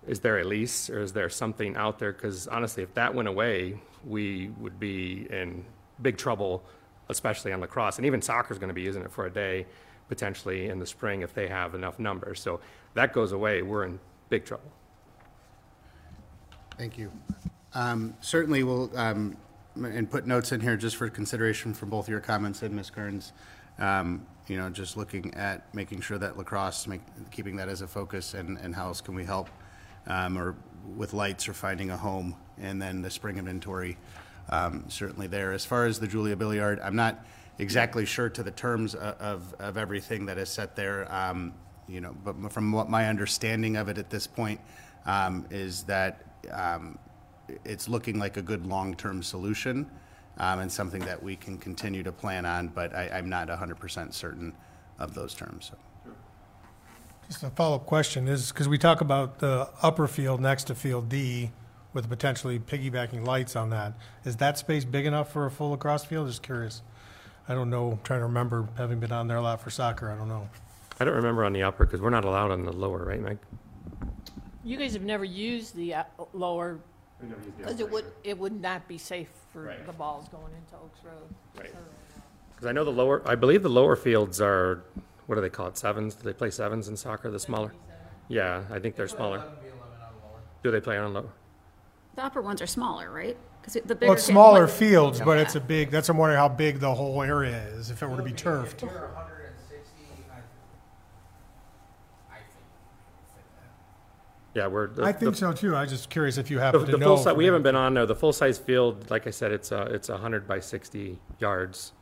is 0.08 0.20
there 0.22 0.40
a 0.40 0.44
lease, 0.44 0.90
or 0.90 1.02
is 1.02 1.12
there 1.12 1.30
something 1.30 1.76
out 1.76 2.00
there? 2.00 2.14
Because 2.14 2.48
honestly, 2.48 2.84
if 2.84 2.94
that 2.94 3.14
went 3.14 3.28
away, 3.28 3.78
we 4.06 4.52
would 4.60 4.80
be 4.80 5.28
in 5.30 5.66
big 6.02 6.18
trouble, 6.18 6.64
especially 7.10 7.52
on 7.52 7.60
lacrosse. 7.60 7.98
And 7.98 8.06
even 8.06 8.22
soccer's 8.22 8.58
going 8.58 8.70
to 8.70 8.74
be 8.74 8.82
using 8.82 9.02
it 9.02 9.12
for 9.12 9.26
a 9.26 9.30
day, 9.30 9.66
potentially 10.10 10.68
in 10.68 10.80
the 10.80 10.86
spring, 10.86 11.22
if 11.22 11.34
they 11.34 11.48
have 11.48 11.76
enough 11.76 12.00
numbers. 12.00 12.42
So 12.42 12.60
that 12.96 13.14
goes 13.14 13.32
away, 13.32 13.62
we're 13.62 13.86
in 13.86 14.00
big 14.30 14.44
trouble. 14.44 14.72
Thank 16.78 16.98
you. 16.98 17.12
Um, 17.74 18.16
Certainly, 18.20 18.64
we'll, 18.64 18.90
um, 18.98 19.38
and 19.76 20.10
put 20.10 20.26
notes 20.26 20.52
in 20.52 20.60
here 20.60 20.76
just 20.76 20.96
for 20.96 21.10
consideration 21.10 21.74
for 21.74 21.86
both 21.86 22.10
your 22.10 22.20
comments 22.20 22.64
and 22.64 22.76
Ms. 22.76 22.90
Kearns. 22.90 23.32
Um, 23.78 24.26
You 24.48 24.58
know, 24.58 24.70
just 24.72 24.98
looking 24.98 25.32
at 25.36 25.74
making 25.76 26.02
sure 26.02 26.18
that 26.18 26.36
lacrosse, 26.36 26.88
make, 26.88 27.02
keeping 27.30 27.56
that 27.58 27.70
as 27.70 27.82
a 27.82 27.88
focus, 27.88 28.34
and, 28.34 28.58
and 28.58 28.74
how 28.74 28.88
else 28.88 29.00
can 29.00 29.14
we 29.14 29.24
help? 29.24 29.48
um, 30.08 30.38
Or 30.38 30.56
with 30.98 31.14
lights 31.14 31.48
or 31.48 31.54
finding 31.54 31.92
a 31.92 31.98
home, 31.98 32.36
and 32.60 32.82
then 32.82 33.04
the 33.04 33.12
spring 33.12 33.38
inventory, 33.38 33.96
um, 34.50 34.86
certainly 34.90 35.28
there. 35.28 35.54
As 35.54 35.66
far 35.66 35.86
as 35.86 36.00
the 36.00 36.08
Julia 36.08 36.36
Billiart, 36.36 36.84
I'm 36.84 36.96
not 36.96 37.24
exactly 37.60 38.06
sure 38.06 38.30
to 38.30 38.42
the 38.44 38.52
terms 38.52 38.96
o- 38.96 39.16
of, 39.20 39.54
of 39.60 39.78
everything 39.78 40.26
that 40.26 40.38
is 40.38 40.50
set 40.50 40.76
there. 40.76 41.12
um, 41.14 41.54
You 41.88 42.02
know, 42.02 42.16
but 42.24 42.52
from 42.52 42.72
what 42.72 42.90
my 42.90 43.08
understanding 43.08 43.76
of 43.78 43.90
it 43.90 43.98
at 43.98 44.10
this 44.10 44.28
point 44.28 44.60
um, 45.06 45.46
is 45.52 45.84
that 45.84 46.24
um, 46.52 46.98
it's 47.66 47.88
looking 47.90 48.20
like 48.20 48.38
a 48.38 48.42
good 48.42 48.66
long-term 48.66 49.24
solution 49.24 49.90
um, 50.38 50.60
and 50.60 50.72
something 50.72 51.02
that 51.02 51.22
we 51.22 51.36
can 51.36 51.58
continue 51.58 52.04
to 52.04 52.12
plan 52.12 52.46
on, 52.46 52.68
but 52.70 52.96
I, 52.96 53.10
I'm 53.10 53.28
not 53.28 53.48
100% 53.50 54.14
certain 54.14 54.54
of 55.00 55.14
those 55.14 55.34
terms. 55.34 55.72
so. 55.72 55.78
Just 57.28 57.44
a 57.44 57.50
follow-up 57.50 57.86
question 57.86 58.28
is, 58.28 58.52
because 58.52 58.68
we 58.68 58.78
talk 58.78 59.02
about 59.02 59.40
the 59.40 59.70
upper 59.82 60.08
field 60.08 60.42
next 60.42 60.66
to 60.66 60.76
Field 60.76 61.10
D 61.10 61.52
with 61.94 62.08
potentially 62.10 62.60
piggybacking 62.60 63.26
lights 63.26 63.56
on 63.56 63.70
that. 63.72 63.94
Is 64.26 64.38
that 64.38 64.58
space 64.58 64.86
big 64.86 65.06
enough 65.06 65.32
for 65.32 65.46
a 65.46 65.52
full 65.52 65.72
lacrosse 65.72 66.06
field? 66.06 66.28
Just 66.28 66.44
curious. 66.44 66.82
I 67.50 67.56
don't 67.56 67.72
know, 67.72 67.98
trying 68.04 68.20
to 68.20 68.26
remember, 68.28 68.68
having 68.78 69.00
been 69.00 69.12
on 69.12 69.28
there 69.28 69.38
a 69.38 69.42
lot 69.42 69.60
for 69.60 69.72
soccer, 69.72 70.12
I 70.12 70.16
don't 70.16 70.28
know. 70.30 70.48
I 71.00 71.04
don't 71.06 71.16
remember 71.16 71.44
on 71.44 71.52
the 71.52 71.64
upper, 71.64 71.84
because 71.86 72.00
we're 72.00 72.12
not 72.12 72.24
allowed 72.24 72.52
on 72.52 72.64
the 72.64 72.72
lower, 72.72 73.04
right, 73.04 73.20
Mike? 73.20 73.40
You 74.64 74.78
guys 74.78 74.94
have 74.94 75.02
never 75.02 75.26
used 75.26 75.76
the 75.76 75.96
uh, 75.96 76.04
lower, 76.34 76.78
because 77.58 77.80
it 77.80 77.90
would, 77.90 78.06
it 78.24 78.38
would 78.38 78.62
not 78.62 78.88
be 78.88 79.00
safe 79.00 79.30
for 79.52 79.64
Right. 79.64 79.84
the 79.84 79.92
balls 79.94 80.30
going 80.30 80.54
into 80.54 80.76
Oakes 80.76 81.00
Road. 81.04 81.24
Right. 81.58 81.74
Because 82.52 82.68
I 82.68 82.72
know 82.72 82.84
the 82.86 82.92
lower, 82.92 83.28
I 83.28 83.34
believe 83.34 83.64
the 83.64 83.70
lower 83.70 83.96
fields 83.96 84.40
are, 84.40 84.84
what 85.26 85.36
do 85.36 85.42
they 85.42 85.50
call 85.50 85.68
it, 85.68 85.78
sevens? 85.78 86.14
Do 86.14 86.24
they 86.26 86.34
play 86.34 86.52
sevens 86.52 86.88
in 86.88 86.96
soccer, 86.98 87.32
the 87.32 87.40
smaller? 87.40 87.74
Yeah, 88.28 88.62
I 88.70 88.78
think 88.78 88.96
they're 88.96 89.08
smaller. 89.08 89.44
Do 90.62 90.70
they 90.70 90.82
play 90.82 91.00
on 91.00 91.14
lower? 91.14 91.30
The 92.16 92.24
upper 92.26 92.42
ones 92.44 92.62
are 92.62 92.68
smaller, 92.68 93.10
right? 93.10 93.38
Because 93.74 93.88
the 93.88 93.96
bigger. 93.96 94.08
Well, 94.10 94.14
it's 94.18 94.24
smaller 94.24 94.62
what- 94.62 94.72
fields, 94.72 95.22
but 95.22 95.38
it's 95.38 95.56
a 95.56 95.60
big, 95.60 95.92
that's, 95.92 96.10
I'm 96.10 96.18
wondering 96.18 96.40
how 96.40 96.50
big 96.50 96.80
the 96.80 96.94
whole 96.94 97.22
area 97.22 97.58
is, 97.76 97.92
if 97.92 98.02
it 98.02 98.10
were 98.10 98.18
to 98.18 98.24
be 98.24 98.32
turfed. 98.34 98.84
Yeah, 104.56 104.68
we're. 104.68 104.88
the- 104.88 105.04
I 105.04 105.12
think 105.12 105.32
the- 105.34 105.38
so 105.38 105.54
too, 105.54 105.76
I'm 105.76 105.88
just 105.88 106.10
curious 106.10 106.38
if 106.38 106.50
you 106.50 106.58
The, 106.58 106.64
happen 106.64 106.86
the 106.86 106.98
to 106.98 107.04
full 107.04 107.18
size, 107.18 107.36
we 107.36 107.46
haven't 107.46 107.62
been 107.62 107.76
on 107.76 107.94
there. 107.94 108.06
The 108.08 108.16
full 108.16 108.34
size 108.34 108.58
field, 108.58 109.10
like 109.12 109.28
I 109.28 109.30
said, 109.30 109.52
it's 109.52 109.72
a, 109.72 109.84
it's 109.84 110.10
a 110.10 110.18
hundred 110.18 110.48
by 110.48 110.60
sixty 110.60 111.20
yards. 111.40 111.94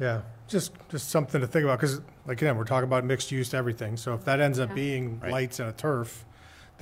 Yeah, 0.00 0.22
just, 0.48 0.72
just 0.88 1.10
something 1.10 1.40
to 1.40 1.46
think 1.46 1.62
about, 1.64 1.78
because 1.78 2.00
like, 2.26 2.42
again, 2.42 2.56
we're 2.56 2.64
talking 2.64 2.88
about 2.88 3.04
mixed 3.04 3.30
use 3.30 3.54
everything, 3.54 3.96
so 3.96 4.14
if 4.14 4.24
that 4.24 4.40
ends 4.40 4.58
up 4.58 4.70
Yeah. 4.70 4.74
being 4.74 5.20
Right. 5.20 5.30
lights 5.30 5.60
and 5.60 5.68
a 5.68 5.72
turf, 5.72 6.24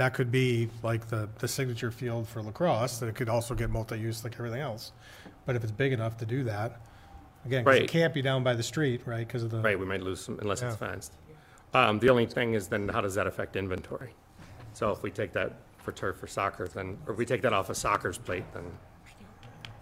that 0.01 0.15
could 0.15 0.33
be 0.33 0.67
like 0.83 1.09
the, 1.11 1.29
the 1.41 1.47
signature 1.47 1.91
field 1.91 2.27
for 2.27 2.41
lacrosse, 2.43 2.97
that 3.01 3.07
it 3.07 3.15
could 3.15 3.29
also 3.29 3.55
get 3.55 3.69
multi-use 3.69 4.25
like 4.25 4.33
everything 4.39 4.63
else. 4.63 4.93
But 5.45 5.57
if 5.57 5.63
it's 5.63 5.73
big 5.73 5.93
enough 5.93 6.17
to 6.19 6.25
do 6.27 6.43
that, 6.45 6.81
again, 7.45 7.67
'cause 7.67 7.75
it 7.77 7.81
Right. 7.81 7.89
can't 7.91 8.15
be 8.15 8.23
down 8.23 8.43
by 8.43 8.55
the 8.55 8.63
street, 8.63 9.03
right, 9.05 9.27
because 9.27 9.43
of 9.43 9.51
the. 9.51 9.61
Right, 9.61 9.79
we 9.79 9.85
might 9.85 10.01
lose 10.03 10.23
some 10.23 10.39
unless 10.41 10.63
it's 10.63 10.73
Yeah. 10.81 10.89
fenced. 10.89 11.13
Um, 11.75 11.99
the 11.99 12.09
only 12.09 12.25
thing 12.25 12.55
is 12.55 12.67
then 12.69 12.89
how 12.89 13.03
does 13.03 13.15
that 13.17 13.27
affect 13.27 13.57
inventory? 13.57 14.15
So 14.73 14.91
if 14.91 15.03
we 15.03 15.11
take 15.11 15.35
that 15.35 15.53
for 15.85 15.93
turf 15.93 16.17
for 16.17 16.27
soccer, 16.27 16.67
then, 16.67 16.97
or 17.07 17.13
if 17.13 17.19
we 17.19 17.27
take 17.27 17.43
that 17.43 17.53
off 17.53 17.69
of 17.69 17.77
soccer's 17.77 18.17
plate, 18.17 18.45
then, 18.55 18.65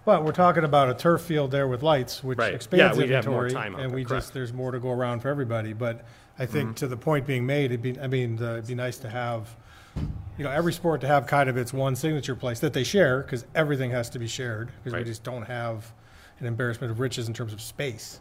But 0.05 0.25
we're 0.25 0.33
talking 0.33 0.65
about 0.65 0.89
a 0.89 0.95
turf 0.95 1.21
field 1.21 1.53
there 1.53 1.69
with 1.69 1.83
lights, 1.85 2.25
which 2.25 2.39
Right. 2.39 2.55
expands 2.55 2.97
Yeah, 2.97 3.03
we'd 3.05 3.11
have 3.13 3.27
more 3.27 3.45
inventory, 3.47 3.53
time 3.63 3.75
and 3.75 3.91
there, 3.91 3.97
we 3.97 4.05
correct. 4.05 4.25
just, 4.25 4.35
there's 4.35 4.53
more 4.53 4.73
to 4.73 4.81
go 4.81 4.91
around 4.91 5.21
for 5.21 5.29
everybody. 5.29 5.75
But 5.75 6.05
I 6.41 6.47
think 6.47 6.75
to 6.77 6.89
the 6.89 6.97
point 6.97 7.25
being 7.27 7.45
made, 7.47 7.67
it'd 7.67 7.83
be, 7.83 8.01
I 8.01 8.07
mean, 8.09 8.35
the- 8.37 8.53
it'd 8.55 8.67
be 8.67 8.75
nice 8.75 8.97
to 8.99 9.09
have, 9.11 9.55
you 9.97 10.45
know, 10.45 10.51
every 10.51 10.73
sport 10.73 11.01
to 11.01 11.07
have 11.07 11.27
kind 11.27 11.49
of 11.49 11.57
its 11.57 11.73
one 11.73 11.97
signature 11.97 12.37
place 12.37 12.61
that 12.61 12.73
they 12.73 12.85
share, 12.85 13.23
because 13.23 13.45
everything 13.55 13.91
has 13.91 14.09
to 14.11 14.19
be 14.19 14.29
shared, 14.29 14.71
because 14.85 14.97
we 14.97 15.05
just 15.05 15.25
don't 15.25 15.43
have 15.43 15.93
an 16.39 16.47
embarrassment 16.47 16.91
of 16.91 17.01
riches 17.01 17.27
in 17.29 17.35
terms 17.35 17.53
of 17.53 17.61
space. 17.61 18.21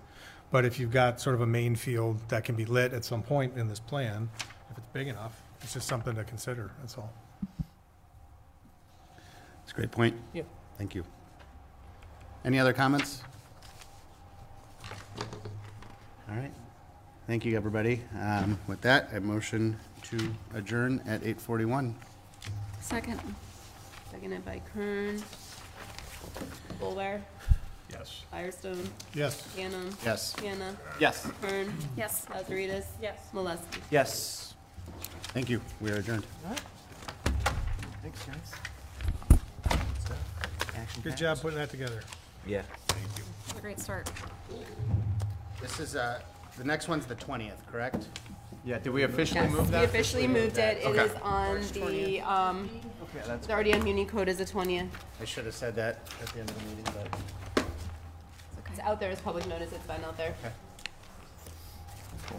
But 0.50 0.66
if 0.66 0.80
you've 0.80 0.92
got 0.92 1.20
sort 1.20 1.36
of 1.36 1.42
a 1.42 1.48
main 1.48 1.76
field 1.76 2.22
that 2.30 2.44
can 2.44 2.56
be 2.56 2.66
lit 2.66 2.94
at 2.94 3.06
some 3.06 3.22
point 3.22 3.58
in 3.58 3.68
this 3.68 3.80
plan, 3.80 4.30
if 4.72 4.78
it's 4.78 4.88
big 4.94 5.08
enough, 5.08 5.42
it's 5.62 5.74
just 5.74 5.88
something 5.88 6.16
to 6.16 6.24
consider, 6.24 6.72
that's 6.80 6.98
all. 6.98 7.14
That's 9.60 9.72
a 9.72 9.76
great 9.76 9.92
point. 9.92 10.16
Yeah. 10.34 10.44
Thank 10.78 10.96
you. 10.96 11.04
Any 12.46 12.60
other 12.60 12.74
comments? 12.74 13.22
All 16.30 16.36
right. 16.36 16.52
Thank 17.28 17.44
you, 17.44 17.58
everybody. 17.58 18.02
Um, 18.20 18.58
With 18.68 18.82
that, 18.82 19.10
I 19.14 19.20
motion 19.20 19.78
to 20.10 20.34
adjourn 20.54 21.02
at 21.06 21.22
8:41. 21.24 21.94
Second. 22.82 23.20
Seconded 24.12 24.46
by 24.46 24.62
Kern. 24.74 25.22
Bolware. 26.80 27.22
Yes. 27.90 28.24
Firestone. 28.32 28.90
Yes. 29.14 29.48
Cannon. 29.56 29.90
Yes. 30.06 30.36
Hannah. 30.40 30.76
Yes. 31.00 31.28
Kern. 31.42 31.74
Yes. 31.96 32.26
Lazaridis. 32.30 32.86
Yes. 33.02 33.18
Molesky. 33.34 33.80
Yes. 33.92 34.56
Thank 35.34 35.50
you. 35.50 35.62
We 35.82 35.92
are 35.92 35.96
adjourned. 35.96 36.26
Thanks, 38.02 38.26
guys. 38.26 38.54
Good 41.04 41.18
job 41.18 41.40
putting 41.42 41.60
that 41.60 41.70
together. 41.70 42.02
Yeah. 42.46 42.62
It's 43.48 43.58
a 43.58 43.62
great 43.62 43.80
start. 43.80 44.12
This 45.62 45.80
is, 45.80 45.96
uh, 45.96 46.22
the 46.58 46.64
next 46.64 46.88
one's 46.88 47.06
the 47.06 47.16
20th, 47.16 47.66
correct? 47.72 48.08
Yeah, 48.68 48.80
did 48.80 48.92
we 48.92 49.04
officially 49.04 49.40
Yes, 49.40 49.52
move 49.54 49.66
we 49.68 49.72
that? 49.72 49.86
officially 49.86 50.28
moved 50.28 50.58
it. 50.58 50.80
It 50.80 50.86
Okay. 50.88 51.06
is 51.06 51.14
on 51.24 51.62
the, 51.72 52.20
um, 52.20 52.70
it's 53.16 53.50
already 53.50 53.74
on 53.74 53.82
Municode 53.82 54.28
as 54.28 54.42
a 54.42 54.46
twentieth. 54.46 54.90
I 55.22 55.24
should 55.24 55.46
have 55.46 55.56
said 55.56 55.74
that 55.76 56.00
at 56.22 56.28
the 56.34 56.42
end 56.42 56.50
of 56.50 56.60
the 56.60 56.66
meeting, 56.66 56.84
but 56.94 57.66
It's 58.70 58.80
out 58.82 59.00
there 59.00 59.10
as 59.10 59.22
public 59.22 59.48
notice. 59.48 59.72
It's 59.72 59.88
been 59.88 60.04
out 60.04 60.18
there. 60.18 60.36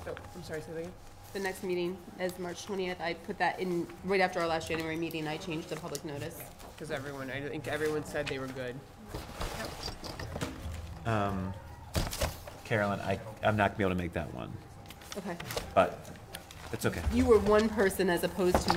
Oh, 0.06 0.14
I'm 0.36 0.42
sorry, 0.42 0.60
say 0.60 0.66
that 0.74 0.78
again? 0.80 0.92
The 1.32 1.40
next 1.40 1.62
meeting 1.62 1.96
is 2.20 2.38
March 2.38 2.62
twentieth. 2.66 3.00
I 3.00 3.14
put 3.14 3.38
that 3.38 3.58
in 3.58 3.86
right 4.04 4.20
after 4.20 4.38
our 4.38 4.46
last 4.46 4.68
January 4.68 4.96
meeting. 4.96 5.26
I 5.26 5.38
changed 5.38 5.70
the 5.70 5.76
public 5.76 6.04
notice. 6.04 6.38
Because 6.76 6.90
everyone, 6.90 7.30
I 7.30 7.40
think 7.40 7.66
everyone 7.68 8.04
said 8.04 8.26
they 8.26 8.38
were 8.38 8.48
good. 8.48 8.78
Um, 11.06 11.54
Carolyn, 12.64 13.00
I, 13.00 13.18
I'm 13.42 13.56
not 13.56 13.70
gonna 13.70 13.78
be 13.78 13.84
able 13.84 13.94
to 13.96 14.02
make 14.02 14.12
that 14.12 14.32
one, 14.34 14.52
Okay. 15.16 15.34
but 15.74 16.10
it's 16.72 16.86
okay. 16.86 17.00
You 17.12 17.24
were 17.24 17.38
one 17.38 17.68
person 17.68 18.10
as 18.10 18.24
opposed 18.24 18.56
to 18.56 18.66